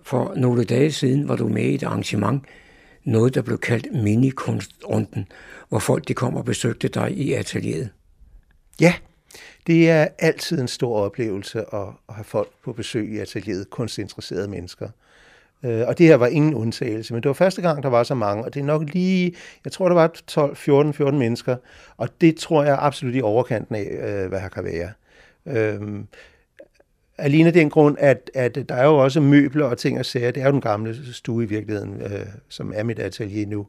For 0.04 0.34
nogle 0.36 0.64
dage 0.64 0.92
siden 0.92 1.28
var 1.28 1.36
du 1.36 1.48
med 1.48 1.64
i 1.64 1.76
et 1.76 1.84
arrangement, 1.84 2.44
noget 3.04 3.36
der 3.36 3.42
blev 3.42 3.58
kaldt 3.58 4.04
minikunstrunden, 4.04 5.28
hvor 5.70 5.80
folk 5.80 6.08
de 6.08 6.14
kom 6.14 6.36
og 6.36 6.46
besøgte 6.46 6.88
dig 6.88 7.12
i 7.12 7.34
atelieret. 7.34 7.90
Ja, 8.82 8.94
det 9.68 9.90
er 9.90 10.08
altid 10.20 10.62
en 10.62 10.68
stor 10.68 11.00
oplevelse 11.00 11.60
at, 11.60 11.88
at 12.10 12.16
have 12.16 12.24
folk 12.24 12.50
på 12.64 12.74
besøg 12.74 13.14
i 13.14 13.20
atelieret, 13.20 13.70
kunstinteresserede 13.70 14.48
mennesker. 14.48 14.90
Øh, 15.64 15.88
og 15.88 15.98
det 15.98 16.06
her 16.06 16.16
var 16.16 16.28
ingen 16.28 16.54
undtagelse, 16.54 17.14
men 17.14 17.24
det 17.24 17.30
var 17.30 17.34
første 17.34 17.62
gang, 17.62 17.84
der 17.84 17.90
var 17.90 18.04
så 18.04 18.16
mange, 18.16 18.44
og 18.44 18.54
det 18.54 18.60
er 18.60 18.66
nok 18.66 18.84
lige, 18.94 19.36
jeg 19.64 19.72
tror, 19.72 19.88
der 19.88 19.96
var 19.96 20.08
12, 20.28 20.56
14, 20.56 20.94
14 20.94 21.20
mennesker, 21.20 21.56
og 21.98 22.10
det 22.22 22.38
tror 22.38 22.64
jeg 22.64 22.78
absolut 22.82 23.16
i 23.16 23.22
overkanten 23.22 23.76
af, 23.76 23.90
øh, 23.92 24.30
hvad 24.30 24.40
her 24.40 24.50
kan 24.50 24.64
være. 24.64 24.92
Øhm, 25.48 26.08
alene 27.18 27.52
den 27.52 27.70
grund, 27.70 27.98
at, 28.00 28.32
at 28.34 28.56
der 28.70 28.76
er 28.76 28.86
jo 28.86 28.98
også 28.98 29.22
møbler 29.22 29.66
og 29.66 29.78
ting 29.78 30.00
og 30.00 30.06
sager. 30.06 30.32
Det 30.32 30.44
er 30.44 30.46
jo 30.46 30.52
den 30.52 30.62
gamle 30.62 31.14
stue 31.14 31.44
i 31.44 31.48
virkeligheden, 31.48 32.02
øh, 32.02 32.26
som 32.50 32.74
er 32.76 32.84
mit 32.84 33.00
atelier 33.00 33.48
nu. 33.48 33.68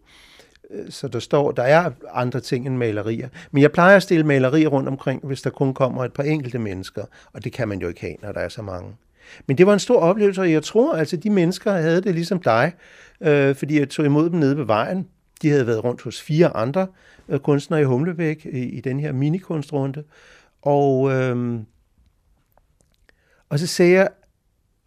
Øh, 0.71 0.91
så 0.91 1.09
der 1.09 1.19
står, 1.19 1.51
der 1.51 1.63
er 1.63 1.91
andre 2.13 2.41
ting 2.41 2.67
end 2.67 2.77
malerier. 2.77 3.29
Men 3.51 3.63
jeg 3.63 3.73
plejer 3.73 3.97
at 3.97 4.03
stille 4.03 4.25
malerier 4.25 4.69
rundt 4.69 4.89
omkring, 4.89 5.27
hvis 5.27 5.43
der 5.43 5.51
kun 5.51 5.75
kommer 5.75 6.05
et 6.05 6.13
par 6.13 6.23
enkelte 6.23 6.59
mennesker. 6.59 7.03
Og 7.33 7.45
det 7.45 7.53
kan 7.53 7.69
man 7.69 7.81
jo 7.81 7.89
ikke 7.89 8.01
have, 8.01 8.17
når 8.23 8.33
der 8.33 8.41
er 8.41 8.49
så 8.49 8.63
mange. 8.63 8.91
Men 9.47 9.59
det 9.59 9.67
var 9.67 9.73
en 9.73 9.79
stor 9.79 10.01
oplevelse, 10.01 10.41
og 10.41 10.53
jeg 10.53 10.63
tror, 10.63 10.97
altså 10.97 11.17
de 11.17 11.31
mennesker 11.31 11.73
havde 11.73 12.01
det 12.01 12.15
ligesom 12.15 12.41
dig, 12.41 12.73
øh, 13.21 13.55
fordi 13.55 13.79
jeg 13.79 13.89
tog 13.89 14.05
imod 14.05 14.31
dem 14.31 14.39
nede 14.39 14.57
ved 14.57 14.65
vejen. 14.65 15.09
De 15.43 15.51
havde 15.51 15.67
været 15.67 15.85
rundt 15.85 16.03
hos 16.03 16.21
fire 16.21 16.57
andre 16.57 16.87
øh, 17.29 17.41
kunstnere 17.41 17.81
i 17.81 17.85
Humlebæk 17.85 18.47
i, 18.47 18.59
i 18.59 18.81
den 18.81 19.01
her 19.01 19.13
minikunstrunde. 19.13 20.03
Og, 20.67 21.13
øh, 21.13 21.61
og 23.49 23.59
så 23.59 23.67
sagde 23.67 23.93
jeg, 23.93 24.09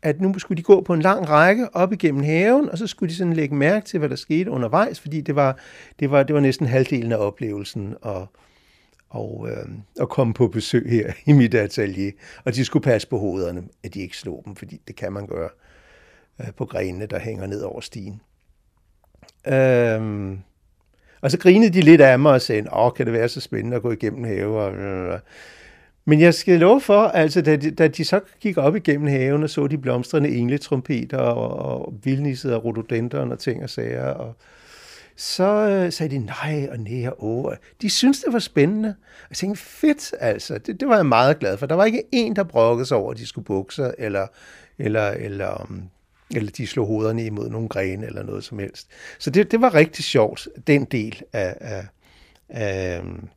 at 0.02 0.22
nu 0.22 0.40
skulle 0.40 0.58
de 0.58 0.64
gå 0.64 0.82
på 0.82 0.94
en 0.94 1.02
lang 1.02 1.30
række 1.30 1.76
op 1.76 1.94
igennem 1.94 2.24
haven, 2.24 2.70
og 2.70 2.78
så 2.78 2.88
skulle 2.88 3.10
de 3.10 3.16
sådan 3.16 3.34
lægge 3.34 3.56
mærke 3.56 3.86
til, 3.86 4.00
hvad 4.00 4.10
der 4.10 4.16
skete 4.16 4.52
undervejs, 4.52 5.00
fordi 5.00 5.22
det 5.22 5.36
var, 5.36 5.60
det 6.00 6.12
var, 6.12 6.24
det 6.24 6.36
var 6.36 6.42
næsten 6.42 6.68
halvdelen 6.68 7.12
af 7.12 7.18
oplevelsen 7.18 7.96
at, 8.06 8.26
og, 9.10 9.48
øh, 9.52 9.70
at 10.02 10.10
komme 10.10 10.34
på 10.34 10.48
besøg 10.48 10.90
her 10.90 11.14
i 11.26 11.32
mit 11.32 11.56
atelier. 11.56 12.12
Og 12.46 12.56
de 12.56 12.66
skulle 12.66 12.84
passe 12.84 13.08
på 13.08 13.18
hovederne, 13.18 13.64
at 13.84 13.94
de 13.94 14.02
ikke 14.02 14.18
slog 14.18 14.44
dem, 14.46 14.56
fordi 14.56 14.82
det 14.88 14.96
kan 14.96 15.14
man 15.14 15.28
gøre 15.28 15.50
øh, 16.42 16.48
på 16.58 16.66
grenene, 16.66 17.06
der 17.06 17.20
hænger 17.20 17.48
ned 17.48 17.62
over 17.62 17.82
stien. 17.82 18.22
Øh, 19.48 20.38
og 21.22 21.32
så 21.32 21.38
grinede 21.40 21.74
de 21.74 21.82
lidt 21.82 22.02
af 22.02 22.20
mig 22.20 22.34
og 22.34 22.42
sagde, 22.42 22.74
åh, 22.74 22.94
kan 22.94 23.06
det 23.06 23.14
være 23.14 23.30
så 23.30 23.42
spændende 23.42 23.76
at 23.76 23.82
gå 23.82 23.92
igennem 23.92 24.24
have? 24.24 25.20
Men 26.10 26.20
jeg 26.20 26.34
skal 26.34 26.60
love 26.60 26.82
for, 26.82 27.02
altså, 27.02 27.42
da 27.42 27.56
de, 27.56 27.72
da 27.72 27.88
de 27.88 28.06
så 28.06 28.20
gik 28.40 28.58
op 28.58 28.76
igennem 28.76 29.08
haven 29.08 29.44
og 29.44 29.50
så 29.50 29.68
de 29.68 29.78
blomstrende 29.78 30.30
engletrompeter 30.30 31.18
og, 31.18 31.82
og 31.82 31.94
vildnissede 32.04 32.56
og 32.56 32.66
rhododendron 32.66 33.32
og 33.32 33.40
ting 33.40 33.64
og 33.64 33.70
sager, 33.70 34.06
og 34.06 34.36
så 35.16 35.44
øh, 35.44 35.92
sagde 35.92 36.16
de 36.16 36.26
nej 36.26 36.68
og 36.72 36.78
nej 36.78 37.08
og 37.08 37.26
åh. 37.26 37.54
De 37.82 37.90
syntes, 37.90 38.20
det 38.20 38.34
var 38.34 38.40
spændende. 38.40 38.96
Jeg 39.30 39.36
tænkte, 39.38 39.62
fedt 39.62 40.14
altså. 40.20 40.58
Det, 40.58 40.80
det 40.80 40.88
var 40.88 40.96
jeg 40.96 41.06
meget 41.06 41.40
glad 41.40 41.58
for. 41.58 41.66
Der 41.66 41.76
var 41.76 41.86
ikke 41.86 42.04
en, 42.12 42.36
der 42.36 42.44
brokkede 42.44 42.86
sig 42.86 42.98
over, 42.98 43.12
at 43.12 43.18
de 43.18 43.28
skulle 43.28 43.46
bukse, 43.46 43.92
eller, 43.98 44.28
eller, 44.80 45.08
eller, 45.08 45.66
um, 45.70 45.84
eller 46.36 46.52
de 46.52 46.68
slog 46.68 46.88
hovederne 46.88 47.26
imod 47.26 47.50
nogle 47.50 47.70
grene, 47.70 48.06
eller 48.06 48.24
noget 48.24 48.44
som 48.44 48.60
helst. 48.60 48.88
Så 49.20 49.30
det, 49.30 49.52
det 49.52 49.62
var 49.62 49.74
rigtig 49.74 50.06
sjovt, 50.06 50.48
den 50.68 50.86
del 50.86 51.22
af, 51.34 51.56
af, 51.60 51.86
af, 52.50 53.00
um, 53.00 53.30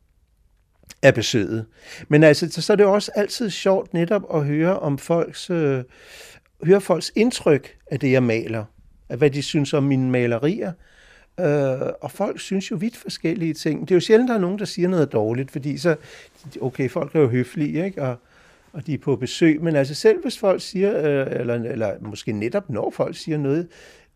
af 1.03 1.13
besøget. 1.13 1.65
Men 2.07 2.23
altså, 2.23 2.61
så, 2.61 2.73
er 2.73 2.77
det 2.77 2.85
også 2.85 3.11
altid 3.15 3.49
sjovt 3.49 3.93
netop 3.93 4.35
at 4.35 4.45
høre 4.45 4.79
om 4.79 4.97
folks, 4.97 5.49
øh, 5.49 5.83
høre 6.63 6.81
folks 6.81 7.11
indtryk 7.15 7.75
af 7.91 7.99
det, 7.99 8.11
jeg 8.11 8.23
maler. 8.23 8.65
Af 9.09 9.17
hvad 9.17 9.29
de 9.29 9.41
synes 9.41 9.73
om 9.73 9.83
mine 9.83 10.09
malerier. 10.09 10.71
Øh, 11.39 11.91
og 12.01 12.11
folk 12.11 12.39
synes 12.39 12.71
jo 12.71 12.75
vidt 12.75 12.97
forskellige 12.97 13.53
ting. 13.53 13.81
Det 13.81 13.91
er 13.91 13.95
jo 13.95 13.99
sjældent, 13.99 14.29
der 14.29 14.35
er 14.35 14.39
nogen, 14.39 14.59
der 14.59 14.65
siger 14.65 14.89
noget 14.89 15.11
dårligt, 15.11 15.51
fordi 15.51 15.77
så, 15.77 15.95
okay, 16.61 16.89
folk 16.89 17.15
er 17.15 17.19
jo 17.19 17.27
høflige, 17.27 17.85
ikke? 17.85 18.01
Og, 18.01 18.15
og 18.73 18.87
de 18.87 18.93
er 18.93 18.97
på 18.97 19.15
besøg. 19.15 19.61
Men 19.61 19.75
altså 19.75 19.95
selv 19.95 20.21
hvis 20.21 20.39
folk 20.39 20.61
siger, 20.61 20.97
øh, 20.97 21.39
eller, 21.39 21.53
eller 21.53 21.91
måske 22.01 22.31
netop 22.31 22.69
når 22.69 22.91
folk 22.91 23.17
siger 23.17 23.37
noget, 23.37 23.67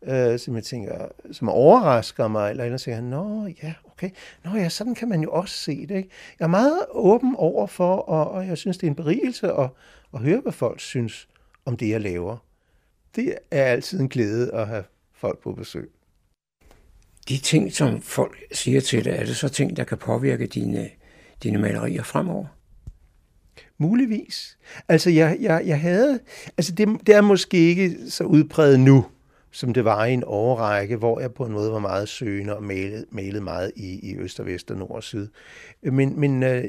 øh, 0.04 0.39
som 0.39 0.56
jeg 0.56 0.64
tænker, 0.64 1.08
som 1.32 1.50
overrasker 1.50 2.28
mig, 2.28 2.50
eller 2.50 2.64
andet 2.64 2.82
siger, 2.82 3.02
nå 3.02 3.48
ja, 3.64 3.74
okay, 3.86 4.10
nå 4.45 4.56
ja, 4.56 4.70
sådan 4.70 4.95
kan 4.95 5.10
man 5.10 5.22
jo 5.22 5.32
også 5.32 5.56
se 5.56 5.88
det. 5.88 5.95
Ikke? 5.95 6.10
Jeg 6.39 6.45
er 6.45 6.50
meget 6.50 6.80
åben 6.91 7.36
over 7.38 7.68
for, 7.68 7.95
og, 7.95 8.32
og 8.32 8.48
jeg 8.48 8.58
synes, 8.58 8.78
det 8.78 8.88
er 8.88 8.91
en 8.91 8.95
berigelse 8.95 9.52
at, 9.52 9.70
at 10.14 10.20
høre, 10.20 10.39
hvad 10.39 10.52
folk 10.52 10.80
synes 10.80 11.28
om 11.66 11.78
det, 11.78 11.89
jeg 11.89 12.02
laver. 12.02 12.38
Det 13.16 13.36
er 13.52 13.64
altid 13.64 14.00
en 14.00 14.10
glæde 14.10 14.54
at 14.54 14.68
have 14.68 14.84
folk 15.14 15.39
på 15.39 15.54
besøg. 15.54 15.89
De 17.30 17.38
ting, 17.38 17.74
som 17.74 18.02
folk 18.02 18.38
siger 18.52 18.82
til 18.82 19.06
dig, 19.06 19.12
er 19.12 19.26
det 19.26 19.36
så 19.36 19.50
ting, 19.50 19.78
der 19.78 19.84
kan 19.84 19.98
påvirke 19.98 20.48
dine, 20.48 20.89
dine 21.43 21.58
malerier 21.58 22.04
fremover? 22.04 22.45
Muligvis. 23.78 24.58
Altså, 24.88 25.10
jeg, 25.10 25.38
jeg, 25.39 25.64
jeg 25.66 25.82
havde... 25.82 26.20
Altså, 26.58 26.72
det, 26.72 26.88
det 27.08 27.16
er 27.16 27.22
måske 27.22 27.58
ikke 27.58 27.95
så 28.10 28.24
udbredt 28.24 28.80
nu, 28.80 29.06
som 29.58 29.74
det 29.74 29.86
var 29.86 30.05
i 30.05 30.14
en 30.14 30.24
årrække, 30.26 30.95
hvor 30.95 31.20
jeg 31.20 31.34
på 31.34 31.45
en 31.45 31.51
måde 31.51 31.72
var 31.72 31.80
meget 31.80 32.10
søgende 32.10 32.55
og 32.55 32.64
malede, 32.64 33.05
malede 33.12 33.41
meget 33.41 33.72
i, 33.76 34.12
i 34.12 34.18
øst 34.18 34.39
og 34.39 34.45
vest 34.45 34.72
og 34.72 34.78
nord 34.78 34.91
og 34.91 35.03
syd. 35.03 35.28
Men, 35.82 36.20
men, 36.20 36.43
øh, 36.43 36.64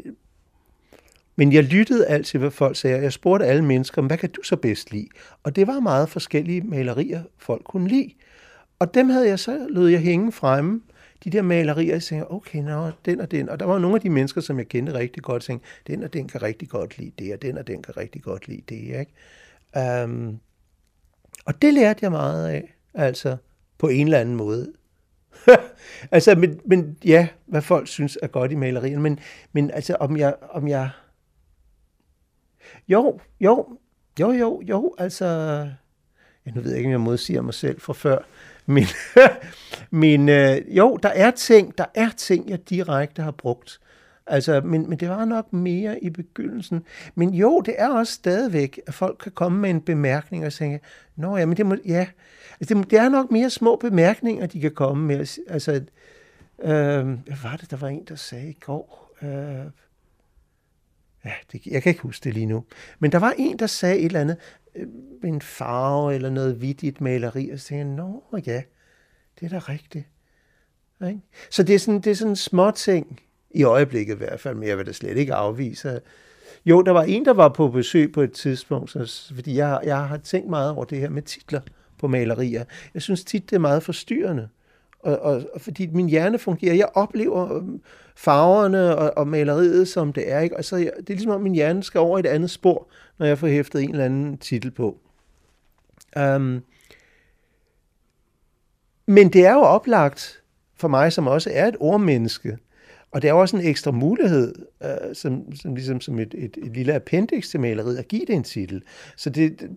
men 1.37 1.53
jeg 1.53 1.65
lyttede 1.65 2.07
altid, 2.07 2.39
hvad 2.39 2.51
folk 2.51 2.77
sagde. 2.77 3.03
Jeg 3.03 3.13
spurgte 3.13 3.47
alle 3.47 3.65
mennesker, 3.65 4.03
hvad 4.03 4.19
kan 4.19 4.31
du 4.31 4.43
så 4.43 4.57
bedst 4.57 4.93
lide? 4.93 5.09
Og 5.43 5.57
det 5.57 5.67
var 5.67 5.81
meget 5.81 6.09
forskellige 6.09 6.61
malerier, 6.61 7.23
folk 7.39 7.65
kunne 7.65 7.89
lide. 7.89 8.11
Og 8.79 8.95
dem 8.95 9.11
havde 9.11 9.29
jeg 9.29 9.39
så, 9.39 9.67
lød 9.71 9.89
jeg 9.89 10.01
hænge 10.01 10.33
fremme, 10.33 10.81
de 11.25 11.31
der 11.31 11.43
malerier, 11.43 11.93
jeg 11.93 12.03
tænkte, 12.03 12.31
okay, 12.31 12.59
nå, 12.59 12.91
den 13.05 13.21
og 13.21 13.31
den. 13.31 13.49
Og 13.49 13.61
der 13.61 13.67
var 13.67 13.79
nogle 13.79 13.97
af 13.97 14.01
de 14.01 14.11
mennesker, 14.11 14.41
som 14.41 14.59
jeg 14.59 14.69
kendte 14.69 14.95
rigtig 14.95 15.23
godt, 15.23 15.43
tænkte, 15.43 15.69
den 15.87 16.03
og 16.03 16.13
den 16.13 16.29
kan 16.29 16.43
rigtig 16.43 16.69
godt 16.69 16.99
lide 16.99 17.13
det, 17.19 17.35
og 17.35 17.43
den 17.43 17.59
og 17.59 17.67
den 17.67 17.83
kan 17.83 17.97
rigtig 17.97 18.23
godt 18.23 18.49
lide 18.49 18.63
det, 18.69 19.01
ikke? 19.01 20.05
Um, 20.05 20.41
og 21.47 21.63
det 21.63 21.75
lærte 21.75 21.99
jeg 22.03 22.11
meget 22.11 22.49
af, 22.49 22.78
altså 22.95 23.37
på 23.79 23.89
en 23.89 24.07
eller 24.07 24.19
anden 24.19 24.37
måde. 24.37 24.73
altså, 26.11 26.35
men, 26.35 26.61
men 26.65 26.99
ja, 27.05 27.29
hvad 27.47 27.63
folk 27.63 27.89
synes 27.89 28.19
er 28.23 28.27
godt 28.27 28.53
i 28.53 28.55
malerierne, 28.55 29.03
men, 29.03 29.19
men 29.53 29.71
altså, 29.71 29.95
om 29.95 30.17
jeg, 30.17 30.35
om 30.51 30.69
jeg... 30.69 30.91
Jo, 32.89 33.21
jo, 33.41 33.79
jo, 34.21 34.33
jo, 34.33 34.63
jo, 34.69 34.95
altså... 34.99 35.27
Ja, 36.47 36.51
nu 36.51 36.61
ved 36.61 36.71
jeg 36.71 36.79
ikke, 36.79 36.89
om 36.89 36.93
jeg 36.93 37.01
modsiger 37.01 37.43
mig 37.43 37.55
selv 37.55 37.81
fra 37.81 37.93
før, 37.93 38.19
men, 38.67 38.85
men 39.91 40.29
øh, 40.29 40.77
jo, 40.77 40.99
der 41.03 41.09
er 41.09 41.31
ting, 41.31 41.79
der 41.79 41.85
er 41.95 42.11
ting, 42.17 42.51
jeg 42.51 42.71
direkte 42.71 43.23
har 43.23 43.31
brugt. 43.31 43.81
Altså, 44.27 44.61
men, 44.61 44.89
men 44.89 45.01
det 45.01 45.09
var 45.09 45.25
nok 45.25 45.53
mere 45.53 46.05
i 46.05 46.11
begyndelsen. 46.11 46.85
Men 47.15 47.35
jo, 47.35 47.61
det 47.61 47.75
er 47.79 47.89
også 47.89 48.13
stadigvæk, 48.13 48.81
at 48.87 48.95
folk 48.95 49.19
kan 49.23 49.33
komme 49.33 49.61
med 49.61 49.71
en 49.71 49.81
bemærkning 49.81 50.47
og 50.47 50.53
sige, 50.53 50.81
Nå 51.17 51.37
ja, 51.37 51.47
men 51.47 51.57
det, 51.57 51.67
må, 51.67 51.77
ja. 51.87 52.07
Altså, 52.61 52.75
det, 52.75 52.91
det 52.91 52.99
er 52.99 53.09
nok 53.09 53.31
mere 53.31 53.51
små 53.51 53.77
bemærkninger, 53.77 54.47
de 54.47 54.61
kan 54.61 54.75
komme 54.75 55.07
med. 55.07 55.39
Altså, 55.49 55.73
øh, 56.63 57.07
hvad 57.09 57.43
var 57.43 57.57
det, 57.57 57.71
der 57.71 57.77
var 57.77 57.89
en, 57.89 58.05
der 58.05 58.15
sagde 58.15 58.51
i 58.51 58.59
går? 58.61 59.15
Øh, 59.23 59.71
ja, 61.25 61.33
det, 61.53 61.67
jeg 61.67 61.83
kan 61.83 61.91
ikke 61.91 62.03
huske 62.03 62.25
det 62.25 62.35
lige 62.35 62.47
nu. 62.47 62.65
Men 62.99 63.13
der 63.13 63.19
var 63.19 63.35
en, 63.39 63.59
der 63.59 63.67
sagde 63.67 63.99
et 63.99 64.05
eller 64.05 64.21
andet, 64.21 64.37
øh, 64.75 64.87
en 65.25 65.41
farve 65.41 66.15
eller 66.15 66.31
noget 66.31 66.55
hvidt 66.55 66.83
i 66.83 66.89
et 66.89 67.01
maleri, 67.01 67.51
og 67.51 67.59
så 67.59 67.67
tænkte 67.67 67.87
jeg, 67.87 67.97
nå 67.97 68.39
ja, 68.47 68.63
det 69.41 69.47
er 69.47 69.49
da 69.49 69.59
rigtigt. 69.59 70.07
Ikke? 71.09 71.21
Så 71.51 71.63
det 71.63 71.75
er 71.75 71.79
sådan, 71.79 72.01
det 72.01 72.11
er 72.11 72.15
sådan 72.15 72.37
små 72.37 72.71
ting, 72.71 73.21
i 73.51 73.63
øjeblikket 73.63 74.15
i 74.15 74.17
hvert 74.17 74.41
fald, 74.41 74.55
men 74.55 74.69
jeg 74.69 74.79
vil 74.79 74.87
da 74.87 74.93
slet 74.93 75.17
ikke 75.17 75.35
afvise. 75.35 76.01
Jo, 76.67 76.83
der 76.83 76.93
var 76.93 77.03
en, 77.03 77.25
der 77.25 77.33
var 77.33 77.49
på 77.49 77.69
besøg 77.69 78.13
på 78.13 78.23
et 78.23 78.33
tidspunkt, 78.33 78.91
så, 78.91 79.33
fordi 79.35 79.57
jeg, 79.57 79.81
jeg 79.85 80.09
har 80.09 80.17
tænkt 80.17 80.51
meget 80.51 80.71
over 80.71 80.85
det 80.85 80.99
her 80.99 81.09
med 81.09 81.23
titler 81.23 81.61
på 81.99 82.09
malerier. 82.09 82.65
Jeg 82.95 83.03
synes 83.03 83.25
tit, 83.25 83.51
det 83.51 83.57
er 83.57 83.61
meget 83.61 83.83
forstyrrende. 83.83 84.49
Og, 85.01 85.19
og, 85.19 85.43
og 85.55 85.61
fordi 85.61 85.87
min 85.87 86.09
hjerne 86.09 86.39
fungerer, 86.39 86.75
jeg 86.75 86.89
oplever 86.95 87.57
øhm, 87.57 87.81
farverne 88.17 88.97
og, 88.97 89.17
og 89.17 89.29
maleriet, 89.29 89.89
som 89.89 90.13
det 90.13 90.33
er. 90.33 90.41
Ikke? 90.41 90.57
Og 90.57 90.65
så, 90.65 90.77
det 90.77 90.89
er 90.89 91.03
ligesom, 91.09 91.33
om 91.33 91.41
min 91.41 91.55
hjerne 91.55 91.83
skal 91.83 92.01
over 92.01 92.19
et 92.19 92.27
andet 92.27 92.51
spor, 92.51 92.89
når 93.19 93.27
jeg 93.27 93.39
får 93.39 93.47
hæftet 93.47 93.83
en 93.83 93.91
eller 93.91 94.05
anden 94.05 94.39
titel 94.39 94.71
på. 94.71 94.99
Um, 96.21 96.63
men 99.07 99.33
det 99.33 99.47
er 99.47 99.53
jo 99.53 99.61
oplagt 99.61 100.43
for 100.77 100.89
mig, 100.89 101.13
som 101.13 101.27
også 101.27 101.51
er 101.53 101.67
et 101.67 101.77
ordmenneske, 101.81 102.59
og 103.11 103.23
det 103.23 103.29
er 103.29 103.33
også 103.33 103.57
en 103.57 103.63
ekstra 103.63 103.91
mulighed, 103.91 104.55
uh, 104.81 105.15
som, 105.15 105.55
som, 105.55 105.75
ligesom 105.75 106.01
som 106.01 106.19
et, 106.19 106.35
et, 106.39 106.59
et 106.63 106.73
lille 106.73 106.95
appendix 106.95 107.49
til 107.49 107.61
maleriet, 107.61 107.99
at 107.99 108.09
give 108.09 108.27
det 108.27 108.35
en 108.35 108.45
titel. 108.45 108.83
Så 109.17 109.31
det, 109.31 109.71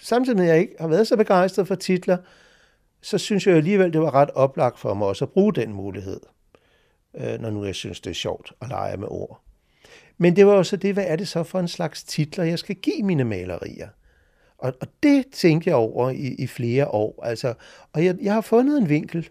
samtidig 0.00 0.36
med, 0.38 0.44
at 0.44 0.50
jeg 0.50 0.60
ikke 0.60 0.74
har 0.80 0.88
været 0.88 1.06
så 1.06 1.16
begejstret 1.16 1.68
for 1.68 1.74
titler, 1.74 2.16
så 3.00 3.18
synes 3.18 3.46
jeg 3.46 3.56
alligevel, 3.56 3.92
det 3.92 4.00
var 4.00 4.14
ret 4.14 4.30
oplagt 4.30 4.78
for 4.78 4.94
mig 4.94 5.08
også 5.08 5.24
at 5.24 5.30
bruge 5.30 5.54
den 5.54 5.72
mulighed, 5.72 6.20
uh, 7.14 7.40
når 7.40 7.50
nu 7.50 7.64
jeg 7.64 7.74
synes, 7.74 8.00
det 8.00 8.10
er 8.10 8.14
sjovt 8.14 8.52
at 8.60 8.68
lege 8.68 8.96
med 8.96 9.08
ord. 9.10 9.40
Men 10.18 10.36
det 10.36 10.46
var 10.46 10.54
jo 10.54 10.62
så 10.62 10.76
det, 10.76 10.94
hvad 10.94 11.04
er 11.06 11.16
det 11.16 11.28
så 11.28 11.42
for 11.42 11.60
en 11.60 11.68
slags 11.68 12.04
titler, 12.04 12.44
jeg 12.44 12.58
skal 12.58 12.76
give 12.76 13.02
mine 13.02 13.24
malerier? 13.24 13.88
Og, 14.58 14.74
og 14.80 14.86
det 15.02 15.24
tænkte 15.32 15.70
jeg 15.70 15.76
over 15.76 16.10
i, 16.10 16.34
i 16.38 16.46
flere 16.46 16.88
år. 16.88 17.24
Altså, 17.24 17.54
og 17.92 18.04
jeg, 18.04 18.16
jeg 18.22 18.34
har 18.34 18.40
fundet 18.40 18.78
en 18.78 18.88
vinkel, 18.88 19.28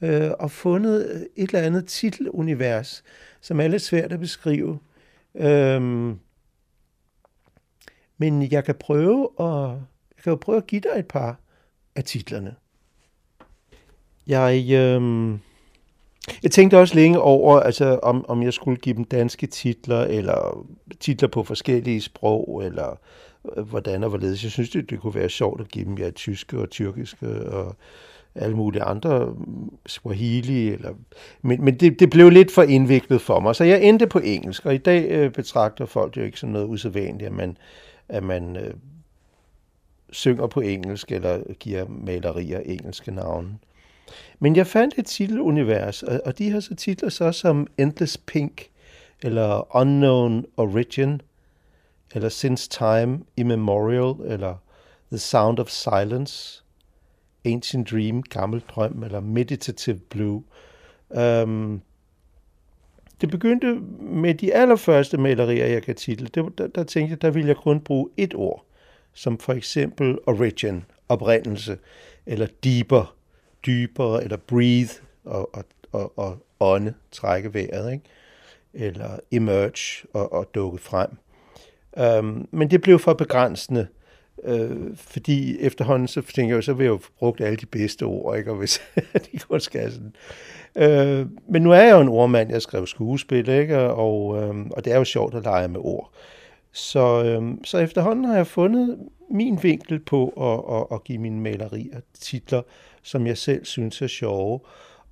øh, 0.00 0.30
og 0.38 0.50
fundet 0.50 1.28
et 1.36 1.50
eller 1.50 1.66
andet 1.66 1.86
titelunivers, 1.86 3.04
som 3.40 3.60
er 3.60 3.68
lidt 3.68 3.82
svært 3.82 4.12
at 4.12 4.20
beskrive. 4.20 4.78
Øhm, 5.34 6.18
men 8.18 8.52
jeg 8.52 8.64
kan 8.64 8.74
prøve 8.74 9.28
at, 9.40 9.76
jeg 10.20 10.24
kan 10.24 10.30
jo 10.30 10.36
prøve 10.36 10.58
at 10.58 10.66
give 10.66 10.80
dig 10.80 10.98
et 10.98 11.06
par 11.06 11.36
af 11.96 12.04
titlerne. 12.04 12.54
Jeg, 14.26 14.64
øh, 14.72 15.38
jeg 16.42 16.50
tænkte 16.50 16.78
også 16.78 16.94
længe 16.94 17.20
over, 17.20 17.60
altså, 17.60 18.00
om, 18.02 18.24
om 18.28 18.42
jeg 18.42 18.52
skulle 18.52 18.76
give 18.76 18.96
dem 18.96 19.04
danske 19.04 19.46
titler, 19.46 20.00
eller 20.00 20.66
titler 21.00 21.28
på 21.28 21.42
forskellige 21.42 22.00
sprog, 22.00 22.62
eller 22.64 22.98
øh, 23.56 23.68
hvordan 23.68 24.02
og 24.04 24.08
hvorledes. 24.08 24.42
Jeg 24.44 24.50
synes, 24.50 24.70
det, 24.70 24.90
det 24.90 25.00
kunne 25.00 25.14
være 25.14 25.28
sjovt 25.28 25.60
at 25.60 25.68
give 25.68 25.84
dem 25.84 25.98
ja, 25.98 26.10
tyske 26.10 26.58
og 26.58 26.70
tyrkiske 26.70 27.50
og 27.50 27.76
alle 28.34 28.56
mulige 28.56 28.82
andre, 28.82 29.26
mm, 29.26 29.70
Swahili, 29.86 30.68
eller, 30.68 30.94
men, 31.42 31.64
men 31.64 31.74
det, 31.74 32.00
det 32.00 32.10
blev 32.10 32.30
lidt 32.30 32.52
for 32.52 32.62
indviklet 32.62 33.20
for 33.20 33.40
mig, 33.40 33.56
så 33.56 33.64
jeg 33.64 33.82
endte 33.82 34.06
på 34.06 34.18
engelsk, 34.18 34.66
og 34.66 34.74
i 34.74 34.78
dag 34.78 35.10
øh, 35.10 35.32
betragter 35.32 35.86
folk 35.86 36.14
det 36.14 36.20
jo 36.20 36.26
ikke 36.26 36.40
som 36.40 36.48
noget 36.48 36.66
usædvanligt, 36.66 37.26
at 37.26 37.32
man, 37.32 37.56
at 38.08 38.22
man 38.22 38.56
øh, 38.56 38.74
synger 40.12 40.46
på 40.46 40.60
engelsk, 40.60 41.12
eller 41.12 41.54
giver 41.60 41.88
malerier 41.88 42.60
engelske 42.60 43.10
navne. 43.10 43.58
Men 44.38 44.56
jeg 44.56 44.66
fandt 44.66 44.94
et 44.98 45.06
titelunivers, 45.06 46.02
og, 46.02 46.20
og 46.24 46.38
de 46.38 46.50
har 46.50 46.60
så 46.60 46.74
titler 46.74 47.08
så 47.08 47.32
som 47.32 47.66
Endless 47.78 48.18
Pink, 48.18 48.70
eller 49.22 49.76
Unknown 49.76 50.44
Origin, 50.56 51.20
eller 52.14 52.28
Since 52.28 52.68
Time 52.68 53.20
Immemorial, 53.36 54.32
eller 54.32 54.54
The 55.08 55.18
Sound 55.18 55.58
of 55.58 55.68
Silence, 55.68 56.64
Ancient 57.44 57.90
Dream, 57.90 58.22
Gammel 58.22 58.62
Drøm, 58.68 59.02
eller 59.02 59.20
Meditative 59.20 59.98
Blue. 59.98 60.42
Um, 61.08 61.82
det 63.20 63.30
begyndte 63.30 63.74
med 64.00 64.34
de 64.34 64.54
allerførste 64.54 65.18
malerier, 65.18 65.66
jeg 65.66 65.82
kan 65.82 65.94
title. 65.94 66.28
Det, 66.34 66.58
der, 66.58 66.66
der 66.66 66.84
tænkte 66.84 67.10
jeg, 67.10 67.22
der 67.22 67.30
ville 67.30 67.48
jeg 67.48 67.56
kun 67.56 67.80
bruge 67.80 68.08
et 68.16 68.34
ord, 68.34 68.64
som 69.14 69.38
for 69.38 69.52
eksempel 69.52 70.18
origin, 70.26 70.84
oprindelse, 71.08 71.78
eller 72.26 72.46
deeper, 72.64 73.14
dybere, 73.66 74.24
eller 74.24 74.36
breathe, 74.36 74.92
og, 75.24 75.54
og, 75.54 75.64
og, 75.92 76.18
og 76.18 76.38
ånde, 76.60 76.94
trække 77.12 77.54
vejret, 77.54 77.92
ikke? 77.92 78.04
eller 78.74 79.18
emerge 79.30 80.08
og, 80.12 80.32
og 80.32 80.54
dukke 80.54 80.78
frem. 80.78 81.10
Um, 82.18 82.48
men 82.50 82.70
det 82.70 82.82
blev 82.82 82.98
for 82.98 83.12
begrænsende, 83.12 83.86
øh, 84.44 84.96
fordi 84.96 85.60
efterhånden 85.60 86.08
så 86.08 86.22
tænker 86.34 86.56
jeg, 86.56 86.64
så 86.64 86.72
vil 86.72 86.84
jeg 86.84 86.90
jo 86.90 87.00
brugt 87.18 87.40
alle 87.40 87.56
de 87.56 87.66
bedste 87.66 88.02
ord, 88.02 88.38
ikke? 88.38 88.50
og 88.50 88.56
hvis 88.56 88.82
de 89.32 89.38
kun 89.38 89.60
skal 89.60 89.92
sådan. 89.92 90.14
Øh, 90.76 91.26
men 91.48 91.62
nu 91.62 91.72
er 91.72 91.82
jeg 91.82 91.92
jo 91.92 92.00
en 92.00 92.08
ordmand, 92.08 92.50
jeg 92.50 92.62
skrev 92.62 92.86
skuespil, 92.86 93.48
ikke? 93.48 93.78
Og, 93.78 94.42
øh, 94.42 94.66
og 94.70 94.84
det 94.84 94.92
er 94.92 94.96
jo 94.96 95.04
sjovt 95.04 95.34
at 95.34 95.42
lege 95.42 95.68
med 95.68 95.80
ord. 95.82 96.12
Så, 96.72 97.24
øh, 97.24 97.58
så 97.64 97.78
efterhånden 97.78 98.24
har 98.24 98.36
jeg 98.36 98.46
fundet 98.46 98.98
min 99.30 99.58
vinkel 99.62 99.98
på 99.98 100.28
at, 100.28 100.76
at, 100.76 100.96
at 100.96 101.04
give 101.04 101.18
mine 101.18 101.40
malerier 101.40 102.00
titler, 102.14 102.62
som 103.02 103.26
jeg 103.26 103.38
selv 103.38 103.64
synes 103.64 104.02
er 104.02 104.06
sjove, 104.06 104.60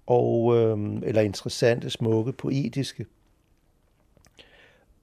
og, 0.06 0.56
øh, 0.56 0.78
eller 1.02 1.20
interessante, 1.20 1.90
smukke, 1.90 2.32
poetiske. 2.32 3.06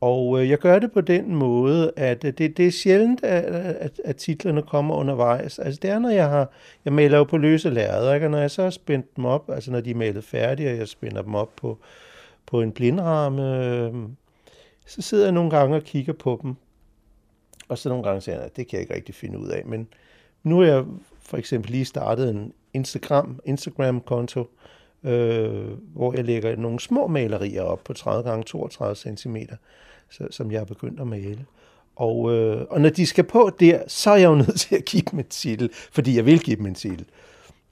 Og 0.02 0.42
øh, 0.42 0.50
jeg 0.50 0.58
gør 0.58 0.80
det 0.80 0.92
på 0.92 1.02
den 1.02 1.36
måde, 1.36 1.92
at 1.96 2.24
øh, 2.24 2.34
det, 2.38 2.58
det 2.58 2.68
er 2.68 2.72
sjældent, 2.72 3.24
at, 3.24 3.44
at, 3.44 4.02
at 4.04 4.16
titlerne 4.16 4.62
kommer 4.62 4.96
undervejs. 4.96 5.60
Altså 5.60 5.80
det 5.82 5.90
er, 5.90 6.00
når 6.00 6.10
jeg 6.10 6.30
har, 6.30 6.52
jeg 6.86 6.94
maler 6.94 7.18
jo 7.18 7.24
på 7.24 7.38
løse 7.38 7.70
lærreder, 7.70 8.14
ikke? 8.14 8.26
og 8.26 8.32
når 8.32 8.40
jeg 8.40 8.52
så 8.52 8.64
har 8.64 8.70
spændt 8.70 9.16
dem 9.16 9.26
op, 9.26 9.50
altså 9.50 9.72
når 9.72 9.82
de 9.82 9.92
er 9.92 9.96
malet 9.96 10.24
færdige, 10.24 10.72
og 10.72 10.78
jeg 10.78 10.88
spænder 10.88 11.22
dem 11.22 11.36
op 11.36 11.56
på, 11.56 11.78
på 12.46 12.62
en 12.62 12.72
blindramme, 12.72 13.66
øh, 13.66 13.94
så 14.86 15.02
sidder 15.02 15.24
jeg 15.24 15.32
nogle 15.32 15.50
gange 15.50 15.76
og 15.76 15.84
kigger 15.84 16.14
på 16.14 16.40
dem 16.44 16.56
og 17.68 17.78
så 17.78 17.90
nogle 17.90 18.04
gange 18.04 18.22
siger 18.22 18.36
jeg, 18.36 18.46
at 18.46 18.56
det 18.56 18.68
kan 18.68 18.78
jeg 18.78 18.82
ikke 18.82 18.96
rigtig 18.96 19.16
finde 19.16 19.40
ud 19.40 19.48
af. 19.48 19.66
Men 19.66 19.88
nu 20.44 20.62
er 20.62 20.66
jeg 20.66 20.84
for 21.20 21.38
eksempel 21.38 21.72
lige 21.72 21.86
startet 21.86 22.30
en 22.30 22.54
Instagram, 22.74 23.40
Instagram-konto, 23.46 24.50
øh, 25.04 25.72
hvor 25.94 26.14
jeg 26.14 26.26
lægger 26.26 26.56
nogle 26.56 26.80
små 26.80 27.08
malerier 27.08 27.62
op 27.62 27.84
på 27.84 27.94
30 27.94 28.30
gange 28.30 28.44
32 28.44 28.96
cm, 28.96 29.38
så, 30.10 30.28
som 30.32 30.52
jeg 30.52 30.60
er 30.60 30.66
begyndt 30.66 31.00
at 31.00 31.08
male. 31.08 31.46
Og, 31.96 32.34
øh, 32.34 32.66
og 32.70 32.82
når 32.82 32.90
de 32.90 33.06
skal 33.06 33.24
på 33.24 33.52
der, 33.60 33.84
så 33.88 34.10
er 34.12 34.16
jeg 34.16 34.30
jo 34.30 34.36
nødt 34.46 34.60
til 34.60 34.76
at 34.76 34.86
give 34.86 35.04
dem 35.12 35.20
en 35.20 35.26
titel, 35.26 35.70
fordi 35.92 36.16
jeg 36.16 36.26
vil 36.26 36.40
give 36.40 36.56
dem 36.56 36.66
en 36.66 36.76
titel. 36.76 37.06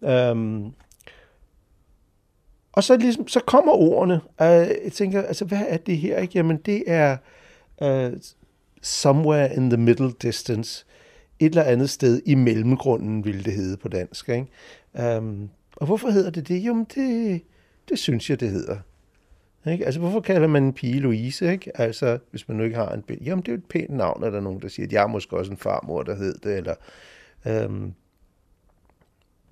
Øhm, 0.02 0.74
og 2.74 2.84
så, 2.84 2.98
ligesom, 2.98 3.28
så 3.28 3.40
kommer 3.40 3.72
ordene. 3.72 4.22
og 4.38 4.48
jeg 4.48 4.92
tænker, 4.94 5.22
altså, 5.22 5.46
hvad 5.46 5.62
er 5.68 5.78
det 5.78 5.98
her? 5.98 6.18
Ikke? 6.18 6.32
Jamen, 6.36 6.58
det 6.58 6.84
er 6.88 7.18
uh, 7.82 8.18
somewhere 8.82 9.56
in 9.56 9.70
the 9.70 9.78
middle 9.78 10.12
distance. 10.22 10.86
Et 11.40 11.46
eller 11.46 11.64
andet 11.64 11.90
sted 11.90 12.22
i 12.26 12.36
mellemgrunden, 12.36 13.26
ville 13.26 13.44
det 13.44 13.54
hedde 13.54 13.78
på 13.78 13.88
dansk. 13.88 14.30
Ikke? 14.30 15.18
Um, 15.18 15.50
og 15.76 15.86
hvorfor 15.86 16.10
hedder 16.10 16.30
det 16.30 16.48
det? 16.48 16.64
Jamen, 16.64 16.86
det, 16.96 17.42
det 17.90 18.00
synes 18.00 18.30
jeg, 18.30 18.40
det 18.40 18.50
hedder. 18.50 18.78
Ikke? 19.72 19.86
Altså, 19.86 20.00
hvorfor 20.00 20.20
kalder 20.20 20.48
man 20.48 20.64
en 20.64 20.74
pige 20.74 21.00
Louise? 21.00 21.52
Ikke? 21.52 21.82
Altså, 21.82 22.20
hvis 22.32 22.48
man 22.48 22.58
nu 22.58 22.64
ikke 22.64 22.76
har 22.76 22.90
en 22.90 23.02
bil. 23.02 23.20
Jamen, 23.26 23.42
det 23.42 23.48
er 23.48 23.54
jo 23.54 23.58
et 23.58 23.66
pænt 23.66 23.90
navn, 23.90 24.24
er 24.24 24.30
der 24.30 24.40
nogen, 24.40 24.62
der 24.62 24.68
siger, 24.68 24.86
at 24.86 24.94
jeg 24.94 25.04
er 25.04 25.08
måske 25.08 25.38
også 25.38 25.52
en 25.52 25.58
farmor, 25.58 26.04
der 26.04 26.16
hed 26.16 26.36
det. 26.44 26.58
Eller, 26.58 26.76
øhm. 27.46 27.94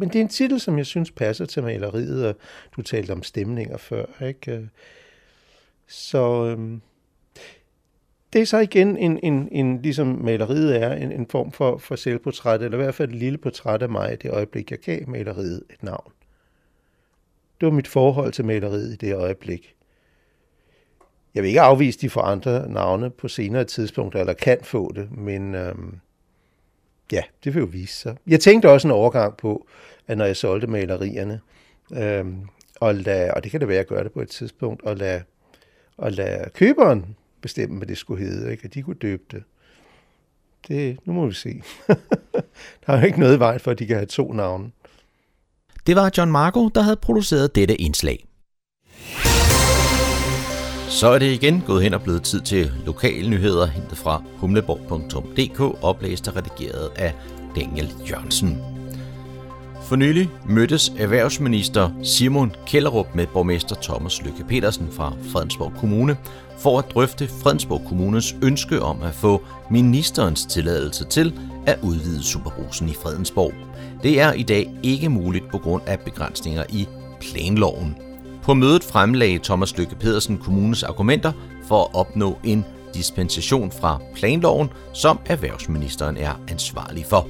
Men 0.02 0.10
det 0.10 0.16
er 0.16 0.22
en 0.22 0.30
titel, 0.30 0.60
som 0.60 0.78
jeg 0.78 0.86
synes 0.86 1.12
passer 1.12 1.46
til 1.46 1.64
maleriet, 1.64 2.28
og 2.28 2.36
du 2.76 2.82
talte 2.82 3.12
om 3.12 3.24
stemninger 3.24 3.78
før. 3.78 4.06
Ikke? 4.28 4.70
Så 5.88 6.46
øhm. 6.46 6.82
det 8.34 8.42
er 8.42 8.46
så 8.46 8.58
igen 8.58 8.98
en, 8.98 9.20
en, 9.24 9.50
en 9.52 9.82
ligesom 9.82 10.08
maleriet 10.08 10.82
er, 10.82 10.94
en, 10.94 11.12
en 11.12 11.28
form 11.28 11.52
for, 11.52 11.78
for 11.78 11.96
selvportræt, 11.96 12.62
eller 12.62 12.78
i 12.78 12.82
hvert 12.82 12.96
fald 12.96 13.10
et 13.10 13.16
lille 13.16 13.38
portræt 13.38 13.82
af 13.82 13.90
mig, 13.90 14.14
i 14.14 14.16
det 14.16 14.32
øjeblik, 14.32 14.72
jeg 14.72 14.80
gav 14.80 15.10
maleriet 15.10 15.64
et 15.70 15.84
navn. 15.84 16.12
Det 17.60 17.66
var 17.66 17.74
mit 17.74 17.88
forhold 17.88 18.32
til 18.32 18.46
maleriet 18.46 18.94
i 18.94 18.96
det 18.96 19.16
øjeblik. 19.16 19.76
Jeg 21.36 21.44
vil 21.44 21.48
ikke 21.48 21.62
afvise, 21.62 22.00
de 22.00 22.10
får 22.10 22.22
andre 22.22 22.70
navne 22.70 23.10
på 23.10 23.28
senere 23.28 23.64
tidspunkter, 23.64 24.20
eller 24.20 24.34
kan 24.34 24.58
få 24.62 24.92
det, 24.96 25.12
men 25.12 25.56
øhm, 25.56 26.00
ja, 27.12 27.24
det 27.44 27.54
vil 27.54 27.60
jo 27.60 27.68
vise 27.72 27.96
sig. 27.96 28.18
Jeg 28.28 28.40
tænkte 28.40 28.70
også 28.70 28.88
en 28.88 28.92
overgang 28.92 29.38
på, 29.38 29.68
at 30.08 30.18
når 30.18 30.26
jeg 30.26 30.38
solgte 30.38 30.68
malerierne, 30.68 31.40
øhm, 31.94 32.42
og, 32.80 32.96
lad, 32.96 33.32
og 33.32 33.44
det 33.44 33.52
kan 33.52 33.60
det 33.60 33.68
være, 33.68 33.78
at 33.78 33.90
jeg 33.90 33.98
gør 33.98 34.04
det 34.04 34.12
på 34.12 34.22
et 34.22 34.30
tidspunkt, 34.30 34.84
og 34.84 34.98
lade, 34.98 35.24
og 35.98 36.12
lade 36.12 36.50
køberen 36.54 37.16
bestemme, 37.42 37.78
hvad 37.78 37.88
det 37.88 37.98
skulle 37.98 38.26
hedde, 38.26 38.52
ikke? 38.52 38.66
at 38.66 38.74
de 38.74 38.82
kunne 38.82 38.96
døbe 38.96 39.24
det. 39.32 39.44
Det, 40.68 40.98
nu 41.06 41.14
må 41.14 41.28
vi 41.28 41.34
se. 41.34 41.62
der 42.86 42.94
er 42.94 43.00
jo 43.00 43.06
ikke 43.06 43.20
noget 43.20 43.36
i 43.36 43.40
vejen 43.40 43.60
for, 43.60 43.72
at 43.72 43.80
de 43.80 43.86
kan 43.86 43.96
have 43.96 44.06
to 44.06 44.34
navne. 44.34 44.72
Det 45.88 45.96
var 45.96 46.12
John 46.18 46.32
Marco, 46.32 46.68
der 46.68 46.82
havde 46.82 46.98
produceret 46.98 47.56
dette 47.56 47.76
indslag. 47.76 48.26
Så 50.90 51.08
er 51.08 51.20
det 51.20 51.32
igen 51.32 51.62
gået 51.68 51.84
hen 51.84 51.94
og 51.94 52.02
blevet 52.02 52.24
tid 52.24 52.42
til 52.42 52.72
lokale 52.86 53.30
nyheder 53.30 53.66
hentet 53.66 53.98
fra 53.98 54.24
humleborg.dk, 54.38 55.84
oplæst 55.84 56.28
og 56.28 56.36
redigeret 56.36 56.92
af 56.96 57.14
Daniel 57.56 57.94
Jørgensen. 58.10 58.81
For 59.92 59.96
nylig 59.96 60.30
mødtes 60.46 60.92
erhvervsminister 60.98 61.90
Simon 62.04 62.56
Kellerup 62.68 63.16
med 63.16 63.28
borgmester 63.28 63.76
Thomas 63.82 64.22
Lykke 64.22 64.44
Petersen 64.44 64.92
fra 64.92 65.14
Fredensborg 65.32 65.74
Kommune 65.80 66.18
for 66.60 66.80
at 66.80 66.86
drøfte 66.94 67.28
Fredensborg 67.28 67.82
Kommunes 67.88 68.36
ønske 68.44 68.82
om 68.82 69.02
at 69.02 69.14
få 69.14 69.42
ministerens 69.72 70.46
tilladelse 70.46 71.06
til 71.06 71.40
at 71.68 71.80
udvide 71.84 72.24
Superbrusen 72.24 72.90
i 72.90 72.94
Fredensborg. 72.94 73.54
Det 74.04 74.20
er 74.22 74.34
i 74.34 74.44
dag 74.44 74.72
ikke 74.84 75.10
muligt 75.10 75.50
på 75.52 75.58
grund 75.58 75.84
af 75.88 76.00
begrænsninger 76.00 76.64
i 76.70 76.88
planloven. 77.22 77.98
På 78.44 78.54
mødet 78.54 78.84
fremlagde 78.84 79.40
Thomas 79.44 79.78
Lykke 79.78 79.96
Pedersen 79.96 80.38
kommunens 80.38 80.84
argumenter 80.84 81.32
for 81.68 81.84
at 81.84 81.90
opnå 81.94 82.38
en 82.44 82.66
dispensation 82.94 83.72
fra 83.72 84.02
planloven, 84.16 84.70
som 84.94 85.20
erhvervsministeren 85.26 86.18
er 86.18 86.34
ansvarlig 86.48 87.06
for. 87.06 87.28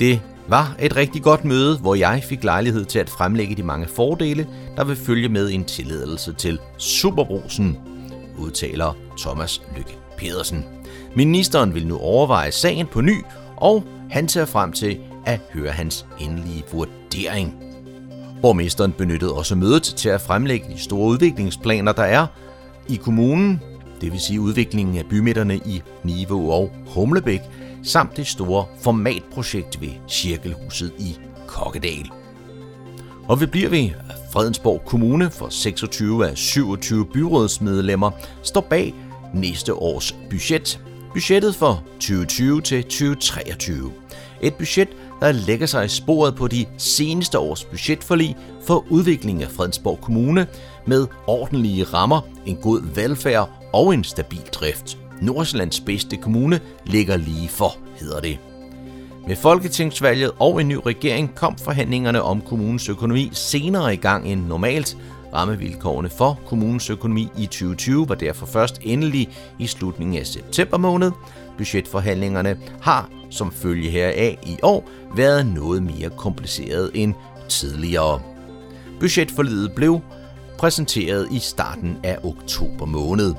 Det 0.00 0.20
var 0.52 0.76
et 0.78 0.96
rigtig 0.96 1.22
godt 1.22 1.44
møde, 1.44 1.78
hvor 1.78 1.94
jeg 1.94 2.22
fik 2.24 2.44
lejlighed 2.44 2.84
til 2.84 2.98
at 2.98 3.10
fremlægge 3.10 3.54
de 3.54 3.62
mange 3.62 3.86
fordele, 3.86 4.46
der 4.76 4.84
vil 4.84 4.96
følge 4.96 5.28
med 5.28 5.50
en 5.50 5.64
tilladelse 5.64 6.32
til 6.32 6.58
Superbrusen, 6.78 7.78
udtaler 8.38 8.96
Thomas 9.18 9.62
Lykke 9.76 9.96
Pedersen. 10.16 10.64
Ministeren 11.16 11.74
vil 11.74 11.86
nu 11.86 11.98
overveje 11.98 12.52
sagen 12.52 12.86
på 12.86 13.00
ny, 13.00 13.16
og 13.56 13.84
han 14.10 14.28
ser 14.28 14.44
frem 14.44 14.72
til 14.72 14.98
at 15.26 15.40
høre 15.52 15.70
hans 15.70 16.06
endelige 16.20 16.64
vurdering. 16.72 17.54
Borgmesteren 18.42 18.92
benyttede 18.92 19.34
også 19.34 19.54
mødet 19.54 19.82
til 19.82 20.08
at 20.08 20.20
fremlægge 20.20 20.66
de 20.74 20.78
store 20.78 21.08
udviklingsplaner, 21.08 21.92
der 21.92 22.02
er 22.02 22.26
i 22.88 22.96
kommunen, 22.96 23.60
det 24.00 24.12
vil 24.12 24.20
sige 24.20 24.40
udviklingen 24.40 24.98
af 24.98 25.06
bymidterne 25.06 25.56
i 25.56 25.82
Niveau 26.04 26.52
og 26.52 26.70
Humlebæk, 26.94 27.40
samt 27.82 28.16
det 28.16 28.26
store 28.26 28.66
formatprojekt 28.80 29.80
ved 29.80 29.90
Cirkelhuset 30.08 30.92
i 30.98 31.18
Kokkedal. 31.46 32.10
Og 33.28 33.40
vi 33.40 33.46
bliver 33.46 33.68
ved 33.68 33.90
Fredensborg 34.32 34.82
Kommune 34.86 35.30
for 35.30 35.48
26 35.48 36.28
af 36.28 36.36
27 36.36 37.06
byrådsmedlemmer 37.06 38.10
står 38.42 38.60
bag 38.60 38.94
næste 39.34 39.74
års 39.74 40.16
budget. 40.30 40.80
Budgettet 41.12 41.54
for 41.54 41.84
2020 41.94 42.60
til 42.60 42.82
2023. 42.82 43.92
Et 44.42 44.54
budget, 44.54 44.88
der 45.20 45.32
lægger 45.32 45.66
sig 45.66 45.84
i 45.84 45.88
sporet 45.88 46.36
på 46.36 46.48
de 46.48 46.66
seneste 46.78 47.38
års 47.38 47.64
budgetforlig 47.64 48.36
for 48.66 48.84
udvikling 48.90 49.42
af 49.42 49.50
Fredensborg 49.50 50.00
Kommune 50.00 50.46
med 50.86 51.06
ordentlige 51.26 51.84
rammer, 51.84 52.20
en 52.46 52.56
god 52.56 52.94
velfærd 52.94 53.50
og 53.72 53.94
en 53.94 54.04
stabil 54.04 54.42
drift. 54.52 55.01
Nordsjællands 55.22 55.80
bedste 55.80 56.16
kommune 56.16 56.60
ligger 56.86 57.16
lige 57.16 57.48
for, 57.48 57.76
hedder 58.00 58.20
det. 58.20 58.38
Med 59.26 59.36
folketingsvalget 59.36 60.30
og 60.38 60.60
en 60.60 60.68
ny 60.68 60.78
regering 60.86 61.34
kom 61.34 61.58
forhandlingerne 61.58 62.22
om 62.22 62.40
kommunens 62.40 62.88
økonomi 62.88 63.30
senere 63.32 63.94
i 63.94 63.96
gang 63.96 64.26
end 64.26 64.46
normalt. 64.46 64.96
Rammevilkårene 65.34 66.10
for 66.10 66.40
kommunens 66.46 66.90
økonomi 66.90 67.28
i 67.38 67.46
2020 67.46 68.08
var 68.08 68.14
derfor 68.14 68.46
først 68.46 68.80
endelig 68.82 69.28
i 69.58 69.66
slutningen 69.66 70.18
af 70.18 70.26
september 70.26 70.76
måned. 70.76 71.10
Budgetforhandlingerne 71.58 72.56
har 72.80 73.10
som 73.30 73.52
følge 73.52 73.90
heraf 73.90 74.38
i 74.46 74.58
år 74.62 74.88
været 75.16 75.46
noget 75.46 75.82
mere 75.82 76.10
kompliceret 76.10 76.90
end 76.94 77.14
tidligere. 77.48 78.20
Budgetforlidet 79.00 79.72
blev 79.72 80.00
præsenteret 80.58 81.28
i 81.30 81.38
starten 81.38 81.96
af 82.02 82.18
oktober 82.24 82.86
måned. 82.86 83.34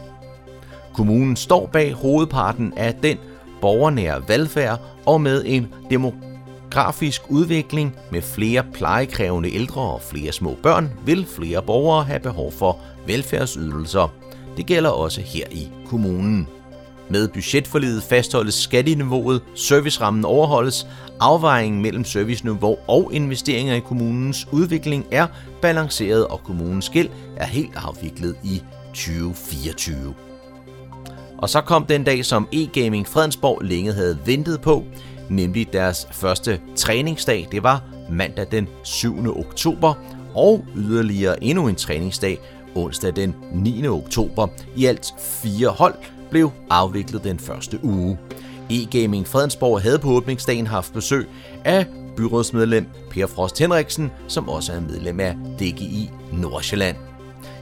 Kommunen 0.93 1.35
står 1.35 1.67
bag 1.67 1.93
hovedparten 1.93 2.73
af 2.77 2.93
den 2.93 3.17
borgernære 3.61 4.21
velfærd 4.27 4.79
og 5.05 5.21
med 5.21 5.43
en 5.45 5.67
demografisk 5.89 7.21
udvikling 7.29 7.95
med 8.11 8.21
flere 8.21 8.63
plejekrævende 8.73 9.55
ældre 9.55 9.81
og 9.81 10.01
flere 10.01 10.31
små 10.31 10.57
børn, 10.63 10.91
vil 11.05 11.25
flere 11.25 11.61
borgere 11.61 12.03
have 12.03 12.19
behov 12.19 12.51
for 12.51 12.79
velfærdsydelser. 13.07 14.13
Det 14.57 14.65
gælder 14.65 14.89
også 14.89 15.21
her 15.21 15.45
i 15.51 15.69
kommunen. 15.87 16.47
Med 17.09 17.27
budgetforliget 17.27 18.03
fastholdes 18.03 18.55
skatteniveauet, 18.55 19.41
servicerammen 19.55 20.25
overholdes, 20.25 20.87
afvejningen 21.19 21.81
mellem 21.81 22.03
serviceniveau 22.03 22.77
og 22.87 23.09
investeringer 23.13 23.75
i 23.75 23.79
kommunens 23.79 24.47
udvikling 24.51 25.05
er 25.11 25.27
balanceret, 25.61 26.27
og 26.27 26.43
kommunens 26.43 26.89
gæld 26.89 27.09
er 27.37 27.45
helt 27.45 27.75
afviklet 27.75 28.35
i 28.43 28.61
2024. 28.93 30.13
Og 31.43 31.49
så 31.49 31.61
kom 31.61 31.85
den 31.85 32.03
dag, 32.03 32.25
som 32.25 32.47
e-gaming 32.51 33.07
Fredensborg 33.07 33.61
længe 33.61 33.93
havde 33.93 34.17
ventet 34.25 34.61
på, 34.61 34.83
nemlig 35.29 35.73
deres 35.73 36.07
første 36.11 36.59
træningsdag. 36.75 37.47
Det 37.51 37.63
var 37.63 37.83
mandag 38.09 38.45
den 38.51 38.67
7. 38.83 39.37
oktober, 39.37 39.93
og 40.35 40.65
yderligere 40.75 41.43
endnu 41.43 41.67
en 41.67 41.75
træningsdag 41.75 42.39
onsdag 42.75 43.15
den 43.15 43.35
9. 43.53 43.87
oktober. 43.87 44.47
I 44.75 44.85
alt 44.85 45.13
fire 45.19 45.69
hold 45.69 45.93
blev 46.31 46.51
afviklet 46.69 47.23
den 47.23 47.39
første 47.39 47.79
uge. 47.83 48.17
E-Gaming 48.69 49.27
Fredensborg 49.27 49.81
havde 49.81 49.99
på 49.99 50.09
åbningsdagen 50.09 50.67
haft 50.67 50.93
besøg 50.93 51.27
af 51.65 51.85
byrådsmedlem 52.17 52.87
Per 53.11 53.27
Frost 53.27 53.59
Henriksen, 53.59 54.11
som 54.27 54.49
også 54.49 54.73
er 54.73 54.79
medlem 54.79 55.19
af 55.19 55.35
DGI 55.59 56.09
Nordsjælland. 56.31 56.95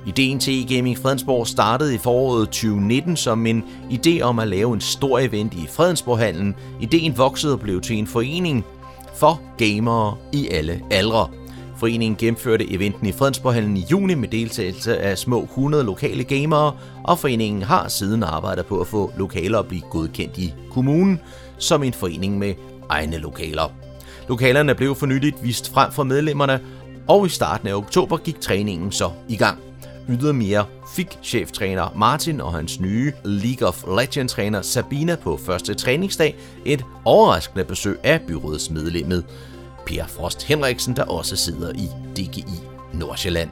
Ideen 0.06 0.40
til 0.40 0.64
e-gaming 0.64 0.98
Fredensborg 0.98 1.48
startede 1.48 1.96
i 1.96 1.98
foråret 1.98 2.50
2019 2.50 3.18
som 3.18 3.46
en 3.46 3.64
idé 3.92 4.22
om 4.22 4.40
at 4.40 4.48
lave 4.48 4.74
en 4.74 4.82
stor 4.82 5.20
event 5.20 5.54
i 5.54 5.68
Fredensborghallen. 5.70 6.56
Ideen 6.80 7.18
voksede 7.18 7.54
og 7.54 7.60
blev 7.60 7.82
til 7.82 7.98
en 7.98 8.08
forening 8.08 8.66
for 9.16 9.42
gamere 9.58 10.16
i 10.34 10.48
alle 10.48 10.82
aldre. 10.92 11.28
Foreningen 11.78 12.16
gennemførte 12.16 12.72
eventen 12.72 13.08
i 13.08 13.12
Fredensborghallen 13.12 13.78
i 13.78 13.86
juni 13.92 14.14
med 14.14 14.28
deltagelse 14.28 14.98
af 14.98 15.18
små 15.18 15.44
100 15.44 15.84
lokale 15.84 16.24
gamere, 16.24 16.74
og 17.04 17.20
foreningen 17.20 17.62
har 17.62 17.88
siden 17.88 18.24
arbejdet 18.24 18.66
på 18.66 18.82
at 18.82 18.88
få 18.88 19.12
lokaler 19.18 19.60
at 19.60 19.68
blive 19.68 19.82
godkendt 19.90 20.38
i 20.38 20.54
kommunen 20.72 21.20
som 21.58 21.84
en 21.84 21.94
forening 21.94 22.38
med 22.38 22.54
egne 22.90 23.18
lokaler. 23.18 23.74
Lokalerne 24.30 24.76
blev 24.76 24.96
for 24.96 25.06
nyligt 25.06 25.44
vist 25.44 25.74
frem 25.74 25.92
for 25.92 26.04
medlemmerne, 26.04 26.60
og 27.08 27.26
i 27.26 27.30
starten 27.30 27.68
af 27.68 27.74
oktober 27.74 28.18
gik 28.18 28.42
træningen 28.42 28.92
så 28.92 29.10
i 29.30 29.36
gang. 29.36 29.71
Ydermere 30.12 30.66
fik 30.96 31.18
cheftræner 31.24 31.94
Martin 31.96 32.42
og 32.42 32.54
hans 32.54 32.80
nye 32.80 33.14
League 33.24 33.68
of 33.68 33.84
Legends-træner 33.84 34.62
Sabina 34.62 35.16
på 35.16 35.40
første 35.46 35.74
træningsdag 35.74 36.36
et 36.66 36.86
overraskende 37.06 37.66
besøg 37.66 38.00
af 38.04 38.22
byrådsmedlemmet 38.22 39.26
Per 39.86 40.08
Frost 40.08 40.44
Henriksen, 40.44 40.96
der 40.96 41.04
også 41.04 41.36
sidder 41.36 41.72
i 41.74 41.88
DGI 42.16 42.46
Nordsjælland. 42.94 43.50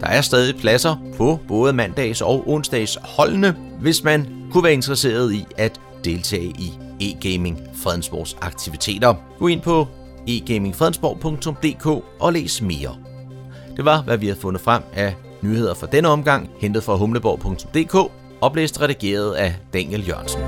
Der 0.00 0.06
er 0.06 0.20
stadig 0.20 0.56
pladser 0.56 0.96
på 1.16 1.38
både 1.48 1.72
mandags 1.72 2.20
og 2.20 2.48
onsdags 2.48 2.98
holdene, 3.02 3.56
hvis 3.80 4.04
man 4.04 4.26
kunne 4.52 4.64
være 4.64 4.72
interesseret 4.72 5.32
i 5.32 5.46
at 5.56 5.80
deltage 6.04 6.54
i 6.58 6.78
e-gaming 7.00 7.58
Fredensborgs 7.74 8.36
aktiviteter. 8.40 9.14
Gå 9.38 9.46
ind 9.46 9.62
på 9.62 9.88
egamingfredensborg.dk 10.28 12.04
og 12.20 12.32
læs 12.32 12.62
mere. 12.62 12.96
Det 13.76 13.84
var, 13.84 14.02
hvad 14.02 14.16
vi 14.16 14.28
har 14.28 14.34
fundet 14.34 14.62
frem 14.62 14.82
af 14.92 15.14
nyheder 15.42 15.74
for 15.74 15.86
denne 15.86 16.08
omgang, 16.08 16.50
hentet 16.60 16.84
fra 16.84 16.96
humleborg.dk, 16.96 18.12
oplæst 18.40 18.80
redigeret 18.80 19.34
af 19.34 19.54
Daniel 19.72 20.08
Jørgensen. 20.08 20.40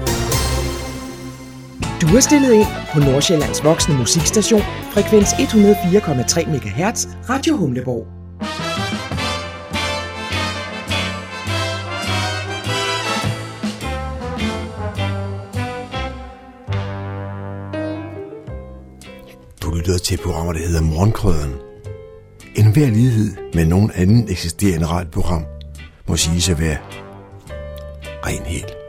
Du 2.00 2.16
er 2.16 2.20
stillet 2.20 2.52
ind 2.52 2.66
på 2.92 2.98
Nordsjællands 2.98 3.64
voksne 3.64 3.98
musikstation, 3.98 4.62
frekvens 4.92 5.28
104,3 5.28 6.48
MHz, 6.48 7.06
Radio 7.28 7.56
Humleborg. 7.56 8.06
Du 19.62 19.70
lytter 19.74 19.98
til 19.98 20.18
programmer, 20.24 20.52
der 20.52 20.60
hedder 20.60 20.82
Morgenkrøden. 20.82 21.69
En 22.54 22.72
hver 22.72 22.90
lighed 22.90 23.36
med 23.54 23.66
nogen 23.66 23.90
anden 23.94 24.28
eksisterende 24.28 24.86
radioprogram 24.86 25.44
må 26.08 26.16
sige 26.16 26.52
at 26.52 26.60
være 26.60 26.78
ren 28.26 28.42
helt. 28.42 28.79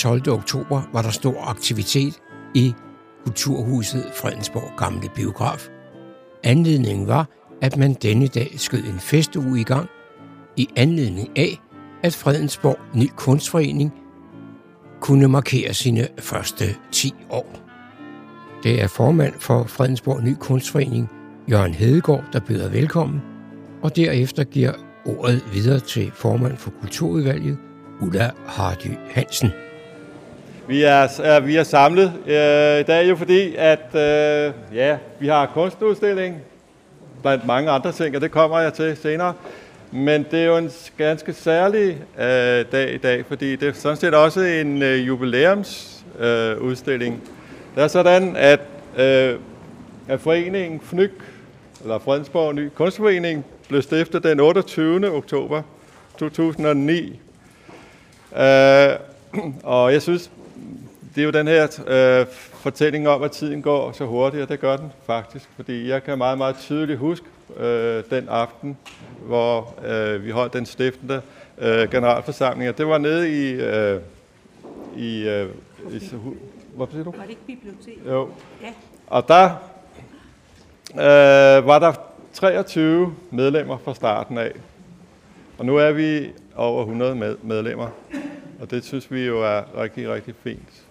12. 0.00 0.28
oktober 0.28 0.82
var 0.92 1.02
der 1.02 1.10
stor 1.10 1.44
aktivitet 1.44 2.20
i 2.54 2.74
Kulturhuset 3.24 4.04
Fredensborg 4.14 4.72
Gamle 4.76 5.08
Biograf. 5.14 5.68
Anledningen 6.42 7.08
var, 7.08 7.28
at 7.62 7.76
man 7.76 7.94
denne 7.94 8.26
dag 8.26 8.52
skød 8.56 8.78
en 8.78 9.00
festuge 9.00 9.60
i 9.60 9.62
gang 9.62 9.88
i 10.56 10.68
anledning 10.76 11.38
af, 11.38 11.60
at 12.02 12.14
Fredensborg 12.14 12.78
Ny 12.94 13.10
Kunstforening 13.16 13.92
kunne 15.00 15.28
markere 15.28 15.74
sine 15.74 16.08
første 16.18 16.64
10 16.92 17.14
år. 17.30 17.60
Det 18.62 18.82
er 18.82 18.86
formand 18.86 19.34
for 19.38 19.64
Fredensborg 19.64 20.22
Ny 20.22 20.34
Kunstforening, 20.40 21.10
Jørgen 21.50 21.74
Hedegaard, 21.74 22.24
der 22.32 22.40
byder 22.40 22.68
velkommen, 22.68 23.20
og 23.82 23.96
derefter 23.96 24.44
giver 24.44 24.72
ordet 25.06 25.44
videre 25.52 25.80
til 25.80 26.10
formand 26.14 26.56
for 26.56 26.70
Kulturudvalget, 26.80 27.58
Ulla 28.02 28.30
Hardy 28.46 28.96
Hansen. 29.10 29.50
Vi 30.70 30.82
er, 30.82 31.20
er, 31.22 31.40
vi 31.40 31.56
er 31.56 31.62
samlet 31.62 32.12
øh, 32.26 32.80
i 32.80 32.82
dag 32.82 33.08
jo 33.08 33.16
fordi, 33.16 33.54
at 33.56 33.94
øh, 33.94 34.52
ja, 34.74 34.96
vi 35.18 35.28
har 35.28 35.50
kunstudstilling 35.54 36.36
blandt 37.22 37.46
mange 37.46 37.70
andre 37.70 37.92
ting, 37.92 38.16
og 38.16 38.22
det 38.22 38.30
kommer 38.30 38.58
jeg 38.58 38.72
til 38.72 38.96
senere. 38.96 39.34
Men 39.90 40.26
det 40.30 40.40
er 40.40 40.44
jo 40.44 40.56
en 40.56 40.70
ganske 40.96 41.32
særlig 41.32 41.98
øh, 42.18 42.64
dag 42.72 42.94
i 42.94 42.98
dag, 42.98 43.24
fordi 43.28 43.56
det 43.56 43.68
er 43.68 43.72
sådan 43.72 43.96
set 43.96 44.14
også 44.14 44.40
en 44.40 44.82
øh, 44.82 45.06
jubilæumsudstilling. 45.06 47.14
Øh, 47.14 47.20
det 47.74 47.82
er 47.82 47.88
sådan, 47.88 48.36
at, 48.36 48.60
øh, 48.96 49.36
at 50.08 50.20
foreningen 50.20 50.80
FNYK, 50.80 51.12
eller 51.82 51.98
Fredensborg 51.98 52.54
Ny 52.54 52.68
Kunstforening, 52.74 53.44
blev 53.68 53.82
stiftet 53.82 54.22
den 54.22 54.40
28. 54.40 55.10
oktober 55.10 55.62
2009 56.18 57.20
Øh, 58.36 58.90
og 59.62 59.92
jeg 59.92 60.02
synes, 60.02 60.30
det 61.14 61.20
er 61.20 61.24
jo 61.24 61.30
den 61.30 61.48
her 61.48 61.68
øh, 61.86 62.26
fortælling 62.52 63.08
om, 63.08 63.22
at 63.22 63.30
tiden 63.30 63.62
går 63.62 63.92
så 63.92 64.06
hurtigt, 64.06 64.42
og 64.42 64.48
det 64.48 64.60
gør 64.60 64.76
den 64.76 64.92
faktisk. 65.06 65.48
Fordi 65.56 65.88
jeg 65.88 66.04
kan 66.04 66.18
meget, 66.18 66.38
meget 66.38 66.56
tydeligt 66.56 66.98
huske 66.98 67.26
øh, 67.56 68.04
den 68.10 68.28
aften, 68.28 68.76
hvor 69.26 69.74
øh, 69.86 70.24
vi 70.24 70.30
holdt 70.30 70.52
den 70.52 70.66
stiftende 70.66 71.22
øh, 71.58 71.90
generalforsamling. 71.90 72.70
Og 72.70 72.78
det 72.78 72.86
var 72.86 72.98
nede 72.98 73.30
i... 73.30 73.52
Øh, 73.52 74.00
i, 74.96 75.28
øh, 75.28 75.48
i 75.90 75.98
hvad 76.76 76.86
siger 76.90 77.04
du? 77.04 77.10
Var 77.16 77.22
det 77.22 77.30
ikke 77.30 77.46
bibliotek? 77.46 77.98
Jo. 78.06 78.28
Ja. 78.62 78.72
Og 79.06 79.28
der 79.28 79.44
øh, 80.94 81.66
var 81.66 81.78
der 81.78 81.92
23 82.32 83.14
medlemmer 83.30 83.78
fra 83.78 83.94
starten 83.94 84.38
af. 84.38 84.52
Og 85.58 85.66
nu 85.66 85.76
er 85.76 85.92
vi 85.92 86.32
over 86.56 86.80
100 86.80 87.36
medlemmer, 87.42 87.88
og 88.60 88.70
det 88.70 88.84
synes 88.84 89.12
vi 89.12 89.26
jo 89.26 89.42
er 89.42 89.82
rigtig, 89.82 90.10
rigtig 90.10 90.34
fint. 90.42 90.82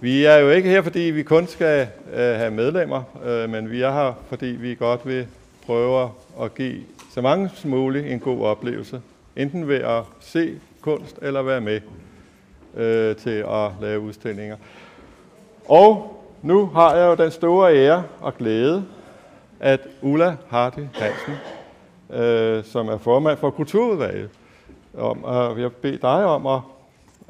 Vi 0.00 0.24
er 0.24 0.36
jo 0.36 0.50
ikke 0.50 0.68
her, 0.68 0.82
fordi 0.82 1.00
vi 1.00 1.22
kun 1.22 1.46
skal 1.46 1.88
øh, 2.12 2.18
have 2.18 2.50
medlemmer, 2.50 3.02
øh, 3.24 3.50
men 3.50 3.70
vi 3.70 3.82
er 3.82 3.92
her, 3.92 4.12
fordi 4.28 4.46
vi 4.46 4.74
godt 4.74 5.06
vil 5.06 5.26
prøve 5.66 6.10
at 6.40 6.54
give 6.54 6.82
så 7.10 7.20
mange 7.20 7.50
som 7.54 7.70
muligt 7.70 8.06
en 8.06 8.20
god 8.20 8.44
oplevelse. 8.44 9.00
Enten 9.36 9.68
ved 9.68 9.76
at 9.76 10.02
se 10.20 10.60
kunst 10.80 11.18
eller 11.22 11.42
være 11.42 11.60
med 11.60 11.80
øh, 12.76 13.16
til 13.16 13.44
at 13.50 13.70
lave 13.80 14.00
udstillinger. 14.00 14.56
Og 15.68 16.20
nu 16.42 16.66
har 16.66 16.96
jeg 16.96 17.06
jo 17.06 17.24
den 17.24 17.30
store 17.30 17.76
ære 17.76 18.04
og 18.20 18.36
glæde, 18.36 18.84
at 19.60 19.80
Ulla 20.02 20.36
Hardy 20.48 20.86
Hansen, 20.94 21.34
øh, 22.22 22.64
som 22.64 22.88
er 22.88 22.98
formand 22.98 23.38
for 23.38 23.50
Kulturudvalget, 23.50 24.30
om, 24.98 25.24
at 25.24 25.60
jeg 25.60 25.72
beder 25.72 25.98
dig 25.98 26.24
om 26.24 26.46
at 26.46 26.60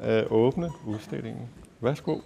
øh, 0.09 0.23
åbne 0.31 0.69
udstillingen. 0.85 1.49
Værsgo. 1.81 2.17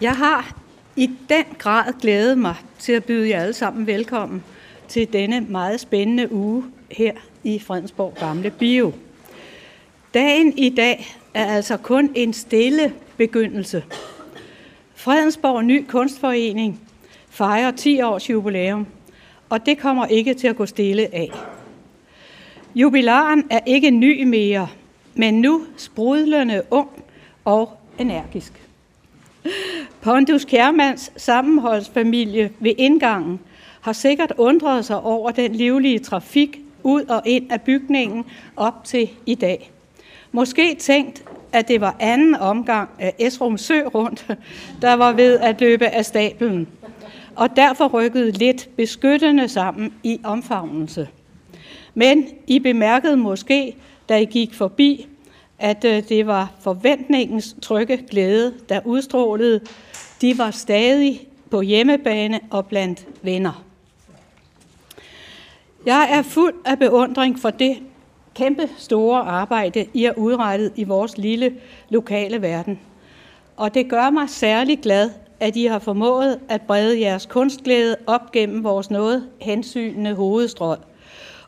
Jeg 0.00 0.16
har 0.16 0.56
i 0.96 1.10
den 1.28 1.44
grad 1.58 1.92
glædet 2.00 2.38
mig 2.38 2.54
til 2.78 2.92
at 2.92 3.04
byde 3.04 3.28
jer 3.28 3.40
alle 3.42 3.52
sammen 3.52 3.86
velkommen 3.86 4.42
til 4.88 5.12
denne 5.12 5.40
meget 5.40 5.80
spændende 5.80 6.32
uge 6.32 6.64
her 6.90 7.12
i 7.44 7.58
Fredensborg 7.58 8.14
Gamle 8.20 8.50
Bio. 8.50 8.92
Dagen 10.14 10.58
i 10.58 10.68
dag 10.68 11.16
er 11.34 11.44
altså 11.44 11.76
kun 11.76 12.10
en 12.14 12.32
stille 12.32 12.92
begyndelse. 13.16 13.84
Fredensborg 14.94 15.64
Ny 15.64 15.86
Kunstforening 15.88 16.80
fejrer 17.30 17.70
10 17.70 18.00
års 18.00 18.30
jubilæum, 18.30 18.86
og 19.48 19.66
det 19.66 19.78
kommer 19.78 20.06
ikke 20.06 20.34
til 20.34 20.48
at 20.48 20.56
gå 20.56 20.66
stille 20.66 21.14
af. 21.14 21.30
Jubilaren 22.74 23.44
er 23.50 23.60
ikke 23.66 23.90
ny 23.90 24.24
mere, 24.24 24.68
men 25.14 25.40
nu 25.40 25.66
sprudlende 25.76 26.62
ung 26.70 26.88
og 27.44 27.78
energisk. 27.98 28.69
Pontus 30.00 30.44
Kjærmands 30.44 31.12
sammenholdsfamilie 31.16 32.50
ved 32.60 32.72
indgangen 32.78 33.40
har 33.80 33.92
sikkert 33.92 34.32
undret 34.36 34.84
sig 34.84 35.00
over 35.00 35.30
den 35.30 35.54
livlige 35.54 35.98
trafik 35.98 36.60
ud 36.82 37.04
og 37.04 37.22
ind 37.26 37.52
af 37.52 37.60
bygningen 37.60 38.24
op 38.56 38.84
til 38.84 39.10
i 39.26 39.34
dag. 39.34 39.70
Måske 40.32 40.74
tænkt, 40.74 41.24
at 41.52 41.68
det 41.68 41.80
var 41.80 41.96
anden 42.00 42.34
omgang 42.34 42.88
af 42.98 43.14
Esrum 43.18 43.58
Sø 43.58 43.82
rundt, 43.82 44.26
der 44.82 44.94
var 44.94 45.12
ved 45.12 45.38
at 45.38 45.60
løbe 45.60 45.86
af 45.86 46.04
stablen, 46.04 46.68
og 47.36 47.56
derfor 47.56 47.88
rykkede 47.88 48.30
lidt 48.30 48.68
beskyttende 48.76 49.48
sammen 49.48 49.92
i 50.02 50.20
omfavnelse. 50.24 51.08
Men 51.94 52.28
I 52.46 52.58
bemærkede 52.58 53.16
måske, 53.16 53.74
da 54.08 54.16
I 54.16 54.24
gik 54.24 54.54
forbi, 54.54 55.06
at 55.60 55.84
øh, 55.84 56.08
det 56.08 56.26
var 56.26 56.52
forventningens 56.60 57.56
trygge 57.62 57.96
glæde, 57.96 58.54
der 58.68 58.80
udstrålede. 58.84 59.60
De 60.20 60.38
var 60.38 60.50
stadig 60.50 61.28
på 61.50 61.60
hjemmebane 61.60 62.40
og 62.50 62.66
blandt 62.66 63.06
venner. 63.22 63.64
Jeg 65.86 66.08
er 66.10 66.22
fuld 66.22 66.54
af 66.64 66.78
beundring 66.78 67.38
for 67.38 67.50
det, 67.50 67.76
kæmpe 68.34 68.68
store 68.78 69.20
arbejde, 69.20 69.86
I 69.94 70.04
har 70.04 70.14
udrettet 70.16 70.72
i 70.76 70.84
vores 70.84 71.18
lille 71.18 71.54
lokale 71.88 72.42
verden. 72.42 72.80
Og 73.56 73.74
det 73.74 73.90
gør 73.90 74.10
mig 74.10 74.30
særlig 74.30 74.80
glad, 74.80 75.10
at 75.40 75.56
I 75.56 75.64
har 75.64 75.78
formået 75.78 76.40
at 76.48 76.62
brede 76.62 77.00
jeres 77.00 77.26
kunstglæde 77.26 77.96
op 78.06 78.32
gennem 78.32 78.64
vores 78.64 78.90
noget 78.90 79.28
hensynende 79.40 80.14
hovedstrøg 80.14 80.78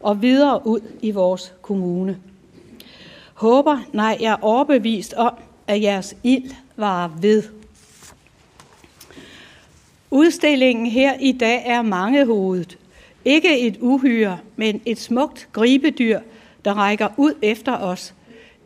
og 0.01 0.23
videre 0.23 0.67
ud 0.67 0.81
i 1.03 1.11
vores 1.11 1.55
kommune. 1.63 2.19
Håber, 3.43 3.79
nej, 3.93 4.17
jeg 4.21 4.33
er 4.33 4.45
overbevist 4.45 5.15
om, 5.15 5.35
at 5.67 5.83
jeres 5.83 6.17
ild 6.23 6.51
var 6.77 7.11
ved. 7.21 7.43
Udstillingen 10.11 10.87
her 10.87 11.15
i 11.21 11.33
dag 11.33 11.63
er 11.67 11.83
mangehovedet. 11.83 12.79
Ikke 13.25 13.61
et 13.61 13.77
uhyre, 13.81 14.39
men 14.57 14.81
et 14.87 15.01
smukt 15.01 15.49
gribedyr, 15.53 16.21
der 16.65 16.75
rækker 16.75 17.09
ud 17.17 17.35
efter 17.43 17.79
os. 17.79 18.15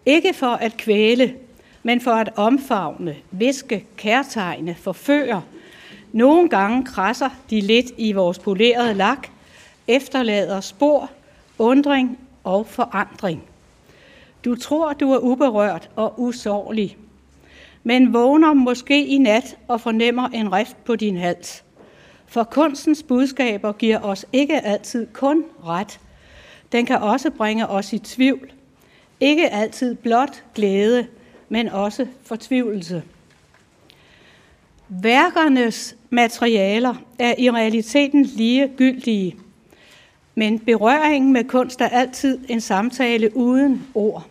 Ikke 0.07 0.35
for 0.35 0.53
at 0.53 0.77
kvæle, 0.77 1.35
men 1.83 2.01
for 2.01 2.13
at 2.13 2.31
omfavne, 2.37 3.17
viske, 3.31 3.85
kærtegne, 3.97 4.75
forføre. 4.75 5.43
Nogle 6.13 6.49
gange 6.49 6.85
krasser 6.85 7.31
de 7.51 7.61
lidt 7.61 7.87
i 7.97 8.13
vores 8.13 8.39
polerede 8.39 8.95
lak, 8.95 9.29
efterlader 9.89 10.61
spor, 10.61 11.11
undring 11.59 12.19
og 12.45 12.67
forandring. 12.67 13.43
Du 14.47 14.55
tror, 14.55 14.93
du 14.93 15.13
er 15.13 15.19
uberørt 15.19 15.91
og 15.97 16.21
usårlig, 16.21 16.97
men 17.83 18.13
vågner 18.13 18.55
måske 18.55 19.07
i 19.07 19.19
nat 19.19 19.59
og 19.69 19.81
fornemmer 19.81 20.29
en 20.29 20.53
rift 20.53 20.85
på 20.85 20.97
din 20.97 21.17
hals. 21.17 21.65
For 22.27 22.45
kunstens 22.45 23.03
budskaber 23.03 23.73
giver 23.73 24.01
os 24.01 24.27
ikke 24.33 24.61
altid 24.61 25.07
kun 25.13 25.45
ret. 25.65 26.01
Den 26.73 26.87
kan 26.87 26.99
også 26.99 27.31
bringe 27.31 27.67
os 27.67 27.93
i 27.93 27.99
tvivl. 27.99 28.53
Ikke 29.21 29.49
altid 29.51 29.95
blot 29.95 30.45
glæde, 30.55 31.07
men 31.49 31.69
også 31.69 32.07
fortvivlelse. 32.23 33.03
Værkernes 34.89 35.97
materialer 36.11 36.95
er 37.19 37.35
i 37.39 37.51
realiteten 37.51 38.23
lige 38.23 38.73
gyldige, 38.77 39.37
men 40.35 40.59
berøringen 40.59 41.33
med 41.33 41.45
kunst 41.45 41.81
er 41.81 41.89
altid 41.89 42.39
en 42.49 42.61
samtale 42.61 43.37
uden 43.37 43.87
ord. 43.95 44.27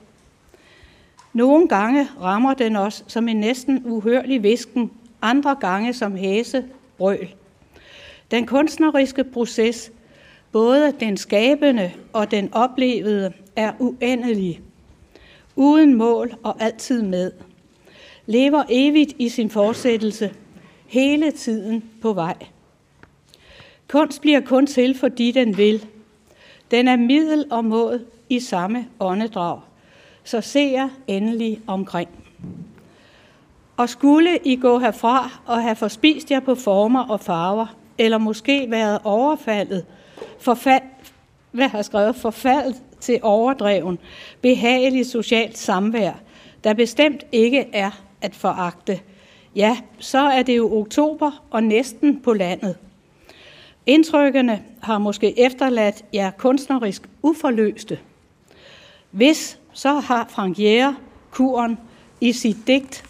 Nogle 1.36 1.67
gange 1.67 2.07
rammer 2.21 2.53
den 2.53 2.75
os 2.75 3.03
som 3.07 3.27
en 3.27 3.38
næsten 3.38 3.81
uhørlig 3.86 4.43
visken, 4.43 4.91
andre 5.21 5.55
gange 5.55 5.93
som 5.93 6.15
hæse 6.15 6.65
brøl. 6.97 7.33
Den 8.31 8.45
kunstneriske 8.45 9.23
proces, 9.23 9.91
både 10.51 10.93
den 10.99 11.17
skabende 11.17 11.91
og 12.13 12.31
den 12.31 12.53
oplevede, 12.53 13.33
er 13.55 13.71
uendelig 13.79 14.61
uden 15.55 15.93
mål 15.93 16.33
og 16.43 16.55
altid 16.59 17.01
med. 17.01 17.31
Lever 18.25 18.63
evigt 18.69 19.13
i 19.19 19.29
sin 19.29 19.49
fortsættelse, 19.49 20.33
hele 20.88 21.31
tiden 21.31 21.83
på 22.01 22.13
vej. 22.13 22.36
Kunst 23.88 24.21
bliver 24.21 24.41
kun 24.41 24.67
til, 24.67 24.97
fordi 24.97 25.31
den 25.31 25.57
vil. 25.57 25.86
Den 26.71 26.88
er 26.88 26.95
middel 26.95 27.45
og 27.51 27.65
mål 27.65 28.05
i 28.29 28.39
samme 28.39 28.88
åndedrag. 28.99 29.59
Så 30.26 30.41
se 30.41 30.59
jer 30.59 30.89
endelig 31.07 31.61
omkring. 31.67 32.09
Og 33.78 33.89
skulle 33.89 34.39
I 34.43 34.55
gå 34.55 34.80
herfra 34.80 35.30
og 35.45 35.61
have 35.61 35.76
forspist 35.76 36.32
jer 36.32 36.39
på 36.39 36.55
former 36.55 37.03
og 37.03 37.19
farver, 37.19 37.76
eller 37.97 38.17
måske 38.17 38.71
været 38.71 38.99
overfaldet, 39.03 39.86
forfald, 40.39 40.82
hvad 41.51 41.67
har 41.67 41.78
jeg 41.78 41.86
skrevet, 41.86 42.15
forfaldet 42.15 42.82
til 42.99 43.19
overdreven, 43.21 43.99
behagelig 44.41 45.05
socialt 45.05 45.57
samvær, 45.57 46.13
der 46.63 46.73
bestemt 46.73 47.23
ikke 47.32 47.65
er 47.73 47.91
at 48.21 48.36
foragte. 48.36 48.99
Ja, 49.55 49.78
så 49.99 50.19
er 50.19 50.43
det 50.43 50.57
jo 50.57 50.80
oktober 50.80 51.43
og 51.51 51.63
næsten 51.63 52.19
på 52.19 52.34
landet. 52.34 52.78
Indtrykkene 53.86 54.63
har 54.82 54.97
måske 54.97 55.39
efterladt 55.39 56.05
jer 56.13 56.32
kunstnerisk 56.32 57.09
uforløste. 57.21 57.99
Hvis 59.11 59.59
så 59.76 59.93
har 59.93 60.28
Frank 60.30 60.59
Jæger 60.59 60.93
kuren 61.32 61.78
i 62.21 62.34
sit 62.34 62.57
digt 62.67 63.03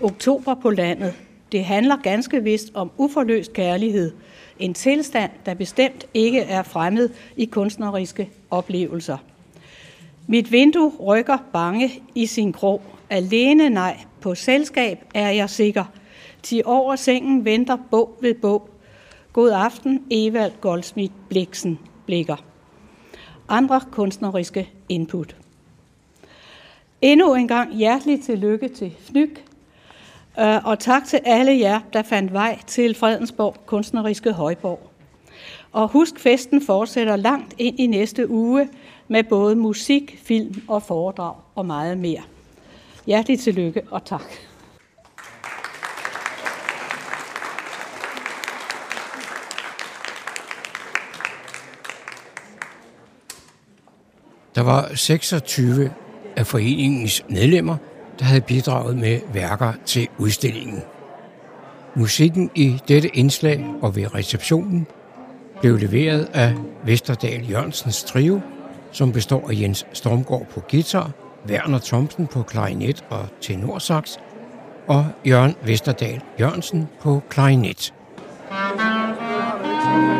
Oktober 0.00 0.54
på 0.54 0.70
landet. 0.70 1.14
Det 1.52 1.64
handler 1.64 1.96
ganske 1.96 2.42
vist 2.42 2.70
om 2.74 2.90
uforløst 2.96 3.52
kærlighed– 3.52 4.12
en 4.60 4.74
tilstand, 4.74 5.30
der 5.46 5.54
bestemt 5.54 6.06
ikke 6.14 6.40
er 6.40 6.62
fremmed 6.62 7.10
i 7.36 7.44
kunstneriske 7.44 8.30
oplevelser. 8.50 9.16
Mit 10.26 10.52
vindue 10.52 10.92
rykker 11.00 11.38
bange 11.52 12.02
i 12.14 12.26
sin 12.26 12.52
krog. 12.52 12.82
Alene 13.10 13.68
nej, 13.68 13.98
på 14.20 14.34
selskab 14.34 15.04
er 15.14 15.30
jeg 15.30 15.50
sikker. 15.50 15.84
Til 16.42 16.62
over 16.64 16.96
sengen 16.96 17.44
venter 17.44 17.76
bog 17.90 18.18
ved 18.20 18.34
bog. 18.34 18.70
God 19.32 19.50
aften, 19.50 20.02
Evald 20.10 20.52
Goldsmith 20.60 21.12
Bliksen 21.28 21.78
blikker. 22.06 22.49
Andre 23.50 23.80
kunstneriske 23.90 24.70
input. 24.88 25.36
Endnu 27.02 27.34
en 27.34 27.48
gang 27.48 27.76
hjertelig 27.76 28.22
tillykke 28.22 28.68
til 28.68 28.92
Fnyk, 29.00 29.44
Øh, 30.38 30.64
og 30.64 30.78
tak 30.78 31.04
til 31.04 31.20
alle 31.24 31.58
jer, 31.58 31.80
der 31.92 32.02
fandt 32.02 32.32
vej 32.32 32.58
til 32.66 32.94
Fredensborg 32.94 33.56
Kunstneriske 33.66 34.32
Højborg. 34.32 34.90
Og 35.72 35.88
husk, 35.88 36.18
festen 36.20 36.62
fortsætter 36.62 37.16
langt 37.16 37.54
ind 37.58 37.80
i 37.80 37.86
næste 37.86 38.30
uge 38.30 38.68
med 39.08 39.24
både 39.24 39.56
musik, 39.56 40.20
film 40.22 40.62
og 40.68 40.82
foredrag 40.82 41.34
og 41.54 41.66
meget 41.66 41.98
mere. 41.98 42.20
Hjertelig 43.06 43.40
tillykke 43.40 43.82
og 43.90 44.04
tak. 44.04 44.49
Der 54.54 54.62
var 54.62 54.90
26 54.94 55.90
af 56.36 56.46
foreningens 56.46 57.24
medlemmer, 57.28 57.76
der 58.18 58.24
havde 58.24 58.40
bidraget 58.40 58.96
med 58.96 59.20
værker 59.32 59.72
til 59.86 60.08
udstillingen. 60.18 60.82
Musikken 61.94 62.50
i 62.54 62.78
dette 62.88 63.16
indslag 63.16 63.66
og 63.82 63.96
ved 63.96 64.14
receptionen 64.14 64.86
blev 65.60 65.76
leveret 65.76 66.28
af 66.32 66.54
Vesterdal 66.84 67.50
Jørgensens 67.50 68.04
trio, 68.04 68.40
som 68.92 69.12
består 69.12 69.50
af 69.50 69.60
Jens 69.60 69.86
Stormgård 69.92 70.46
på 70.54 70.62
guitar, 70.70 71.10
Werner 71.48 71.78
Thomsen 71.78 72.26
på 72.26 72.42
klarinet 72.42 73.04
og 73.10 73.26
tenorsax, 73.40 74.16
og 74.86 75.06
Jørgen 75.26 75.54
Vesterdal 75.66 76.20
Jørgensen 76.40 76.88
på 77.00 77.22
klarinet. 77.28 77.94
Disse 79.62 80.19